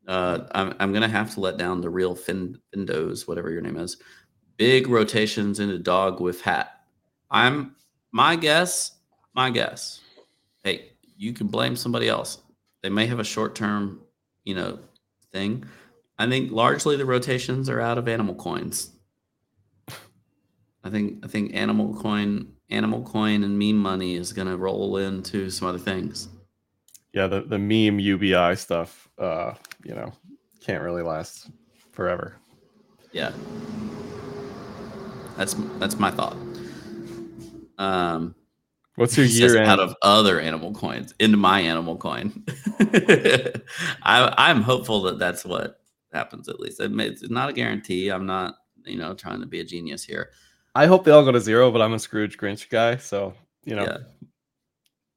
Uh, 0.07 0.41
I'm, 0.51 0.75
I'm 0.81 0.93
going 0.93 1.01
to 1.01 1.09
have 1.09 1.33
to 1.33 1.41
let 1.41 1.57
down 1.57 1.81
the 1.81 1.89
real 1.89 2.15
fin, 2.15 2.59
Findos, 2.75 3.27
whatever 3.27 3.51
your 3.51 3.63
name 3.63 3.79
is. 3.79 3.97
Big 4.59 4.87
rotations 4.87 5.61
into 5.61 5.79
dogwifhat. 5.79 6.67
I'm 7.31 7.75
my 8.13 8.37
guess, 8.37 8.99
my 9.33 9.49
guess. 9.49 10.03
Hey, 10.63 10.91
you 11.17 11.33
can 11.33 11.47
blame 11.47 11.75
somebody 11.75 12.07
else. 12.07 12.43
They 12.83 12.91
may 12.91 13.07
have 13.07 13.19
a 13.19 13.25
short 13.25 13.55
term 13.55 14.03
you 14.47 14.55
know, 14.55 14.79
thing. 15.33 15.65
I 16.19 16.27
think 16.27 16.51
largely 16.51 16.97
the 16.97 17.05
rotations 17.05 17.69
are 17.69 17.81
out 17.81 17.99
of 17.99 18.09
animal 18.09 18.35
coins. 18.35 18.93
I 20.83 20.89
think 20.89 21.25
I 21.25 21.29
think 21.29 21.55
animal 21.55 21.95
coin, 21.97 22.53
animal 22.71 23.03
coin, 23.03 23.45
and 23.45 23.59
meme 23.59 23.77
money 23.77 24.15
is 24.15 24.33
going 24.33 24.49
to 24.49 24.57
roll 24.57 24.97
into 24.97 25.51
some 25.51 25.69
other 25.69 25.79
things. 25.79 26.29
Yeah, 27.13 27.27
the 27.27 27.43
the 27.43 27.59
meme 27.59 27.99
UBI 27.99 28.57
stuff, 28.57 29.09
uh, 29.19 29.55
you 29.85 29.95
know, 29.95 30.13
can't 30.61 30.83
really 30.83 31.03
last 31.03 31.51
forever. 31.93 32.37
Yeah, 33.13 33.33
that's 35.37 35.55
that's 35.79 35.99
my 35.99 36.11
thought. 36.11 36.37
Um, 37.79 38.35
What's 38.97 39.17
your 39.17 39.27
year 39.27 39.63
out 39.63 39.79
of 39.79 39.95
other 40.03 40.41
animal 40.41 40.73
coins 40.73 41.15
into 41.21 41.37
my 41.37 41.61
animal 41.61 41.97
coin? 41.99 42.45
I, 44.03 44.51
am 44.51 44.63
hopeful 44.63 45.03
that 45.03 45.19
that's 45.19 45.45
what 45.45 45.81
happens 46.13 46.49
at 46.49 46.61
least. 46.61 46.81
It's 46.81 47.29
not 47.29 47.51
a 47.51 47.53
guarantee. 47.53 48.09
I'm 48.09 48.25
not, 48.25 48.55
you 48.87 48.97
know, 48.97 49.15
trying 49.15 49.41
to 49.41 49.47
be 49.47 49.61
a 49.61 49.65
genius 49.65 50.03
here. 50.03 50.31
I 50.75 50.87
hope 50.87 51.05
they 51.05 51.11
all 51.11 51.25
go 51.25 51.33
to 51.33 51.41
zero, 51.41 51.71
but 51.71 51.83
I'm 51.83 51.93
a 51.93 51.99
Scrooge 51.99 52.39
Grinch 52.39 52.71
guy, 52.71 52.97
so 52.97 53.35
you 53.65 53.77
know, 53.77 53.85
yeah. 53.85 53.99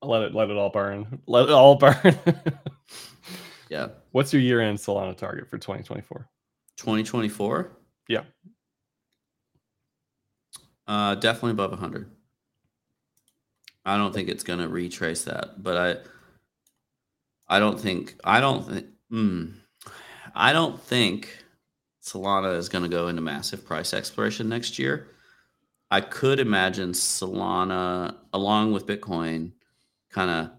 let 0.01 0.23
it 0.23 0.35
let 0.35 0.49
it 0.49 0.57
all 0.57 0.69
burn. 0.69 1.21
Let 1.25 1.45
it 1.45 1.51
all 1.51 1.75
burn. 1.75 1.95
yeah. 3.69 3.87
What's 4.11 4.33
your 4.33 4.41
year 4.41 4.59
end 4.59 4.77
Solana 4.77 5.15
target 5.15 5.49
for 5.49 5.57
2024? 5.57 6.27
2024? 6.77 7.77
Yeah. 8.09 8.23
Uh, 10.87 11.15
definitely 11.15 11.51
above 11.51 11.71
100. 11.71 12.09
I 13.85 13.97
don't 13.97 14.13
think 14.13 14.29
it's 14.29 14.43
going 14.43 14.59
to 14.59 14.67
retrace 14.67 15.23
that, 15.23 15.61
but 15.63 15.77
I, 17.49 17.55
I 17.55 17.59
don't 17.59 17.79
think, 17.79 18.15
I 18.23 18.39
don't 18.39 18.67
think, 18.67 18.85
mm, 19.11 19.53
I 20.35 20.53
don't 20.53 20.79
think 20.81 21.43
Solana 22.03 22.57
is 22.57 22.69
going 22.69 22.83
to 22.83 22.89
go 22.89 23.07
into 23.07 23.21
massive 23.21 23.65
price 23.65 23.93
exploration 23.93 24.49
next 24.49 24.79
year. 24.79 25.07
I 25.91 26.01
could 26.01 26.39
imagine 26.39 26.91
Solana, 26.91 28.15
along 28.33 28.73
with 28.73 28.85
Bitcoin, 28.85 29.53
kind 30.11 30.29
of 30.29 30.51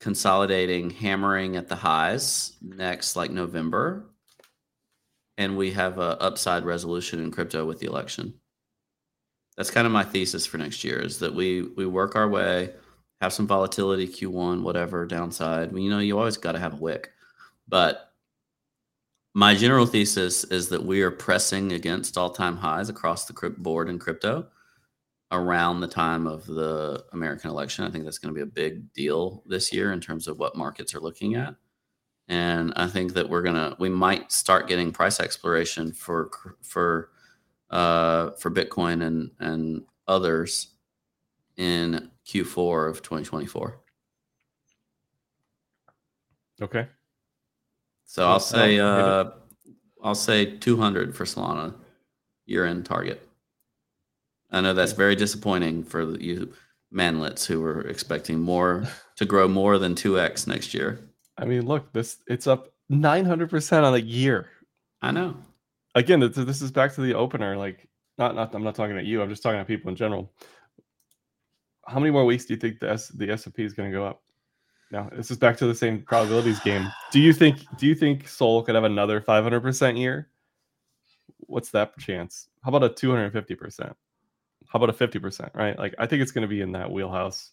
consolidating, 0.00 0.90
hammering 0.90 1.56
at 1.56 1.68
the 1.68 1.76
highs 1.76 2.56
next, 2.60 3.16
like 3.16 3.30
November, 3.30 4.10
and 5.38 5.56
we 5.56 5.70
have 5.70 5.98
a 5.98 6.20
upside 6.20 6.64
resolution 6.64 7.20
in 7.20 7.30
crypto 7.30 7.64
with 7.64 7.78
the 7.78 7.86
election 7.86 8.34
that's 9.56 9.70
kind 9.70 9.86
of 9.86 9.92
my 9.92 10.04
thesis 10.04 10.46
for 10.46 10.58
next 10.58 10.82
year 10.84 10.98
is 10.98 11.18
that 11.18 11.34
we 11.34 11.62
we 11.76 11.86
work 11.86 12.16
our 12.16 12.28
way, 12.28 12.70
have 13.20 13.32
some 13.32 13.46
volatility 13.46 14.06
Q1, 14.06 14.62
whatever 14.62 15.06
downside. 15.06 15.76
You 15.76 15.90
know, 15.90 15.98
you 15.98 16.18
always 16.18 16.36
got 16.36 16.52
to 16.52 16.58
have 16.58 16.74
a 16.74 16.76
wick, 16.76 17.10
but 17.68 18.12
my 19.34 19.54
general 19.54 19.86
thesis 19.86 20.44
is 20.44 20.68
that 20.68 20.84
we 20.84 21.02
are 21.02 21.10
pressing 21.10 21.72
against 21.72 22.18
all-time 22.18 22.56
highs 22.56 22.90
across 22.90 23.24
the 23.24 23.50
board 23.50 23.88
in 23.88 23.98
crypto 23.98 24.46
around 25.30 25.80
the 25.80 25.88
time 25.88 26.26
of 26.26 26.44
the 26.46 27.02
American 27.12 27.48
election. 27.48 27.86
I 27.86 27.90
think 27.90 28.04
that's 28.04 28.18
going 28.18 28.34
to 28.34 28.38
be 28.38 28.42
a 28.42 28.46
big 28.46 28.92
deal 28.92 29.42
this 29.46 29.72
year 29.72 29.92
in 29.92 30.00
terms 30.00 30.28
of 30.28 30.38
what 30.38 30.56
markets 30.56 30.94
are 30.94 31.00
looking 31.00 31.34
at. 31.34 31.54
And 32.28 32.72
I 32.76 32.86
think 32.86 33.14
that 33.14 33.28
we're 33.28 33.42
going 33.42 33.56
to 33.56 33.74
we 33.78 33.88
might 33.88 34.30
start 34.32 34.68
getting 34.68 34.92
price 34.92 35.20
exploration 35.20 35.92
for 35.92 36.30
for 36.62 37.10
uh, 37.72 38.32
for 38.32 38.50
Bitcoin 38.50 39.02
and 39.02 39.30
and 39.40 39.82
others 40.06 40.68
in 41.56 42.10
Q4 42.26 42.90
of 42.90 43.02
2024. 43.02 43.78
Okay. 46.60 46.86
So 48.04 48.28
I'll 48.28 48.40
say 48.40 48.78
uh, 48.78 49.30
I'll 50.02 50.14
say 50.14 50.44
200 50.44 51.16
for 51.16 51.24
Solana 51.24 51.74
year 52.46 52.66
end 52.66 52.84
target. 52.84 53.26
I 54.50 54.60
know 54.60 54.74
that's 54.74 54.92
very 54.92 55.16
disappointing 55.16 55.82
for 55.82 56.16
you 56.18 56.52
manlets 56.94 57.46
who 57.46 57.60
were 57.62 57.80
expecting 57.88 58.38
more 58.38 58.84
to 59.16 59.24
grow 59.24 59.48
more 59.48 59.78
than 59.78 59.94
2x 59.94 60.46
next 60.46 60.74
year. 60.74 61.00
I 61.38 61.46
mean, 61.46 61.64
look, 61.66 61.90
this 61.94 62.18
it's 62.26 62.46
up 62.46 62.70
900% 62.90 63.82
on 63.82 63.94
a 63.94 63.98
year. 63.98 64.50
I 65.00 65.10
know 65.10 65.36
again, 65.94 66.20
this 66.20 66.62
is 66.62 66.70
back 66.70 66.94
to 66.94 67.00
the 67.00 67.14
opener. 67.14 67.56
Like, 67.56 67.88
not 68.18 68.34
not 68.34 68.54
I'm 68.54 68.64
not 68.64 68.74
talking 68.74 68.96
to 68.96 69.04
you. 69.04 69.22
I'm 69.22 69.28
just 69.28 69.42
talking 69.42 69.58
to 69.58 69.64
people 69.64 69.90
in 69.90 69.96
general. 69.96 70.32
How 71.86 71.98
many 71.98 72.10
more 72.10 72.24
weeks 72.24 72.44
do 72.44 72.54
you 72.54 72.60
think 72.60 72.78
the 72.78 72.90
S, 72.90 73.08
the 73.08 73.30
S 73.30 73.46
and 73.46 73.54
P 73.54 73.64
is 73.64 73.72
going 73.72 73.90
to 73.90 73.96
go 73.96 74.06
up? 74.06 74.22
Now, 74.90 75.08
this 75.10 75.30
is 75.30 75.38
back 75.38 75.56
to 75.56 75.66
the 75.66 75.74
same 75.74 76.02
probabilities 76.02 76.60
game. 76.60 76.86
Do 77.12 77.18
you 77.18 77.32
think 77.32 77.58
do 77.78 77.86
you 77.86 77.94
think 77.94 78.28
Sol 78.28 78.62
could 78.62 78.74
have 78.74 78.84
another 78.84 79.22
500 79.22 79.60
percent 79.60 79.96
year? 79.96 80.28
What's 81.46 81.70
that 81.70 81.98
chance? 81.98 82.48
How 82.62 82.68
about 82.68 82.84
a 82.84 82.94
250 82.94 83.54
percent? 83.54 83.96
How 84.68 84.76
about 84.76 84.90
a 84.90 84.92
50 84.92 85.18
percent? 85.18 85.50
Right? 85.54 85.78
Like, 85.78 85.94
I 85.98 86.06
think 86.06 86.20
it's 86.20 86.30
going 86.30 86.42
to 86.42 86.48
be 86.48 86.60
in 86.60 86.72
that 86.72 86.90
wheelhouse. 86.90 87.52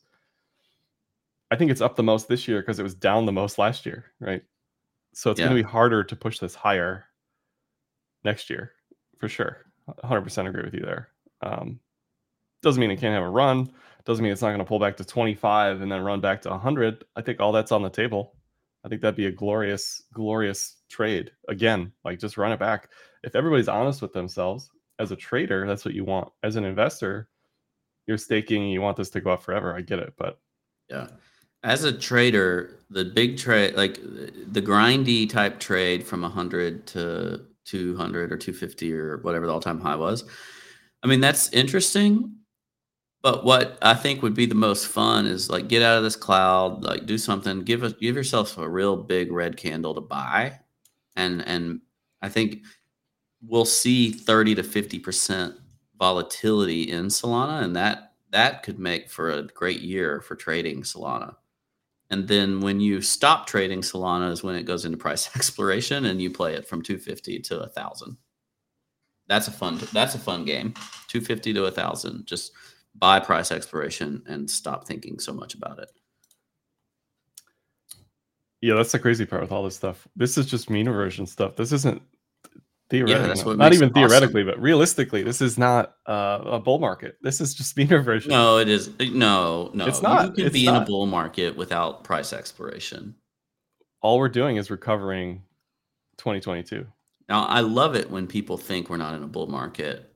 I 1.50 1.56
think 1.56 1.72
it's 1.72 1.82
up 1.82 1.96
the 1.96 2.04
most 2.04 2.28
this 2.28 2.48
year 2.48 2.62
because 2.62 2.78
it 2.78 2.84
was 2.84 2.94
down 2.94 3.26
the 3.26 3.32
most 3.32 3.58
last 3.58 3.86
year, 3.86 4.12
right? 4.20 4.44
So 5.14 5.32
it's 5.32 5.40
yeah. 5.40 5.48
going 5.48 5.58
to 5.58 5.64
be 5.64 5.68
harder 5.70 6.04
to 6.04 6.16
push 6.16 6.40
this 6.40 6.54
higher 6.54 7.06
next 8.24 8.50
year 8.50 8.74
for 9.20 9.30
sure. 9.30 9.66
100% 10.04 10.48
agree 10.48 10.64
with 10.64 10.74
you 10.74 10.82
there. 10.82 11.10
Um, 11.42 11.80
doesn't 12.62 12.80
mean 12.80 12.92
it 12.92 13.00
can't 13.00 13.14
have 13.14 13.24
a 13.24 13.30
run. 13.30 13.72
Doesn't 14.06 14.24
mean 14.24 14.32
it's 14.32 14.42
not 14.42 14.50
going 14.50 14.60
to 14.60 14.66
pull 14.66 14.80
back 14.80 14.98
to 14.98 15.06
25 15.06 15.82
and 15.82 15.92
then 15.92 16.02
run 16.02 16.22
back 16.22 16.42
to 16.42 16.50
100. 16.50 17.06
I 17.16 17.22
think 17.22 17.40
all 17.40 17.52
that's 17.52 17.72
on 17.72 17.82
the 17.82 17.90
table. 17.90 18.36
I 18.84 18.90
think 18.90 19.02
that'd 19.02 19.16
be 19.16 19.26
a 19.26 19.32
glorious, 19.32 20.04
glorious 20.14 20.78
trade. 20.90 21.32
Again, 21.48 21.92
like 22.06 22.20
just 22.20 22.38
run 22.38 22.52
it 22.52 22.60
back. 22.60 22.90
If 23.24 23.36
everybody's 23.36 23.68
honest 23.68 24.02
with 24.02 24.14
themselves 24.14 24.70
as 25.00 25.12
a 25.12 25.16
trader, 25.16 25.68
that's 25.68 25.86
what 25.86 25.94
you 25.94 26.06
want. 26.06 26.32
As 26.44 26.56
an 26.56 26.64
investor, 26.64 27.30
you're 28.08 28.18
staking, 28.18 28.68
you 28.70 28.82
want 28.82 28.98
this 28.98 29.10
to 29.12 29.22
go 29.22 29.32
up 29.32 29.44
forever. 29.44 29.76
I 29.76 29.82
get 29.82 30.00
it, 30.00 30.14
but 30.18 30.40
yeah. 30.90 31.08
As 31.62 31.84
a 31.84 31.92
trader, 31.92 32.80
the 32.90 33.04
big 33.04 33.38
trade, 33.38 33.76
like 33.76 33.96
the 33.96 34.62
grindy 34.62 35.30
type 35.30 35.60
trade 35.60 36.08
from 36.08 36.22
100 36.22 36.88
to 36.88 37.42
200 37.70 38.32
or 38.32 38.38
250 38.38 38.94
or 38.94 39.18
whatever 39.18 39.46
the 39.46 39.54
all-time 39.54 39.80
high 39.80 39.96
was. 39.96 40.24
I 41.04 41.08
mean, 41.08 41.22
that's 41.22 41.52
interesting. 41.54 42.36
But 43.22 43.44
what 43.44 43.78
I 43.82 43.96
think 43.96 44.22
would 44.22 44.34
be 44.34 44.46
the 44.46 44.56
most 44.56 44.88
fun 44.88 45.26
is 45.26 45.50
like 45.50 45.68
get 45.68 45.82
out 45.82 45.98
of 45.98 46.04
this 46.04 46.16
cloud, 46.16 46.84
like 46.84 47.06
do 47.06 47.18
something, 47.18 47.64
give 47.64 47.84
a, 47.84 47.92
give 47.92 48.16
yourself 48.16 48.58
a 48.58 48.70
real 48.70 48.96
big 48.96 49.32
red 49.32 49.58
candle 49.58 49.94
to 49.96 50.02
buy, 50.02 50.60
and 51.18 51.46
and 51.46 51.82
I 52.22 52.30
think 52.30 52.64
we'll 53.46 53.66
see 53.66 54.12
thirty 54.12 54.56
to 54.56 54.64
fifty 54.64 55.00
percent 55.00 55.56
volatility 56.00 56.84
in 56.92 57.08
Solana, 57.08 57.62
and 57.64 57.76
that 57.76 58.14
that 58.32 58.64
could 58.64 58.80
make 58.80 59.10
for 59.10 59.32
a 59.32 59.44
great 59.44 59.82
year 59.82 60.22
for 60.22 60.36
trading 60.36 60.84
Solana. 60.84 61.36
And 62.10 62.28
then 62.28 62.60
when 62.60 62.80
you 62.80 63.02
stop 63.02 63.46
trading 63.46 63.82
Solana 63.82 64.32
is 64.32 64.44
when 64.44 64.56
it 64.56 64.64
goes 64.64 64.86
into 64.86 64.98
price 64.98 65.30
exploration 65.36 66.06
and 66.06 66.22
you 66.22 66.30
play 66.30 66.56
it 66.56 66.68
from 66.68 66.82
250 66.82 67.40
to 67.40 67.60
a 67.60 67.68
thousand. 67.68 68.18
That's 69.28 69.48
a 69.48 69.52
fun 69.52 69.80
that's 69.94 70.16
a 70.16 70.20
fun 70.20 70.44
game. 70.44 70.74
250 71.08 71.54
to 71.54 71.66
a 71.66 71.72
thousand. 71.72 72.26
Just 72.26 72.52
buy 72.96 73.20
price 73.20 73.52
exploration 73.52 74.24
and 74.26 74.50
stop 74.50 74.88
thinking 74.88 75.20
so 75.20 75.34
much 75.34 75.54
about 75.54 75.80
it. 75.80 75.92
Yeah, 78.62 78.74
that's 78.76 78.92
the 78.92 79.00
crazy 79.00 79.26
part 79.26 79.42
with 79.42 79.52
all 79.52 79.64
this 79.64 79.76
stuff. 79.76 80.08
This 80.16 80.38
is 80.38 80.46
just 80.48 80.70
mean 80.70 80.90
reversion 80.90 81.26
stuff. 81.26 81.56
This 81.56 81.72
isn't 81.72 82.02
Theoretically, 82.90 83.52
yeah, 83.52 83.58
not 83.58 83.74
even 83.74 83.94
theoretically, 83.94 84.42
awesome. 84.42 84.56
but 84.56 84.62
realistically, 84.62 85.22
this 85.22 85.42
is 85.42 85.60
not 85.60 85.96
uh, 86.08 86.40
a 86.44 86.60
bull 86.60 86.80
market. 86.80 87.18
This 87.22 87.40
is 87.40 87.54
just 87.54 87.78
mean 87.78 87.88
reversion. 87.90 88.32
No, 88.40 88.58
it 88.58 88.68
is. 88.68 88.90
No, 89.00 89.70
no, 89.76 89.86
it's 89.86 90.02
not. 90.02 90.30
You 90.30 90.34
can 90.34 90.46
it's 90.46 90.54
be 90.54 90.66
not. 90.66 90.78
in 90.78 90.84
a 90.84 90.86
bull 90.88 91.06
market 91.06 91.56
without 91.56 92.04
price 92.04 92.34
exploration. 92.34 93.14
All 94.02 94.18
we're 94.18 94.28
doing 94.28 94.58
is 94.58 94.72
recovering 94.72 95.44
2022. 96.18 96.88
Now, 97.28 97.46
I 97.46 97.60
love 97.60 97.96
it 97.96 98.10
when 98.10 98.26
people 98.26 98.58
think 98.58 98.90
we're 98.90 98.98
not 98.98 99.14
in 99.14 99.22
a 99.22 99.28
bull 99.28 99.48
market 99.48 100.12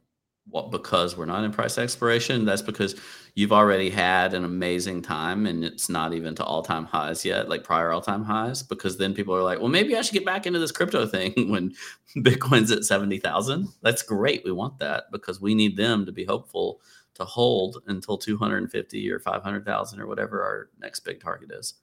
what 0.50 0.72
because 0.72 1.16
we're 1.16 1.26
not 1.26 1.44
in 1.44 1.52
price 1.52 1.78
exploration 1.78 2.44
that's 2.44 2.62
because 2.62 2.96
you've 3.34 3.54
already 3.54 3.90
had 3.90 4.34
an 4.34 4.44
amazing 4.44 5.02
time 5.02 5.46
and 5.46 5.64
it's 5.64 5.88
not 5.90 6.14
even 6.14 6.36
to 6.36 6.44
all-time 6.44 6.84
highs 6.86 7.24
yet 7.24 7.48
like 7.48 7.64
prior 7.64 7.92
all-time 7.92 8.24
highs 8.24 8.62
because 8.62 8.98
then 8.98 9.14
people 9.14 9.34
are 9.34 9.42
like 9.42 9.60
well 9.60 9.70
maybe 9.70 9.96
i 9.96 10.02
should 10.02 10.14
get 10.14 10.26
back 10.26 10.46
into 10.46 10.60
this 10.60 10.72
crypto 10.72 11.08
thing 11.08 11.34
when 11.50 11.74
bitcoin's 12.18 12.72
at 12.72 12.84
70000 12.84 13.68
that's 13.82 14.02
great. 14.04 14.44
We 14.44 14.52
want 14.52 14.80
that 14.80 15.06
because 15.12 15.42
we 15.42 15.56
need 15.56 15.78
them 15.78 16.06
to 16.06 16.12
be 16.12 16.26
hopeful 16.26 16.82
to 17.16 17.26
hold 17.26 17.82
until 17.88 18.18
250 18.18 19.12
or 19.12 19.20
500000 19.20 20.00
or 20.00 20.08
whatever 20.08 20.44
our 20.44 20.70
next 20.80 21.02
big 21.02 21.22
target 21.22 21.52
is. 21.52 21.76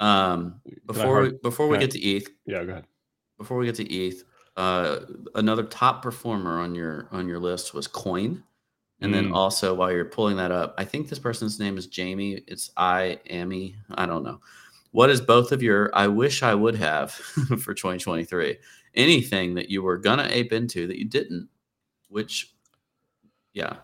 Um 0.00 0.60
before 0.86 1.22
we, 1.22 1.32
before 1.42 1.68
we 1.68 1.78
get 1.78 1.90
to 1.92 2.04
eth 2.04 2.28
yeah 2.46 2.64
go 2.64 2.72
ahead. 2.72 2.86
before 3.38 3.56
we 3.58 3.66
get 3.66 3.76
to 3.76 3.94
eth 3.94 4.24
uh, 4.56 5.00
another 5.34 5.64
top 5.64 6.02
performer 6.02 6.60
on 6.60 6.74
your 6.74 7.08
on 7.10 7.28
your 7.28 7.38
list 7.38 7.74
was 7.74 7.86
Coin, 7.86 8.42
and 9.00 9.12
mm. 9.12 9.14
then 9.14 9.32
also 9.32 9.74
while 9.74 9.90
you're 9.90 10.04
pulling 10.04 10.36
that 10.36 10.50
up, 10.50 10.74
I 10.78 10.84
think 10.84 11.08
this 11.08 11.18
person's 11.18 11.58
name 11.58 11.78
is 11.78 11.86
Jamie. 11.86 12.42
It's 12.46 12.70
I 12.76 13.18
Amy. 13.30 13.76
I 13.94 14.06
don't 14.06 14.22
know. 14.22 14.40
What 14.90 15.08
is 15.08 15.20
both 15.22 15.52
of 15.52 15.62
your? 15.62 15.90
I 15.94 16.06
wish 16.06 16.42
I 16.42 16.54
would 16.54 16.74
have 16.76 17.10
for 17.60 17.72
2023. 17.72 18.58
Anything 18.94 19.54
that 19.54 19.70
you 19.70 19.82
were 19.82 19.96
gonna 19.96 20.28
ape 20.30 20.52
into 20.52 20.86
that 20.86 20.98
you 20.98 21.06
didn't, 21.06 21.48
which, 22.08 22.54
yeah, 23.54 23.76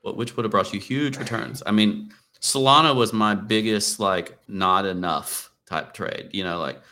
what 0.00 0.16
which 0.16 0.36
would 0.36 0.44
have 0.44 0.50
brought 0.50 0.74
you 0.74 0.80
huge 0.80 1.18
returns. 1.18 1.62
I 1.66 1.70
mean, 1.70 2.12
Solana 2.40 2.96
was 2.96 3.12
my 3.12 3.36
biggest 3.36 4.00
like 4.00 4.36
not 4.48 4.86
enough 4.86 5.52
type 5.66 5.94
trade. 5.94 6.30
You 6.32 6.42
know, 6.42 6.58
like 6.58 6.82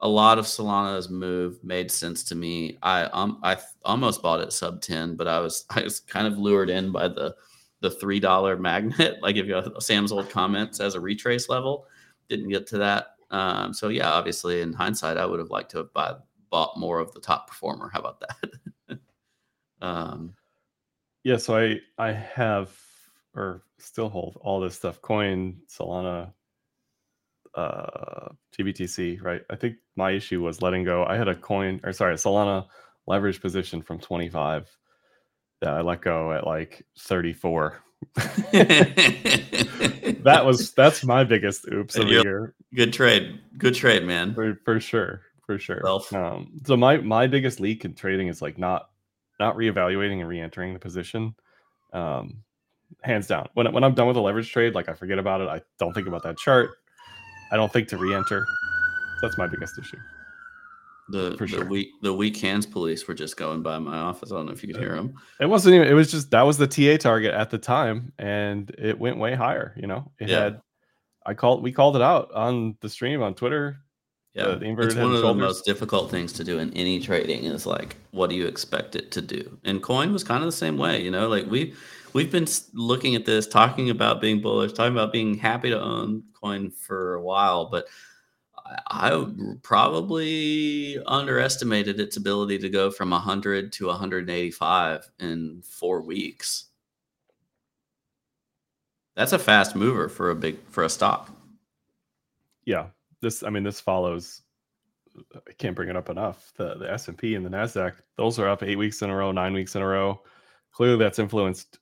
a 0.00 0.08
lot 0.08 0.38
of 0.38 0.44
Solana's 0.44 1.08
move 1.08 1.62
made 1.64 1.90
sense 1.90 2.22
to 2.24 2.34
me. 2.34 2.78
I 2.82 3.04
um 3.04 3.38
I 3.42 3.56
almost 3.84 4.22
bought 4.22 4.40
it 4.40 4.52
sub 4.52 4.80
10, 4.80 5.16
but 5.16 5.26
I 5.28 5.40
was 5.40 5.64
I 5.70 5.82
was 5.82 6.00
kind 6.00 6.26
of 6.26 6.38
lured 6.38 6.70
in 6.70 6.92
by 6.92 7.08
the 7.08 7.34
the 7.80 7.90
three 7.90 8.20
dollar 8.20 8.56
magnet. 8.56 9.18
Like 9.22 9.36
if 9.36 9.46
you 9.46 9.54
have 9.54 9.72
Sam's 9.80 10.12
old 10.12 10.30
comments 10.30 10.80
as 10.80 10.94
a 10.94 11.00
retrace 11.00 11.48
level, 11.48 11.86
didn't 12.28 12.48
get 12.48 12.66
to 12.68 12.78
that. 12.78 13.08
Um, 13.30 13.72
so 13.74 13.88
yeah, 13.88 14.10
obviously 14.10 14.60
in 14.60 14.72
hindsight, 14.72 15.16
I 15.16 15.26
would 15.26 15.40
have 15.40 15.50
liked 15.50 15.70
to 15.72 15.78
have 15.78 15.92
bought, 15.92 16.24
bought 16.50 16.78
more 16.78 17.00
of 17.00 17.12
the 17.12 17.20
top 17.20 17.48
performer. 17.48 17.90
How 17.92 18.00
about 18.00 18.20
that? 18.20 18.98
um, 19.82 20.34
yeah, 21.24 21.36
so 21.36 21.56
I 21.56 21.80
I 21.98 22.12
have 22.12 22.76
or 23.34 23.62
still 23.78 24.08
hold 24.08 24.38
all 24.40 24.60
this 24.60 24.76
stuff: 24.76 25.02
coin, 25.02 25.56
Solana, 25.68 26.32
uh, 27.56 28.28
GBTC, 28.56 29.22
right? 29.22 29.42
I 29.50 29.56
think 29.56 29.76
my 29.96 30.12
issue 30.12 30.42
was 30.42 30.62
letting 30.62 30.84
go. 30.84 31.04
I 31.04 31.16
had 31.16 31.28
a 31.28 31.34
coin, 31.34 31.80
or 31.82 31.92
sorry, 31.92 32.14
a 32.14 32.16
Solana 32.16 32.66
leverage 33.06 33.40
position 33.40 33.82
from 33.82 33.98
25 33.98 34.70
that 35.62 35.70
I 35.70 35.80
let 35.80 36.02
go 36.02 36.32
at 36.32 36.46
like 36.46 36.84
34. 36.98 37.82
that 40.22 40.42
was 40.44 40.72
that's 40.72 41.02
my 41.02 41.24
biggest 41.24 41.66
oops 41.72 41.96
of 41.96 42.06
the 42.06 42.12
year. 42.22 42.54
Good 42.74 42.92
trade, 42.92 43.40
good 43.56 43.74
trade, 43.74 44.04
man. 44.04 44.34
For, 44.34 44.60
for 44.64 44.78
sure, 44.78 45.22
for 45.46 45.58
sure. 45.58 45.80
Um, 46.14 46.60
so 46.66 46.76
my 46.76 46.98
my 46.98 47.26
biggest 47.26 47.58
leak 47.58 47.86
in 47.86 47.94
trading 47.94 48.28
is 48.28 48.42
like 48.42 48.58
not 48.58 48.90
not 49.40 49.56
reevaluating 49.56 50.20
and 50.20 50.28
re-entering 50.28 50.74
the 50.74 50.78
position. 50.78 51.34
Um, 51.92 52.42
hands 53.02 53.26
down. 53.26 53.48
When 53.54 53.72
when 53.72 53.82
I'm 53.82 53.94
done 53.94 54.08
with 54.08 54.16
a 54.18 54.20
leverage 54.20 54.52
trade, 54.52 54.74
like 54.74 54.90
I 54.90 54.92
forget 54.92 55.18
about 55.18 55.40
it. 55.40 55.48
I 55.48 55.62
don't 55.78 55.94
think 55.94 56.06
about 56.06 56.22
that 56.24 56.36
chart. 56.36 56.72
I 57.52 57.56
don't 57.56 57.72
think 57.72 57.88
to 57.88 57.96
re-enter. 57.96 58.44
That's 59.22 59.38
my 59.38 59.46
biggest 59.46 59.78
issue. 59.78 59.98
The 61.08 61.36
the 61.36 61.64
weak 61.64 61.90
the 62.02 62.12
weak 62.12 62.36
hands 62.38 62.66
police 62.66 63.06
were 63.06 63.14
just 63.14 63.36
going 63.36 63.62
by 63.62 63.78
my 63.78 63.96
office. 63.96 64.32
I 64.32 64.36
don't 64.36 64.46
know 64.46 64.52
if 64.52 64.62
you 64.64 64.72
could 64.72 64.82
hear 64.82 64.96
them. 64.96 65.14
It 65.40 65.46
wasn't 65.46 65.76
even. 65.76 65.86
It 65.86 65.92
was 65.92 66.10
just 66.10 66.32
that 66.32 66.42
was 66.42 66.58
the 66.58 66.66
TA 66.66 66.96
target 66.96 67.32
at 67.32 67.50
the 67.50 67.58
time, 67.58 68.12
and 68.18 68.74
it 68.76 68.98
went 68.98 69.18
way 69.18 69.34
higher. 69.34 69.72
You 69.76 69.86
know, 69.86 70.10
it 70.18 70.28
yeah. 70.28 70.40
had. 70.40 70.60
I 71.24 71.34
called. 71.34 71.62
We 71.62 71.70
called 71.70 71.94
it 71.94 72.02
out 72.02 72.32
on 72.32 72.76
the 72.80 72.88
stream 72.88 73.22
on 73.22 73.34
Twitter. 73.34 73.78
Yeah, 74.34 74.44
uh, 74.44 74.58
it's 74.60 74.96
one 74.96 75.14
of 75.14 75.22
the 75.22 75.34
most 75.34 75.64
difficult 75.64 76.10
things 76.10 76.32
to 76.34 76.44
do 76.44 76.58
in 76.58 76.72
any 76.74 76.98
trading. 77.00 77.44
Is 77.44 77.66
like, 77.66 77.96
what 78.10 78.28
do 78.28 78.34
you 78.34 78.46
expect 78.46 78.96
it 78.96 79.12
to 79.12 79.22
do? 79.22 79.58
And 79.64 79.82
coin 79.82 80.12
was 80.12 80.24
kind 80.24 80.42
of 80.42 80.48
the 80.48 80.56
same 80.56 80.76
way. 80.76 81.00
You 81.00 81.12
know, 81.12 81.28
like 81.28 81.46
we 81.48 81.72
we've 82.16 82.32
been 82.32 82.48
looking 82.72 83.14
at 83.14 83.26
this, 83.26 83.46
talking 83.46 83.90
about 83.90 84.22
being 84.22 84.40
bullish, 84.40 84.72
talking 84.72 84.94
about 84.94 85.12
being 85.12 85.36
happy 85.36 85.68
to 85.68 85.78
own 85.78 86.22
coin 86.32 86.70
for 86.70 87.14
a 87.14 87.22
while, 87.22 87.66
but 87.66 87.88
I 88.88 89.26
probably 89.62 90.98
underestimated 91.06 92.00
its 92.00 92.16
ability 92.16 92.56
to 92.60 92.70
go 92.70 92.90
from 92.90 93.10
100 93.10 93.70
to 93.74 93.86
185 93.88 95.10
in 95.20 95.62
four 95.62 96.00
weeks. 96.00 96.70
That's 99.14 99.32
a 99.32 99.38
fast 99.38 99.76
mover 99.76 100.08
for 100.08 100.30
a 100.30 100.34
big 100.34 100.58
for 100.70 100.84
a 100.84 100.88
stock. 100.88 101.30
Yeah, 102.64 102.86
this 103.20 103.42
I 103.42 103.50
mean 103.50 103.62
this 103.62 103.80
follows. 103.80 104.40
I 105.34 105.52
can't 105.58 105.76
bring 105.76 105.90
it 105.90 105.96
up 105.96 106.08
enough. 106.08 106.52
The 106.56 106.76
the 106.76 106.90
S 106.90 107.08
and 107.08 107.16
P 107.16 107.34
and 107.34 107.44
the 107.44 107.50
Nasdaq 107.50 107.94
those 108.16 108.38
are 108.38 108.48
up 108.48 108.62
eight 108.62 108.76
weeks 108.76 109.02
in 109.02 109.10
a 109.10 109.16
row, 109.16 109.32
nine 109.32 109.52
weeks 109.52 109.76
in 109.76 109.82
a 109.82 109.86
row. 109.86 110.22
Clearly, 110.72 110.98
that's 110.98 111.18
influenced 111.18 111.78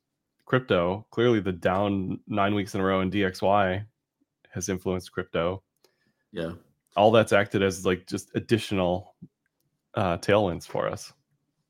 crypto. 0.47 1.07
Clearly, 1.11 1.41
the 1.41 1.53
down 1.53 2.21
nine 2.27 2.55
weeks 2.55 2.75
in 2.75 2.81
a 2.81 2.85
row 2.85 3.01
in 3.01 3.11
DXY 3.11 3.85
has 4.51 4.69
influenced 4.69 5.13
crypto. 5.13 5.63
Yeah. 6.33 6.53
All 6.97 7.11
that's 7.11 7.33
acted 7.33 7.63
as 7.63 7.85
like 7.85 8.07
just 8.07 8.31
additional 8.35 9.15
uh, 9.95 10.19
tailwinds 10.19 10.67
for 10.67 10.89
us. 10.89 11.13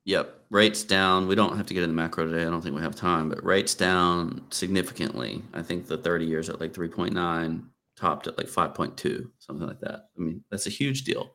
Yep. 0.04 0.38
Rates 0.50 0.84
down. 0.84 1.26
We 1.26 1.34
don't 1.34 1.56
have 1.56 1.66
to 1.66 1.74
get 1.74 1.82
into 1.82 1.94
macro 1.94 2.26
today. 2.26 2.42
I 2.42 2.50
don't 2.50 2.60
think 2.60 2.76
we 2.76 2.82
have 2.82 2.94
time, 2.94 3.30
but 3.30 3.42
rates 3.42 3.74
down 3.74 4.44
significantly. 4.50 5.42
I 5.54 5.62
think 5.62 5.86
the 5.86 5.96
30 5.96 6.26
years 6.26 6.50
at 6.50 6.60
like 6.60 6.74
3.9, 6.74 7.64
topped 7.96 8.26
at 8.26 8.36
like 8.36 8.48
5.2, 8.48 9.30
something 9.38 9.66
like 9.66 9.80
that. 9.80 10.08
I 10.16 10.20
mean, 10.20 10.42
that's 10.50 10.66
a 10.66 10.70
huge 10.70 11.04
deal. 11.04 11.32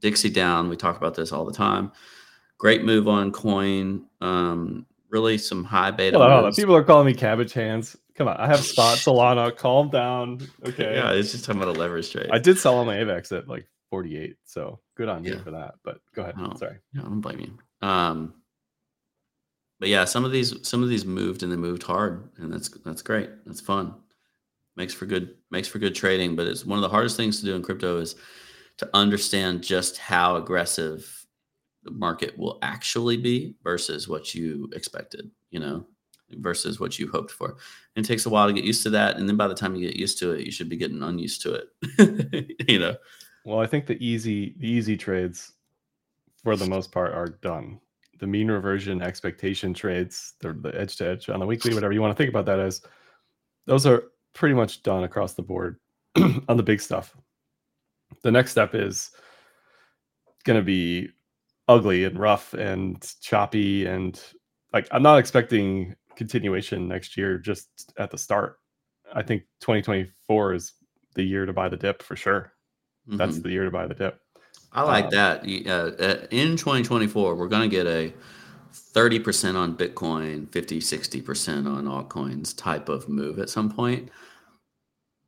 Dixie 0.00 0.30
down. 0.30 0.68
We 0.68 0.76
talk 0.76 0.96
about 0.96 1.14
this 1.14 1.32
all 1.32 1.44
the 1.44 1.52
time. 1.52 1.92
Great 2.58 2.84
move 2.84 3.08
on 3.08 3.32
coin. 3.32 4.04
Um, 4.20 4.86
really 5.16 5.38
some 5.38 5.64
high 5.64 5.90
beta. 5.90 6.18
Hold 6.18 6.30
on, 6.30 6.34
hold 6.34 6.44
on. 6.46 6.54
People 6.54 6.76
are 6.76 6.84
calling 6.84 7.06
me 7.06 7.14
cabbage 7.14 7.54
hands. 7.54 7.96
Come 8.14 8.28
on, 8.28 8.36
I 8.36 8.46
have 8.46 8.60
spot 8.60 8.98
Solana. 8.98 9.56
Calm 9.56 9.88
down. 9.88 10.46
Okay. 10.66 10.94
Yeah, 10.94 11.12
it's 11.12 11.32
just 11.32 11.46
talking 11.46 11.62
about 11.62 11.74
a 11.74 11.78
leverage 11.78 12.12
trade. 12.12 12.28
I 12.30 12.38
did 12.38 12.58
sell 12.58 12.76
on 12.78 12.86
my 12.86 12.96
AVAX 12.96 13.36
at 13.36 13.48
like 13.48 13.66
48, 13.90 14.36
so 14.44 14.80
good 14.94 15.08
on 15.08 15.24
yeah. 15.24 15.32
you 15.32 15.38
for 15.40 15.52
that. 15.52 15.74
But 15.82 16.00
go 16.14 16.22
ahead. 16.22 16.34
Sorry. 16.58 16.76
Yeah, 16.92 17.00
I 17.00 17.04
don't 17.04 17.20
blame 17.20 17.40
you. 17.40 17.88
Um, 17.88 18.34
but 19.78 19.88
yeah, 19.88 20.04
some 20.04 20.24
of 20.24 20.32
these 20.32 20.54
some 20.66 20.82
of 20.82 20.88
these 20.88 21.04
moved 21.04 21.42
and 21.42 21.50
they 21.50 21.56
moved 21.56 21.82
hard, 21.82 22.30
and 22.38 22.52
that's 22.52 22.68
that's 22.84 23.02
great. 23.02 23.30
That's 23.46 23.60
fun. 23.60 23.94
Makes 24.76 24.94
for 24.94 25.06
good 25.06 25.34
makes 25.50 25.68
for 25.68 25.78
good 25.78 25.94
trading. 25.94 26.36
But 26.36 26.46
it's 26.46 26.64
one 26.64 26.78
of 26.78 26.82
the 26.82 26.88
hardest 26.88 27.16
things 27.16 27.40
to 27.40 27.46
do 27.46 27.54
in 27.54 27.62
crypto 27.62 27.98
is 27.98 28.16
to 28.78 28.88
understand 28.94 29.62
just 29.62 29.98
how 29.98 30.36
aggressive 30.36 31.25
market 31.90 32.36
will 32.38 32.58
actually 32.62 33.16
be 33.16 33.54
versus 33.62 34.08
what 34.08 34.34
you 34.34 34.68
expected, 34.74 35.30
you 35.50 35.60
know, 35.60 35.86
versus 36.30 36.80
what 36.80 36.98
you 36.98 37.10
hoped 37.10 37.30
for. 37.30 37.56
And 37.94 38.04
it 38.04 38.08
takes 38.08 38.26
a 38.26 38.30
while 38.30 38.46
to 38.46 38.52
get 38.52 38.64
used 38.64 38.82
to 38.84 38.90
that. 38.90 39.16
And 39.16 39.28
then 39.28 39.36
by 39.36 39.48
the 39.48 39.54
time 39.54 39.74
you 39.74 39.86
get 39.86 39.96
used 39.96 40.18
to 40.18 40.32
it, 40.32 40.44
you 40.44 40.52
should 40.52 40.68
be 40.68 40.76
getting 40.76 41.02
unused 41.02 41.42
to 41.42 41.54
it, 41.54 42.68
you 42.68 42.78
know. 42.78 42.96
Well, 43.44 43.60
I 43.60 43.66
think 43.66 43.86
the 43.86 44.04
easy 44.04 44.56
the 44.58 44.68
easy 44.68 44.96
trades 44.96 45.52
for 46.42 46.56
the 46.56 46.66
most 46.66 46.92
part 46.92 47.14
are 47.14 47.28
done. 47.28 47.80
The 48.18 48.26
mean 48.26 48.50
reversion 48.50 49.02
expectation 49.02 49.74
trades, 49.74 50.34
the, 50.40 50.52
the 50.52 50.78
edge 50.80 50.96
to 50.96 51.08
edge 51.08 51.28
on 51.28 51.40
the 51.40 51.46
weekly, 51.46 51.74
whatever 51.74 51.92
you 51.92 52.00
want 52.00 52.16
to 52.16 52.16
think 52.16 52.30
about 52.30 52.46
that 52.46 52.58
as, 52.58 52.82
those 53.66 53.86
are 53.86 54.04
pretty 54.32 54.54
much 54.54 54.82
done 54.82 55.04
across 55.04 55.34
the 55.34 55.42
board 55.42 55.78
on 56.48 56.56
the 56.56 56.62
big 56.62 56.80
stuff. 56.80 57.16
The 58.22 58.30
next 58.30 58.52
step 58.52 58.74
is 58.74 59.10
going 60.44 60.58
to 60.58 60.64
be 60.64 61.10
ugly 61.68 62.04
and 62.04 62.18
rough 62.18 62.54
and 62.54 63.14
choppy 63.20 63.86
and 63.86 64.20
like 64.72 64.88
I'm 64.90 65.02
not 65.02 65.18
expecting 65.18 65.94
continuation 66.16 66.88
next 66.88 67.16
year 67.16 67.38
just 67.38 67.92
at 67.98 68.10
the 68.10 68.18
start. 68.18 68.58
I 69.14 69.22
think 69.22 69.42
2024 69.60 70.54
is 70.54 70.72
the 71.14 71.22
year 71.22 71.46
to 71.46 71.52
buy 71.52 71.68
the 71.68 71.76
dip 71.76 72.02
for 72.02 72.16
sure. 72.16 72.52
Mm-hmm. 73.08 73.16
That's 73.18 73.38
the 73.38 73.50
year 73.50 73.64
to 73.64 73.70
buy 73.70 73.86
the 73.86 73.94
dip. 73.94 74.20
I 74.72 74.82
like 74.82 75.04
um, 75.06 75.10
that. 75.12 75.42
Uh, 75.42 76.26
in 76.30 76.56
2024, 76.56 77.34
we're 77.34 77.48
going 77.48 77.68
to 77.68 77.74
get 77.74 77.86
a 77.86 78.12
30% 78.72 79.56
on 79.56 79.76
Bitcoin, 79.76 80.50
50, 80.50 80.80
60% 80.80 81.66
on 81.66 81.84
altcoins 81.84 82.56
type 82.56 82.88
of 82.88 83.08
move 83.08 83.38
at 83.38 83.48
some 83.48 83.70
point. 83.70 84.10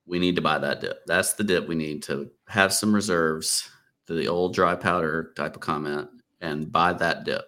We 0.07 0.19
need 0.19 0.37
to 0.37 0.43
buy 0.43 0.59
that 0.59 0.81
dip. 0.81 1.05
That's 1.07 1.35
the 1.35 1.45
dip 1.45 1.69
we 1.69 1.75
need 1.75 2.03
to 2.05 2.31
have 2.49 2.73
some 2.73 2.95
reserves, 2.95 3.71
the 4.07 4.27
old 4.27 4.55
dry 4.55 4.75
powder 4.75 5.33
type 5.37 5.55
of 5.55 5.61
comment, 5.61 6.09
and 6.41 6.71
buy 6.71 6.93
that 6.95 7.25
dip. 7.25 7.45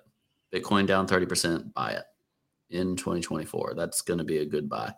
Bitcoin 0.52 0.86
down 0.86 1.06
30%, 1.06 1.72
buy 1.72 1.92
it 1.92 2.04
in 2.70 2.96
2024. 2.96 3.74
That's 3.74 4.02
going 4.02 4.18
to 4.18 4.24
be 4.24 4.38
a 4.38 4.44
good 4.44 4.68
buy. 4.68 4.92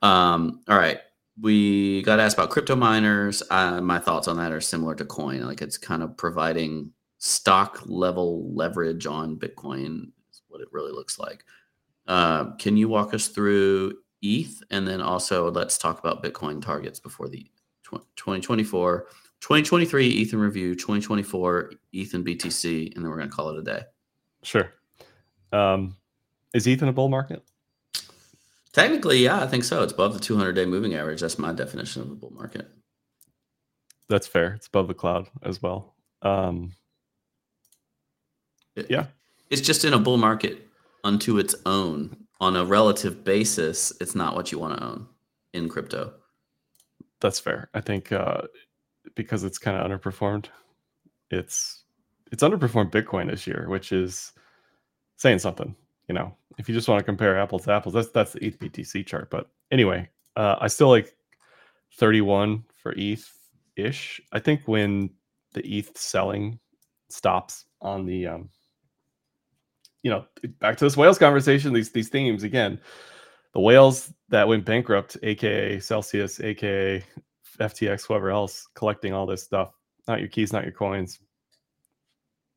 Um, 0.00 0.60
all 0.68 0.78
right. 0.78 0.98
We 1.40 2.02
got 2.02 2.20
asked 2.20 2.36
about 2.36 2.50
crypto 2.50 2.76
miners. 2.76 3.42
Uh, 3.50 3.80
my 3.80 3.98
thoughts 3.98 4.28
on 4.28 4.36
that 4.36 4.52
are 4.52 4.60
similar 4.60 4.94
to 4.96 5.04
coin. 5.04 5.42
Like 5.42 5.62
it's 5.62 5.78
kind 5.78 6.02
of 6.02 6.16
providing 6.16 6.92
stock 7.18 7.80
level 7.86 8.52
leverage 8.54 9.06
on 9.06 9.36
Bitcoin, 9.36 10.10
is 10.30 10.42
what 10.48 10.60
it 10.60 10.68
really 10.72 10.92
looks 10.92 11.18
like. 11.18 11.44
Uh, 12.06 12.54
can 12.56 12.76
you 12.76 12.88
walk 12.88 13.14
us 13.14 13.28
through 13.28 13.94
ETH? 14.20 14.62
And 14.70 14.86
then 14.86 15.00
also 15.00 15.50
let's 15.50 15.78
talk 15.78 16.00
about 16.00 16.22
Bitcoin 16.22 16.60
targets 16.60 17.00
before 17.00 17.28
the 17.28 17.46
2024, 18.16 19.06
2023 19.42 20.08
ETH 20.08 20.32
in 20.32 20.38
review, 20.38 20.74
2024 20.74 21.72
Ethan 21.90 22.24
BTC, 22.24 22.94
and 22.94 23.04
then 23.04 23.10
we're 23.10 23.16
going 23.16 23.28
to 23.28 23.34
call 23.34 23.50
it 23.50 23.58
a 23.58 23.62
day. 23.62 23.82
Sure. 24.44 24.72
Um, 25.52 25.96
is 26.54 26.66
ETH 26.66 26.80
in 26.80 26.88
a 26.88 26.92
bull 26.92 27.08
market? 27.08 27.42
Technically, 28.72 29.18
yeah, 29.18 29.42
I 29.42 29.48
think 29.48 29.64
so. 29.64 29.82
It's 29.82 29.92
above 29.92 30.14
the 30.14 30.20
200 30.20 30.52
day 30.52 30.64
moving 30.64 30.94
average. 30.94 31.20
That's 31.20 31.40
my 31.40 31.52
definition 31.52 32.02
of 32.02 32.10
a 32.12 32.14
bull 32.14 32.30
market. 32.30 32.70
That's 34.08 34.28
fair. 34.28 34.54
It's 34.54 34.68
above 34.68 34.86
the 34.86 34.94
cloud 34.94 35.26
as 35.42 35.60
well. 35.60 35.96
Um, 36.22 36.72
it, 38.76 38.86
yeah. 38.90 39.06
It's 39.50 39.60
just 39.60 39.84
in 39.84 39.92
a 39.92 39.98
bull 39.98 40.18
market 40.18 40.68
unto 41.02 41.38
its 41.38 41.54
own. 41.66 42.16
On 42.40 42.56
a 42.56 42.64
relative 42.64 43.24
basis, 43.24 43.92
it's 44.00 44.14
not 44.14 44.34
what 44.34 44.52
you 44.52 44.58
want 44.58 44.78
to 44.78 44.84
own 44.84 45.06
in 45.52 45.68
crypto. 45.68 46.14
That's 47.20 47.38
fair. 47.38 47.68
I 47.74 47.80
think 47.80 48.10
uh, 48.10 48.42
because 49.14 49.44
it's 49.44 49.58
kind 49.58 49.76
of 49.76 49.86
underperformed, 49.88 50.46
it's 51.30 51.84
it's 52.30 52.42
underperformed 52.42 52.90
Bitcoin 52.90 53.30
this 53.30 53.46
year, 53.46 53.66
which 53.68 53.92
is 53.92 54.32
saying 55.16 55.38
something 55.38 55.74
you 56.08 56.14
know, 56.14 56.34
if 56.58 56.68
you 56.68 56.74
just 56.74 56.88
want 56.88 56.98
to 56.98 57.04
compare 57.04 57.38
apples 57.38 57.64
to 57.64 57.72
apples, 57.72 57.94
that's 57.94 58.10
that's 58.10 58.32
the 58.32 58.44
ETH 58.44 58.58
BTC 58.58 59.06
chart. 59.06 59.30
But 59.30 59.48
anyway, 59.70 60.08
uh, 60.36 60.56
I 60.60 60.68
still 60.68 60.88
like 60.88 61.16
31 61.94 62.64
for 62.76 62.92
ETH 62.96 63.32
ish. 63.76 64.20
I 64.32 64.38
think 64.38 64.62
when 64.66 65.10
the 65.54 65.62
ETH 65.66 65.96
selling 65.96 66.58
stops 67.08 67.64
on 67.80 68.04
the 68.04 68.26
um, 68.26 68.50
you 70.02 70.10
know, 70.10 70.26
back 70.58 70.76
to 70.76 70.84
this 70.84 70.96
whales 70.96 71.18
conversation, 71.18 71.72
these 71.72 71.90
these 71.90 72.08
themes 72.08 72.42
again. 72.42 72.80
The 73.54 73.60
whales 73.60 74.12
that 74.30 74.48
went 74.48 74.64
bankrupt, 74.64 75.16
aka 75.22 75.78
Celsius, 75.78 76.40
aka 76.40 77.04
FTX, 77.58 78.06
whoever 78.06 78.30
else, 78.30 78.66
collecting 78.74 79.12
all 79.12 79.26
this 79.26 79.42
stuff. 79.42 79.72
Not 80.08 80.20
your 80.20 80.28
keys, 80.28 80.52
not 80.52 80.64
your 80.64 80.72
coins. 80.72 81.20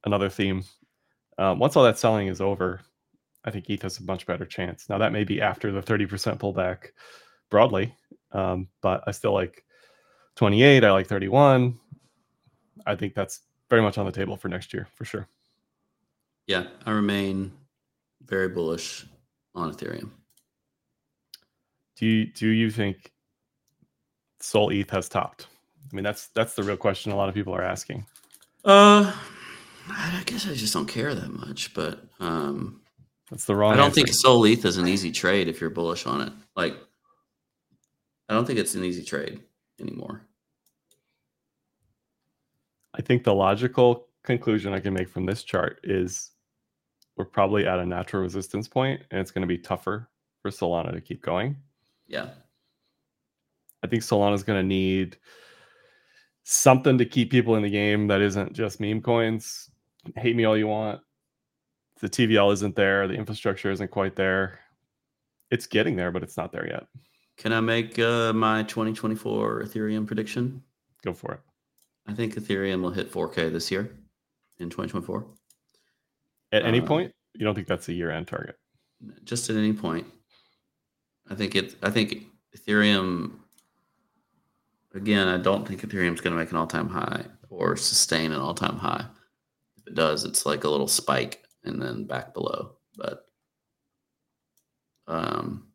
Another 0.05 0.29
theme. 0.29 0.63
Um, 1.37 1.59
once 1.59 1.75
all 1.75 1.83
that 1.83 1.97
selling 1.97 2.27
is 2.27 2.41
over, 2.41 2.81
I 3.43 3.51
think 3.51 3.69
ETH 3.69 3.81
has 3.83 3.99
a 3.99 4.03
much 4.03 4.25
better 4.25 4.45
chance. 4.45 4.89
Now 4.89 4.97
that 4.97 5.11
may 5.11 5.23
be 5.23 5.41
after 5.41 5.71
the 5.71 5.81
30% 5.81 6.37
pullback 6.39 6.89
broadly, 7.49 7.95
um, 8.31 8.67
but 8.81 9.03
I 9.07 9.11
still 9.11 9.33
like 9.33 9.63
28. 10.35 10.83
I 10.83 10.91
like 10.91 11.07
31. 11.07 11.77
I 12.85 12.95
think 12.95 13.13
that's 13.13 13.41
very 13.69 13.81
much 13.81 13.97
on 13.97 14.05
the 14.05 14.11
table 14.11 14.37
for 14.37 14.47
next 14.47 14.73
year 14.73 14.87
for 14.95 15.05
sure. 15.05 15.27
Yeah, 16.47 16.67
I 16.85 16.91
remain 16.91 17.51
very 18.23 18.49
bullish 18.49 19.05
on 19.55 19.73
Ethereum. 19.73 20.11
Do 21.95 22.05
you 22.05 22.25
do 22.25 22.49
you 22.49 22.69
think 22.69 23.11
Sol 24.45 24.69
ETH 24.69 24.89
has 24.91 25.09
topped? 25.09 25.47
I 25.91 25.95
mean, 25.95 26.03
that's 26.03 26.27
that's 26.27 26.53
the 26.53 26.63
real 26.63 26.77
question 26.77 27.11
a 27.11 27.15
lot 27.15 27.29
of 27.29 27.35
people 27.35 27.53
are 27.53 27.63
asking. 27.63 28.05
Uh, 28.63 29.11
I 29.89 30.23
guess 30.25 30.47
I 30.47 30.53
just 30.53 30.73
don't 30.73 30.87
care 30.87 31.13
that 31.13 31.31
much, 31.31 31.73
but 31.73 31.99
um, 32.19 32.81
that's 33.29 33.45
the 33.45 33.55
wrong. 33.55 33.73
I 33.73 33.75
don't 33.75 33.85
answer. 33.85 33.95
think 33.95 34.07
Sol 34.09 34.45
ETH 34.45 34.65
is 34.65 34.77
an 34.77 34.87
easy 34.87 35.11
trade 35.11 35.47
if 35.47 35.59
you're 35.59 35.69
bullish 35.69 36.05
on 36.05 36.21
it. 36.21 36.33
Like, 36.55 36.75
I 38.29 38.33
don't 38.33 38.45
think 38.45 38.59
it's 38.59 38.75
an 38.75 38.83
easy 38.83 39.03
trade 39.03 39.41
anymore. 39.79 40.21
I 42.93 43.01
think 43.01 43.23
the 43.23 43.33
logical 43.33 44.07
conclusion 44.23 44.73
I 44.73 44.79
can 44.79 44.93
make 44.93 45.09
from 45.09 45.25
this 45.25 45.43
chart 45.43 45.79
is 45.83 46.31
we're 47.17 47.25
probably 47.25 47.67
at 47.67 47.79
a 47.79 47.85
natural 47.85 48.23
resistance 48.23 48.67
point 48.67 49.01
and 49.11 49.19
it's 49.19 49.31
going 49.31 49.41
to 49.41 49.47
be 49.47 49.57
tougher 49.57 50.09
for 50.41 50.49
Solana 50.49 50.93
to 50.93 51.01
keep 51.01 51.21
going. 51.21 51.57
Yeah. 52.07 52.29
I 53.83 53.87
think 53.87 54.03
Solana 54.03 54.33
is 54.33 54.43
going 54.43 54.59
to 54.61 54.67
need 54.67 55.17
something 56.43 56.97
to 56.97 57.05
keep 57.05 57.31
people 57.31 57.55
in 57.55 57.63
the 57.63 57.69
game 57.69 58.07
that 58.07 58.21
isn't 58.21 58.53
just 58.53 58.79
meme 58.79 59.01
coins. 59.01 59.69
Hate 60.15 60.35
me 60.35 60.45
all 60.45 60.57
you 60.57 60.67
want 60.67 61.01
the 62.01 62.09
TVL 62.09 62.51
isn't 62.53 62.75
there, 62.75 63.07
the 63.07 63.13
infrastructure 63.13 63.71
isn't 63.71 63.91
quite 63.91 64.15
there. 64.15 64.59
It's 65.51 65.67
getting 65.67 65.95
there, 65.95 66.11
but 66.11 66.23
it's 66.23 66.37
not 66.37 66.51
there 66.51 66.67
yet. 66.67 66.85
Can 67.37 67.53
I 67.53 67.59
make 67.59 67.97
uh, 67.99 68.33
my 68.33 68.63
2024 68.63 69.63
Ethereum 69.63 70.07
prediction? 70.07 70.61
Go 71.03 71.13
for 71.13 71.33
it. 71.33 71.39
I 72.07 72.13
think 72.13 72.35
Ethereum 72.35 72.81
will 72.81 72.91
hit 72.91 73.11
4K 73.11 73.51
this 73.51 73.71
year 73.71 73.95
in 74.59 74.69
2024. 74.69 75.25
At 76.51 76.65
any 76.65 76.79
uh, 76.79 76.85
point, 76.85 77.13
you 77.33 77.45
don't 77.45 77.55
think 77.55 77.67
that's 77.67 77.89
a 77.89 77.93
year-end 77.93 78.27
target? 78.27 78.57
Just 79.23 79.49
at 79.49 79.55
any 79.55 79.73
point. 79.73 80.07
I 81.29 81.35
think 81.35 81.55
it. 81.55 81.75
I 81.81 81.89
think 81.89 82.25
Ethereum. 82.55 83.39
Again, 84.95 85.27
I 85.27 85.37
don't 85.37 85.67
think 85.67 85.81
Ethereum's 85.81 86.21
going 86.21 86.33
to 86.33 86.39
make 86.39 86.51
an 86.51 86.57
all-time 86.57 86.87
high 86.87 87.25
or 87.49 87.75
sustain 87.75 88.31
an 88.31 88.39
all-time 88.39 88.77
high. 88.77 89.05
If 89.77 89.87
it 89.87 89.93
does, 89.93 90.23
it's 90.23 90.45
like 90.45 90.63
a 90.63 90.69
little 90.69 90.87
spike 90.87 91.43
and 91.65 91.81
then 91.81 92.05
back 92.05 92.33
below. 92.33 92.77
But 92.95 93.25
um, 95.07 95.67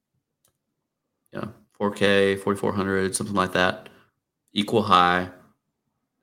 yeah, 1.34 1.48
4K, 1.78 2.42
4400, 2.42 3.14
something 3.14 3.36
like 3.36 3.52
that, 3.52 3.90
equal 4.54 4.82
high. 4.82 5.28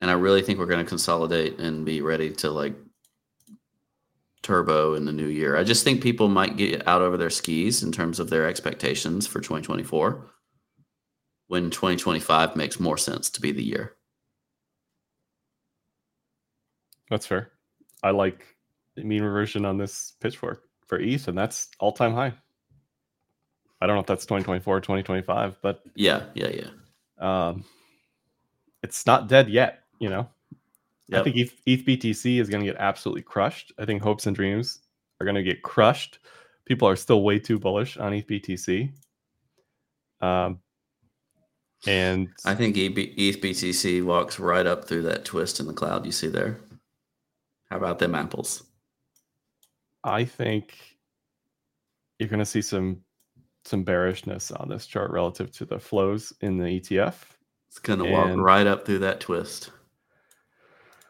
And 0.02 0.10
I 0.10 0.16
really 0.16 0.42
think 0.42 0.58
we're 0.58 0.66
going 0.66 0.84
to 0.84 0.90
consolidate 0.90 1.60
and 1.60 1.86
be 1.86 2.02
ready 2.02 2.32
to 2.32 2.50
like 2.50 2.74
turbo 4.42 4.96
in 4.96 5.06
the 5.06 5.12
new 5.12 5.28
year. 5.28 5.56
I 5.56 5.64
just 5.64 5.84
think 5.84 6.02
people 6.02 6.30
might 6.30 6.58
get 6.58 6.88
out 6.88 7.04
over 7.04 7.16
their 7.16 7.30
skis 7.30 7.84
in 7.84 7.92
terms 7.92 8.20
of 8.20 8.32
their 8.32 8.48
expectations 8.48 9.28
for 9.28 9.40
2024 9.40 10.32
when 11.48 11.70
2025 11.70 12.56
makes 12.56 12.80
more 12.80 12.98
sense 12.98 13.30
to 13.32 13.42
be 13.42 13.52
the 13.52 13.64
year. 13.64 13.94
That's 17.10 17.26
fair. 17.26 17.52
I 18.04 18.12
like 18.12 18.46
the 18.96 19.04
mean 19.04 19.24
reversion 19.24 19.66
on 19.66 19.78
this 19.78 20.14
pitchfork 20.20 20.64
for 20.86 21.00
ETH, 21.00 21.28
and 21.28 21.38
that's 21.38 21.70
all 21.80 21.92
time 21.92 22.14
high. 22.14 22.34
I 23.80 23.86
don't 23.86 23.96
know 23.96 24.02
if 24.02 24.08
that's 24.08 24.26
2024 24.26 24.78
or 24.78 24.82
2025, 24.82 25.58
but 25.62 25.82
yeah, 25.96 26.24
yeah, 26.34 26.50
yeah. 26.50 26.70
Um, 27.20 27.64
it's 28.84 29.06
not 29.06 29.28
dead 29.28 29.50
yet, 29.50 29.84
you 30.00 30.10
know. 30.10 30.28
Yep. 31.10 31.22
I 31.22 31.24
think 31.24 31.38
ETH, 31.38 31.54
ETH 31.66 31.86
BTC 31.86 32.40
is 32.40 32.50
going 32.50 32.62
to 32.64 32.72
get 32.72 32.80
absolutely 32.80 33.22
crushed. 33.22 33.72
I 33.80 33.86
think 33.86 34.02
hopes 34.02 34.26
and 34.26 34.36
dreams 34.36 34.80
are 35.22 35.26
going 35.26 35.36
to 35.36 35.44
get 35.44 35.64
crushed. 35.64 36.20
People 36.66 36.88
are 36.88 36.96
still 36.96 37.24
way 37.24 37.40
too 37.40 37.60
bullish 37.60 37.98
on 37.98 38.14
ETH 38.14 38.28
BTC. 38.28 38.92
Um, 40.20 40.60
and 41.86 42.30
I 42.46 42.56
think 42.56 42.76
ETH 42.78 42.96
BTC 43.42 44.04
walks 44.04 44.40
right 44.40 44.66
up 44.66 44.86
through 44.86 45.04
that 45.04 45.26
twist 45.26 45.60
in 45.60 45.68
the 45.68 45.74
cloud 45.74 46.06
you 46.06 46.12
see 46.12 46.28
there. 46.28 46.60
How 47.70 47.78
about 47.78 48.00
them 48.00 48.16
apples? 48.16 48.64
I 50.04 50.24
think 50.24 50.98
you're 52.18 52.30
going 52.30 52.40
to 52.40 52.46
see 52.46 52.62
some 52.62 53.02
some 53.66 53.84
bearishness 53.84 54.52
on 54.52 54.70
this 54.70 54.88
chart 54.88 55.12
relative 55.12 55.52
to 55.52 55.66
the 55.66 55.78
flows 55.78 56.32
in 56.40 56.58
the 56.58 56.80
ETF. 56.80 57.16
It's 57.68 57.80
going 57.80 58.00
to 58.00 58.10
walk 58.10 58.36
right 58.38 58.66
up 58.66 58.86
through 58.86 59.00
that 59.00 59.20
twist. 59.20 59.72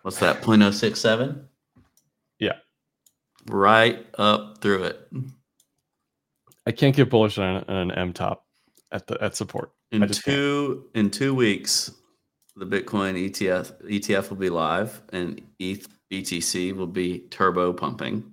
What's 0.02 0.18
that? 0.20 0.42
0.067? 0.42 1.44
Yeah. 2.40 2.54
Right 3.46 4.06
up 4.18 4.58
through 4.60 4.86
it. 4.86 5.08
I 6.66 6.72
can't 6.72 6.96
get 6.96 7.10
bullish 7.10 7.38
on 7.38 7.64
an 7.68 7.92
M 7.92 8.12
top 8.12 8.46
at 8.92 9.06
the 9.06 9.22
at 9.24 9.36
support. 9.36 9.72
In 9.92 10.08
two 10.08 10.88
can't. 10.94 11.06
in 11.06 11.12
two 11.12 11.34
weeks, 11.34 11.92
the 12.56 12.66
Bitcoin 12.66 13.30
ETF 13.30 13.82
ETF 13.90 14.30
will 14.30 14.38
be 14.38 14.50
live 14.50 15.02
and 15.14 15.42
ETH 15.60 15.88
BTC 16.12 16.76
will 16.76 16.88
be 16.88 17.20
turbo 17.30 17.72
pumping 17.74 18.24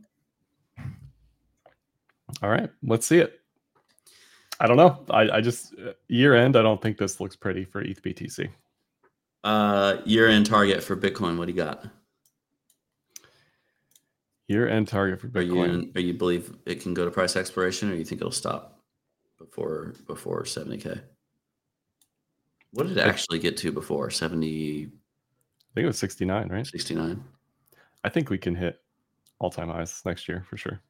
All 2.42 2.50
right, 2.50 2.70
let's 2.82 3.06
see 3.06 3.18
it. 3.18 3.40
I 4.60 4.66
don't 4.66 4.76
know. 4.76 5.04
I, 5.10 5.30
I 5.30 5.40
just 5.40 5.74
uh, 5.74 5.92
year 6.08 6.34
end. 6.34 6.56
I 6.56 6.62
don't 6.62 6.80
think 6.80 6.96
this 6.98 7.20
looks 7.20 7.36
pretty 7.36 7.64
for 7.64 7.82
ETH 7.82 8.02
BTC. 8.02 8.48
Uh, 9.42 9.98
year 10.04 10.28
end 10.28 10.46
target 10.46 10.82
for 10.82 10.96
Bitcoin. 10.96 11.36
What 11.36 11.46
do 11.46 11.52
you 11.52 11.56
got? 11.56 11.86
Year 14.48 14.68
end 14.68 14.88
target 14.88 15.20
for 15.20 15.30
Are 15.38 15.42
you 15.42 15.54
Bitcoin. 15.54 15.96
are 15.96 16.00
you 16.00 16.14
believe 16.14 16.56
it 16.66 16.80
can 16.80 16.94
go 16.94 17.04
to 17.04 17.10
price 17.10 17.36
exploration, 17.36 17.90
or 17.90 17.94
you 17.94 18.04
think 18.04 18.20
it'll 18.20 18.30
stop 18.30 18.80
before 19.38 19.94
before 20.06 20.44
seventy 20.44 20.78
k? 20.78 21.00
What 22.74 22.88
did 22.88 22.96
it 22.98 23.06
actually 23.06 23.38
get 23.38 23.56
to 23.58 23.72
before 23.72 24.10
70, 24.10 24.84
I 24.86 25.74
think 25.74 25.84
it 25.84 25.86
was 25.86 25.98
69, 25.98 26.48
right? 26.48 26.66
69? 26.66 27.22
I 28.02 28.08
think 28.08 28.30
we 28.30 28.38
can 28.38 28.54
hit 28.54 28.80
all 29.38 29.50
time 29.50 29.68
highs 29.68 30.02
next 30.04 30.28
year 30.28 30.44
for 30.48 30.56
sure. 30.56 30.80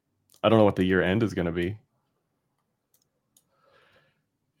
I 0.43 0.49
don't 0.49 0.59
know 0.59 0.65
what 0.65 0.75
the 0.75 0.83
year 0.83 1.01
end 1.01 1.23
is 1.23 1.33
going 1.33 1.45
to 1.45 1.51
be. 1.51 1.77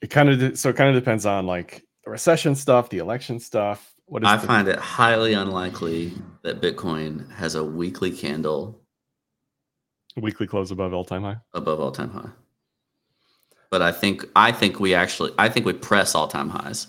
It 0.01 0.09
kind 0.09 0.29
of 0.29 0.57
so 0.57 0.69
it 0.69 0.75
kind 0.75 0.95
of 0.95 1.01
depends 1.01 1.25
on 1.25 1.45
like 1.47 1.83
the 2.03 2.11
recession 2.11 2.55
stuff, 2.55 2.89
the 2.89 2.99
election 2.99 3.39
stuff. 3.39 3.93
What 4.05 4.21
is 4.23 4.29
I 4.29 4.37
the- 4.37 4.47
find 4.47 4.67
it 4.67 4.77
highly 4.77 5.33
unlikely 5.33 6.13
that 6.43 6.61
Bitcoin 6.61 7.31
has 7.33 7.55
a 7.55 7.63
weekly 7.63 8.11
candle 8.11 8.81
weekly 10.15 10.47
close 10.47 10.71
above 10.71 10.93
all 10.93 11.03
time 11.03 11.23
high? 11.23 11.37
above 11.53 11.79
all 11.79 11.91
time 11.91 12.11
high. 12.11 12.29
But 13.71 13.81
I 13.81 13.91
think 13.91 14.25
I 14.35 14.51
think 14.51 14.79
we 14.79 14.93
actually 14.93 15.31
I 15.39 15.49
think 15.49 15.65
we 15.65 15.73
press 15.73 16.13
all 16.13 16.27
time 16.27 16.49
highs. 16.49 16.87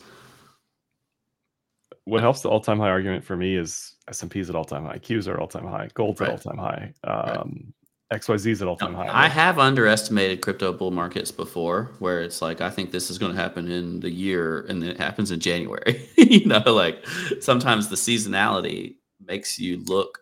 What 2.07 2.21
helps 2.23 2.41
the 2.41 2.49
all 2.49 2.61
time 2.61 2.79
high 2.79 2.89
argument 2.89 3.25
for 3.25 3.37
me 3.37 3.57
is 3.57 3.95
S 4.09 4.23
and 4.23 4.31
P's 4.31 4.49
at 4.49 4.57
all 4.57 4.65
time 4.65 4.85
high, 4.85 4.99
Q's 4.99 5.27
are 5.29 5.39
all 5.41 5.49
time 5.49 5.67
high, 5.67 5.89
gold's 5.95 6.21
Right. 6.21 6.29
at 6.29 6.33
all 6.33 6.39
time 6.39 6.57
high, 6.59 6.95
Right. 7.05 7.37
um, 7.37 7.75
XYZ's 8.13 8.63
at 8.63 8.69
all 8.69 8.77
time 8.77 8.95
high. 8.95 9.09
I 9.13 9.27
have 9.29 9.59
underestimated 9.59 10.41
crypto 10.41 10.73
bull 10.73 10.93
markets 10.93 11.33
before, 11.33 11.97
where 11.99 12.23
it's 12.23 12.41
like 12.41 12.61
I 12.61 12.71
think 12.71 12.93
this 12.93 13.11
is 13.11 13.19
going 13.19 13.35
to 13.35 13.41
happen 13.41 13.69
in 13.69 13.99
the 13.99 14.11
year, 14.11 14.61
and 14.69 14.81
then 14.81 14.91
it 14.91 14.99
happens 14.99 15.33
in 15.33 15.41
January. 15.41 16.09
you 16.17 16.47
know, 16.47 16.63
like 16.67 17.05
sometimes 17.41 17.89
the 17.89 17.97
seasonality 17.97 18.95
makes 19.21 19.59
you 19.59 19.83
look 19.87 20.21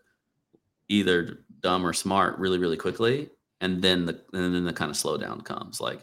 either 0.88 1.40
dumb 1.60 1.84
or 1.86 1.92
smart 1.92 2.38
really, 2.38 2.56
really 2.58 2.78
quickly, 2.78 3.28
and 3.60 3.82
then 3.82 4.06
the 4.06 4.18
and 4.32 4.54
then 4.54 4.64
the 4.64 4.72
kind 4.72 4.90
of 4.90 4.96
slowdown 4.96 5.44
comes. 5.44 5.82
Like 5.82 6.00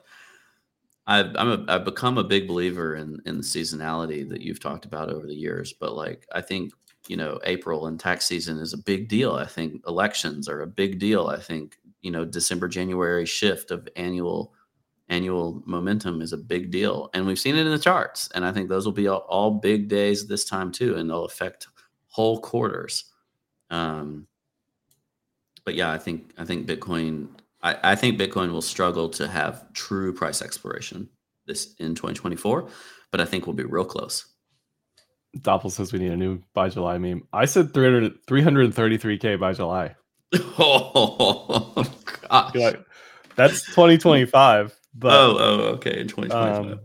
I've 1.07 1.35
I'm 1.35 1.49
a, 1.49 1.65
I've 1.67 1.85
become 1.85 2.17
a 2.17 2.23
big 2.23 2.47
believer 2.47 2.95
in 2.95 3.19
in 3.25 3.37
the 3.37 3.43
seasonality 3.43 4.27
that 4.29 4.41
you've 4.41 4.59
talked 4.59 4.85
about 4.85 5.09
over 5.09 5.25
the 5.25 5.35
years, 5.35 5.73
but 5.73 5.95
like 5.95 6.27
I 6.33 6.41
think 6.41 6.73
you 7.07 7.17
know 7.17 7.39
April 7.43 7.87
and 7.87 7.99
tax 7.99 8.25
season 8.25 8.59
is 8.59 8.73
a 8.73 8.77
big 8.77 9.07
deal. 9.07 9.33
I 9.33 9.45
think 9.45 9.81
elections 9.87 10.47
are 10.47 10.61
a 10.61 10.67
big 10.67 10.99
deal. 10.99 11.27
I 11.27 11.39
think 11.39 11.77
you 12.01 12.11
know 12.11 12.25
December 12.25 12.67
January 12.67 13.25
shift 13.25 13.71
of 13.71 13.87
annual 13.95 14.53
annual 15.09 15.61
momentum 15.65 16.21
is 16.21 16.33
a 16.33 16.37
big 16.37 16.71
deal, 16.71 17.09
and 17.13 17.25
we've 17.25 17.39
seen 17.39 17.55
it 17.55 17.65
in 17.65 17.71
the 17.71 17.79
charts. 17.79 18.29
And 18.33 18.45
I 18.45 18.51
think 18.51 18.69
those 18.69 18.85
will 18.85 18.93
be 18.93 19.07
all, 19.07 19.25
all 19.27 19.51
big 19.51 19.87
days 19.89 20.27
this 20.27 20.45
time 20.45 20.71
too, 20.71 20.95
and 20.95 21.09
they'll 21.09 21.25
affect 21.25 21.67
whole 22.07 22.39
quarters. 22.39 23.05
Um, 23.69 24.27
but 25.65 25.75
yeah, 25.75 25.91
I 25.91 25.97
think 25.97 26.33
I 26.37 26.45
think 26.45 26.67
Bitcoin. 26.67 27.29
I, 27.63 27.91
I 27.91 27.95
think 27.95 28.19
Bitcoin 28.19 28.51
will 28.51 28.61
struggle 28.61 29.09
to 29.09 29.27
have 29.27 29.71
true 29.73 30.13
price 30.13 30.41
exploration 30.41 31.09
this 31.47 31.73
in 31.79 31.95
2024, 31.95 32.67
but 33.11 33.21
I 33.21 33.25
think 33.25 33.45
we'll 33.45 33.55
be 33.55 33.63
real 33.63 33.85
close. 33.85 34.25
Doppel 35.37 35.71
says 35.71 35.93
we 35.93 35.99
need 35.99 36.11
a 36.11 36.17
new 36.17 36.41
by 36.53 36.69
July 36.69 36.97
meme. 36.97 37.27
I 37.31 37.45
said 37.45 37.73
300, 37.73 38.25
333k 38.25 39.39
by 39.39 39.53
July. 39.53 39.95
Oh 40.63 41.83
gosh. 42.29 42.55
Like, 42.55 42.85
that's 43.35 43.65
2025. 43.65 44.77
But 44.93 45.11
oh, 45.13 45.37
oh, 45.39 45.59
okay. 45.75 45.99
In 45.99 46.07
2025. 46.07 46.71
um, 46.73 46.79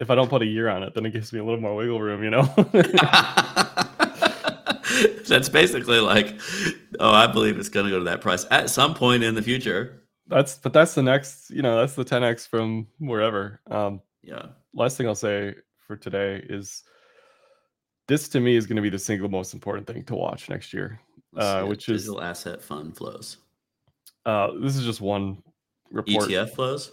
if 0.00 0.10
I 0.10 0.14
don't 0.14 0.28
put 0.28 0.42
a 0.42 0.46
year 0.46 0.68
on 0.68 0.82
it, 0.82 0.94
then 0.94 1.06
it 1.06 1.12
gives 1.12 1.32
me 1.32 1.38
a 1.38 1.44
little 1.44 1.60
more 1.60 1.76
wiggle 1.76 2.00
room, 2.00 2.24
you 2.24 2.30
know? 2.30 2.42
That's 5.28 5.48
basically 5.48 6.00
like, 6.00 6.38
oh, 6.98 7.10
I 7.12 7.26
believe 7.26 7.58
it's 7.58 7.68
going 7.68 7.86
to 7.86 7.90
go 7.92 7.98
to 7.98 8.04
that 8.06 8.20
price 8.20 8.46
at 8.50 8.70
some 8.70 8.94
point 8.94 9.22
in 9.22 9.34
the 9.34 9.42
future. 9.42 10.02
that's 10.26 10.58
but 10.58 10.72
that's 10.72 10.94
the 10.94 11.02
next, 11.02 11.50
you 11.50 11.62
know, 11.62 11.78
that's 11.78 11.94
the 11.94 12.04
10x 12.04 12.46
from 12.48 12.86
wherever. 12.98 13.60
Um, 13.70 14.00
Yeah. 14.22 14.46
last 14.74 14.96
thing 14.96 15.06
I'll 15.06 15.14
say 15.14 15.54
for 15.86 15.96
today 15.96 16.44
is 16.48 16.82
this 18.08 18.28
to 18.30 18.40
me 18.40 18.56
is 18.56 18.66
going 18.66 18.76
to 18.76 18.82
be 18.82 18.90
the 18.90 18.98
single 18.98 19.28
most 19.28 19.54
important 19.54 19.86
thing 19.86 20.04
to 20.04 20.14
watch 20.14 20.48
next 20.48 20.72
year. 20.72 21.00
Uh, 21.36 21.64
which 21.64 21.88
is- 21.88 22.02
digital 22.02 22.22
asset 22.22 22.60
fund 22.62 22.96
flows, 22.96 23.36
Uh, 24.26 24.48
this 24.60 24.76
is 24.76 24.84
just 24.84 25.00
one 25.00 25.42
report. 25.90 26.28
ETF 26.28 26.50
flows. 26.54 26.92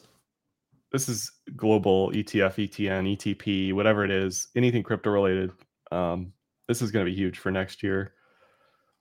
This 0.91 1.09
is 1.09 1.31
global 1.55 2.11
ETF, 2.11 2.55
ETN, 2.57 3.07
ETP, 3.17 3.73
whatever 3.73 4.05
it 4.05 4.11
is, 4.11 4.47
anything 4.55 4.83
crypto 4.83 5.09
related. 5.09 5.51
Um, 5.91 6.33
this 6.67 6.81
is 6.81 6.91
going 6.91 7.05
to 7.05 7.11
be 7.11 7.15
huge 7.15 7.39
for 7.39 7.51
next 7.51 7.81
year. 7.83 8.13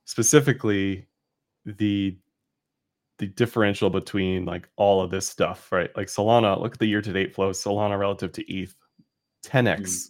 Specifically, 0.05 1.07
the 1.65 2.17
the 3.19 3.27
differential 3.27 3.89
between 3.89 4.45
like 4.45 4.69
all 4.75 5.01
of 5.01 5.09
this 5.09 5.27
stuff, 5.27 5.71
right? 5.71 5.89
Like 5.97 6.07
Solana, 6.07 6.59
look 6.61 6.73
at 6.73 6.79
the 6.79 6.85
year 6.85 7.01
to 7.01 7.11
date 7.11 7.33
flows, 7.33 7.61
Solana 7.61 7.97
relative 7.97 8.31
to 8.33 8.53
ETH, 8.53 8.75
10x, 9.43 9.81
mm. 9.81 10.09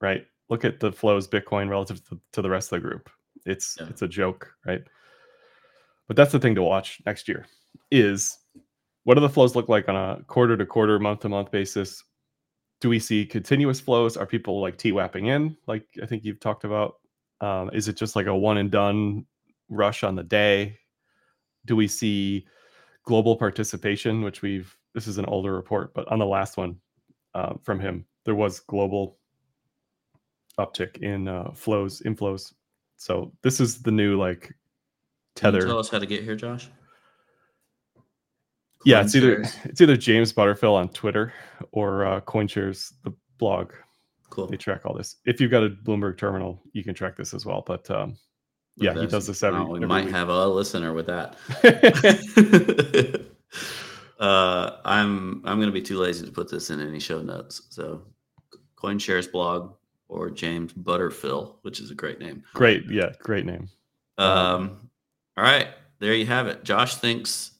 right? 0.00 0.26
Look 0.48 0.64
at 0.64 0.80
the 0.80 0.90
flows 0.90 1.28
Bitcoin 1.28 1.68
relative 1.68 2.04
to, 2.08 2.20
to 2.32 2.42
the 2.42 2.50
rest 2.50 2.72
of 2.72 2.82
the 2.82 2.88
group. 2.88 3.08
It's 3.46 3.76
Yeah. 3.80 3.86
it's 3.88 4.02
a 4.02 4.08
joke, 4.08 4.52
right? 4.66 4.82
But 6.08 6.16
that's 6.16 6.32
the 6.32 6.40
thing 6.40 6.56
to 6.56 6.62
watch 6.62 7.00
next 7.06 7.28
year 7.28 7.46
is 7.92 8.38
what 9.04 9.14
do 9.14 9.20
the 9.20 9.28
flows 9.28 9.54
look 9.54 9.68
like 9.68 9.88
on 9.88 9.96
a 9.96 10.22
quarter 10.24 10.56
to 10.56 10.66
quarter, 10.66 10.98
month 10.98 11.20
to 11.20 11.28
month 11.28 11.50
basis? 11.52 12.02
Do 12.80 12.88
we 12.88 12.98
see 12.98 13.26
continuous 13.26 13.80
flows? 13.80 14.16
Are 14.16 14.26
people 14.26 14.60
like 14.60 14.78
T-wapping 14.78 15.26
in, 15.26 15.56
like 15.66 15.86
I 16.02 16.06
think 16.06 16.24
you've 16.24 16.40
talked 16.40 16.64
about? 16.64 16.96
Um, 17.40 17.70
is 17.72 17.88
it 17.88 17.96
just 17.96 18.16
like 18.16 18.26
a 18.26 18.36
one 18.36 18.58
and 18.58 18.70
done 18.70 19.26
rush 19.68 20.02
on 20.02 20.14
the 20.14 20.22
day? 20.22 20.78
Do 21.66 21.76
we 21.76 21.88
see 21.88 22.46
global 23.04 23.36
participation, 23.36 24.22
which 24.22 24.42
we've 24.42 24.74
this 24.94 25.06
is 25.06 25.18
an 25.18 25.26
older 25.26 25.54
report, 25.54 25.94
but 25.94 26.08
on 26.08 26.18
the 26.18 26.26
last 26.26 26.56
one 26.56 26.76
uh, 27.34 27.54
from 27.62 27.78
him, 27.78 28.04
there 28.24 28.34
was 28.34 28.60
global 28.60 29.18
uptick 30.58 30.98
in 30.98 31.28
uh, 31.28 31.52
flows, 31.52 32.02
inflows. 32.02 32.52
So 32.96 33.32
this 33.42 33.60
is 33.60 33.82
the 33.82 33.90
new 33.90 34.18
like 34.18 34.42
Can 35.36 35.54
you 35.54 35.60
tether. 35.60 35.66
tell 35.66 35.78
us 35.78 35.88
how 35.88 35.98
to 35.98 36.06
get 36.06 36.22
here, 36.22 36.36
Josh? 36.36 36.68
Yeah, 38.84 39.02
it's 39.02 39.14
either 39.14 39.42
it's 39.64 39.80
either 39.80 39.96
James 39.96 40.32
Butterfill 40.32 40.74
on 40.74 40.88
Twitter 40.88 41.32
or 41.72 42.06
uh, 42.06 42.20
CoinShares, 42.22 42.92
the 43.04 43.12
blog. 43.38 43.72
cool. 44.30 44.46
They 44.46 44.56
track 44.56 44.86
all 44.86 44.94
this. 44.94 45.16
If 45.24 45.40
you've 45.40 45.50
got 45.50 45.64
a 45.64 45.70
Bloomberg 45.70 46.18
terminal, 46.18 46.62
you 46.72 46.82
can 46.84 46.94
track 46.94 47.16
this 47.16 47.34
as 47.34 47.44
well. 47.44 47.62
But 47.66 47.90
um, 47.90 48.16
yeah, 48.76 48.94
he 48.98 49.06
does 49.06 49.26
this 49.26 49.42
every- 49.42 49.60
wow, 49.60 49.66
we 49.66 49.78
every 49.78 49.88
might 49.88 50.04
week. 50.06 50.14
have 50.14 50.28
a 50.28 50.46
listener 50.46 50.92
with 50.92 51.06
that. 51.06 51.36
uh, 54.20 54.76
I'm 54.84 55.42
I'm 55.44 55.60
gonna 55.60 55.72
be 55.72 55.82
too 55.82 55.98
lazy 55.98 56.24
to 56.24 56.32
put 56.32 56.50
this 56.50 56.70
in 56.70 56.80
any 56.80 57.00
show 57.00 57.20
notes. 57.22 57.62
So, 57.70 58.02
CoinShares 58.76 59.30
blog 59.30 59.74
or 60.08 60.30
James 60.30 60.72
Butterfill, 60.72 61.56
which 61.62 61.80
is 61.80 61.90
a 61.90 61.94
great 61.94 62.18
name. 62.18 62.42
great, 62.54 62.84
yeah, 62.90 63.12
great 63.20 63.46
name. 63.46 63.68
Um, 64.18 64.90
all 65.36 65.44
right, 65.44 65.68
there 66.00 66.14
you 66.14 66.26
have 66.26 66.46
it. 66.46 66.64
Josh 66.64 66.96
thinks 66.96 67.52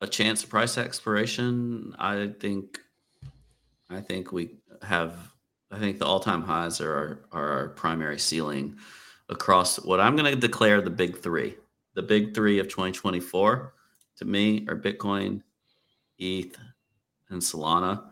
a 0.00 0.06
chance 0.06 0.44
price 0.44 0.78
exploration. 0.78 1.94
I 1.98 2.30
think, 2.38 2.78
I 3.90 4.00
think 4.00 4.32
we 4.32 4.50
have. 4.82 5.32
I 5.70 5.78
think 5.78 5.98
the 5.98 6.06
all-time 6.06 6.42
highs 6.42 6.80
are 6.80 6.94
our, 6.94 7.20
are 7.30 7.50
our 7.50 7.68
primary 7.68 8.18
ceiling 8.18 8.78
across 9.28 9.76
what 9.84 10.00
I'm 10.00 10.16
going 10.16 10.32
to 10.32 10.40
declare 10.40 10.80
the 10.80 10.88
big 10.88 11.18
three. 11.18 11.56
The 11.94 12.02
big 12.02 12.34
three 12.34 12.58
of 12.58 12.68
2024 12.68 13.74
to 14.16 14.24
me 14.24 14.66
are 14.66 14.76
Bitcoin, 14.76 15.42
ETH, 16.18 16.56
and 17.28 17.42
Solana. 17.42 18.02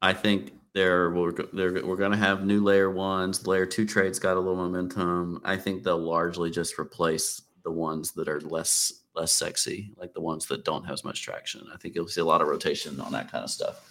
I 0.00 0.12
think 0.12 0.52
there 0.74 1.10
we're, 1.10 1.32
we're 1.52 1.96
going 1.96 2.12
to 2.12 2.16
have 2.16 2.44
new 2.44 2.62
layer 2.62 2.90
ones. 2.90 3.46
Layer 3.46 3.66
two 3.66 3.86
trades 3.86 4.18
got 4.18 4.36
a 4.36 4.40
little 4.40 4.56
momentum. 4.56 5.40
I 5.44 5.56
think 5.56 5.82
they'll 5.82 5.98
largely 5.98 6.50
just 6.50 6.78
replace 6.78 7.42
the 7.64 7.72
ones 7.72 8.12
that 8.12 8.28
are 8.28 8.40
less 8.42 9.04
less 9.14 9.32
sexy, 9.32 9.92
like 9.96 10.12
the 10.12 10.20
ones 10.20 10.46
that 10.46 10.64
don't 10.64 10.84
have 10.84 10.94
as 10.94 11.04
much 11.04 11.22
traction. 11.22 11.66
I 11.72 11.76
think 11.76 11.94
you'll 11.94 12.08
see 12.08 12.20
a 12.20 12.24
lot 12.24 12.42
of 12.42 12.48
rotation 12.48 13.00
on 13.00 13.12
that 13.12 13.30
kind 13.30 13.44
of 13.44 13.50
stuff. 13.50 13.88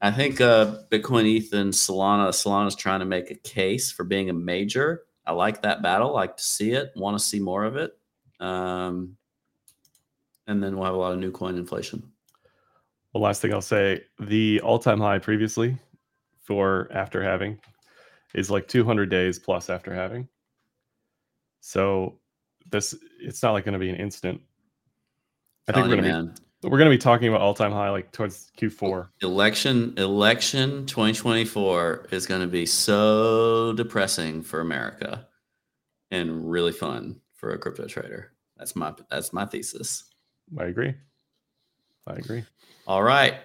I 0.00 0.10
think 0.10 0.40
uh, 0.40 0.78
Bitcoin, 0.90 1.36
ETH, 1.36 1.52
and 1.52 1.72
Solana. 1.72 2.28
Solana's 2.28 2.74
trying 2.74 3.00
to 3.00 3.06
make 3.06 3.30
a 3.30 3.34
case 3.36 3.90
for 3.90 4.04
being 4.04 4.30
a 4.30 4.34
major. 4.34 5.02
I 5.26 5.32
like 5.32 5.62
that 5.62 5.82
battle. 5.82 6.12
like 6.12 6.36
to 6.36 6.42
see 6.42 6.72
it. 6.72 6.92
Want 6.96 7.18
to 7.18 7.24
see 7.24 7.40
more 7.40 7.64
of 7.64 7.76
it. 7.76 7.96
Um, 8.40 9.16
and 10.46 10.62
then 10.62 10.76
we'll 10.76 10.84
have 10.84 10.94
a 10.94 10.98
lot 10.98 11.12
of 11.12 11.18
new 11.18 11.30
coin 11.30 11.56
inflation. 11.56 12.02
The 13.12 13.20
last 13.20 13.40
thing 13.40 13.54
I'll 13.54 13.62
say, 13.62 14.02
the 14.18 14.60
all-time 14.60 15.00
high 15.00 15.18
previously 15.18 15.78
for 16.42 16.90
after 16.92 17.22
halving 17.22 17.58
is 18.34 18.50
like 18.50 18.68
200 18.68 19.08
days 19.08 19.38
plus 19.38 19.70
after 19.70 19.94
halving. 19.94 20.28
So 21.60 22.18
this 22.70 22.94
it's 23.20 23.42
not 23.42 23.52
like 23.52 23.64
going 23.64 23.74
to 23.74 23.78
be 23.78 23.90
an 23.90 23.96
instant. 23.96 24.40
I 25.68 25.72
think 25.72 25.86
we're 25.86 25.96
going 25.96 26.04
to 26.04 26.12
man, 26.12 26.34
We're 26.62 26.78
going 26.78 26.90
to 26.90 26.96
be 26.96 27.00
talking 27.00 27.28
about 27.28 27.40
all 27.40 27.54
time 27.54 27.72
high 27.72 27.90
like 27.90 28.12
towards 28.12 28.50
Q4. 28.58 29.08
Election 29.22 29.94
election 29.96 30.86
2024 30.86 32.08
is 32.10 32.26
going 32.26 32.40
to 32.40 32.46
be 32.46 32.66
so 32.66 33.72
depressing 33.74 34.42
for 34.42 34.60
America 34.60 35.26
and 36.10 36.50
really 36.50 36.72
fun 36.72 37.20
for 37.34 37.52
a 37.52 37.58
crypto 37.58 37.86
trader. 37.86 38.32
That's 38.56 38.76
my 38.76 38.92
that's 39.10 39.32
my 39.32 39.46
thesis. 39.46 40.04
I 40.58 40.64
agree. 40.64 40.94
I 42.06 42.14
agree. 42.14 42.44
All 42.86 43.02
right. 43.02 43.36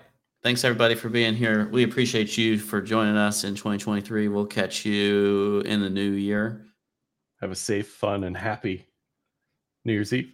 Thanks 0.42 0.64
everybody 0.64 0.96
for 0.96 1.10
being 1.10 1.36
here. 1.36 1.68
We 1.70 1.84
appreciate 1.84 2.38
you 2.38 2.58
for 2.58 2.82
joining 2.82 3.18
us 3.18 3.44
in 3.44 3.56
2023. 3.56 4.30
We'll 4.30 4.46
catch 4.46 4.86
you 4.86 5.62
in 5.66 5.82
the 5.82 5.90
new 5.90 6.12
year. 6.12 6.66
Have 7.42 7.52
a 7.52 7.56
safe, 7.56 7.90
fun, 7.90 8.24
and 8.24 8.36
happy 8.36 8.89
New 9.86 9.94
Year's 9.94 10.14
Eve. 10.14 10.34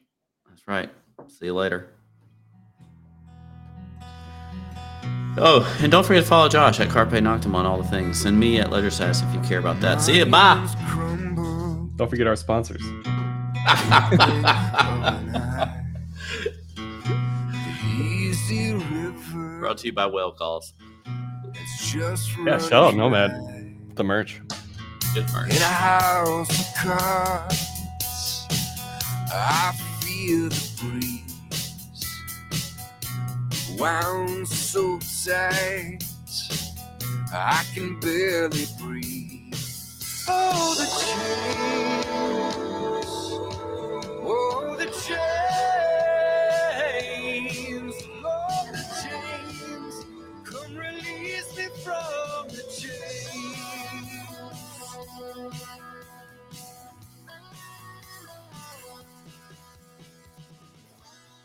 That's 0.50 0.68
right. 0.68 0.90
See 1.28 1.46
you 1.46 1.54
later. 1.54 1.90
Oh, 5.38 5.78
and 5.82 5.92
don't 5.92 6.06
forget 6.06 6.24
to 6.24 6.30
follow 6.30 6.48
Josh 6.48 6.80
at 6.80 6.90
Carpe 6.90 7.12
Noctem 7.12 7.54
on 7.56 7.66
all 7.66 7.78
the 7.78 7.88
things, 7.90 8.24
and 8.24 8.40
me 8.40 8.60
at 8.60 8.72
Ledger 8.72 8.90
Status 8.90 9.22
if 9.22 9.34
you 9.34 9.42
care 9.42 9.60
about 9.60 9.82
that. 9.82 10.02
See 10.02 10.18
you. 10.18 10.26
Bye. 10.26 10.66
Don't 11.98 12.10
forget 12.10 12.28
our 12.28 12.38
sponsors. 12.38 12.82
Brought 19.60 19.80
to 19.80 19.88
you 19.88 19.94
by 19.94 20.06
Whale 20.06 20.32
Calls. 20.32 20.74
Yeah, 21.96 22.16
shout 22.60 22.74
out 22.74 22.96
Nomad. 22.96 23.32
The 23.96 24.04
merch. 24.04 24.42
Good 25.14 25.26
merch. 25.34 25.52
I 29.38 29.74
feel 30.00 30.50
the 30.50 30.70
breeze. 30.80 31.36
Wound 33.78 34.48
so 34.48 35.00
tight, 35.26 36.00
I 37.34 37.66
can 37.74 38.00
barely 38.00 38.66
breathe. 38.80 39.56
Oh, 40.30 40.76
the 40.78 40.86
chains. 42.56 42.65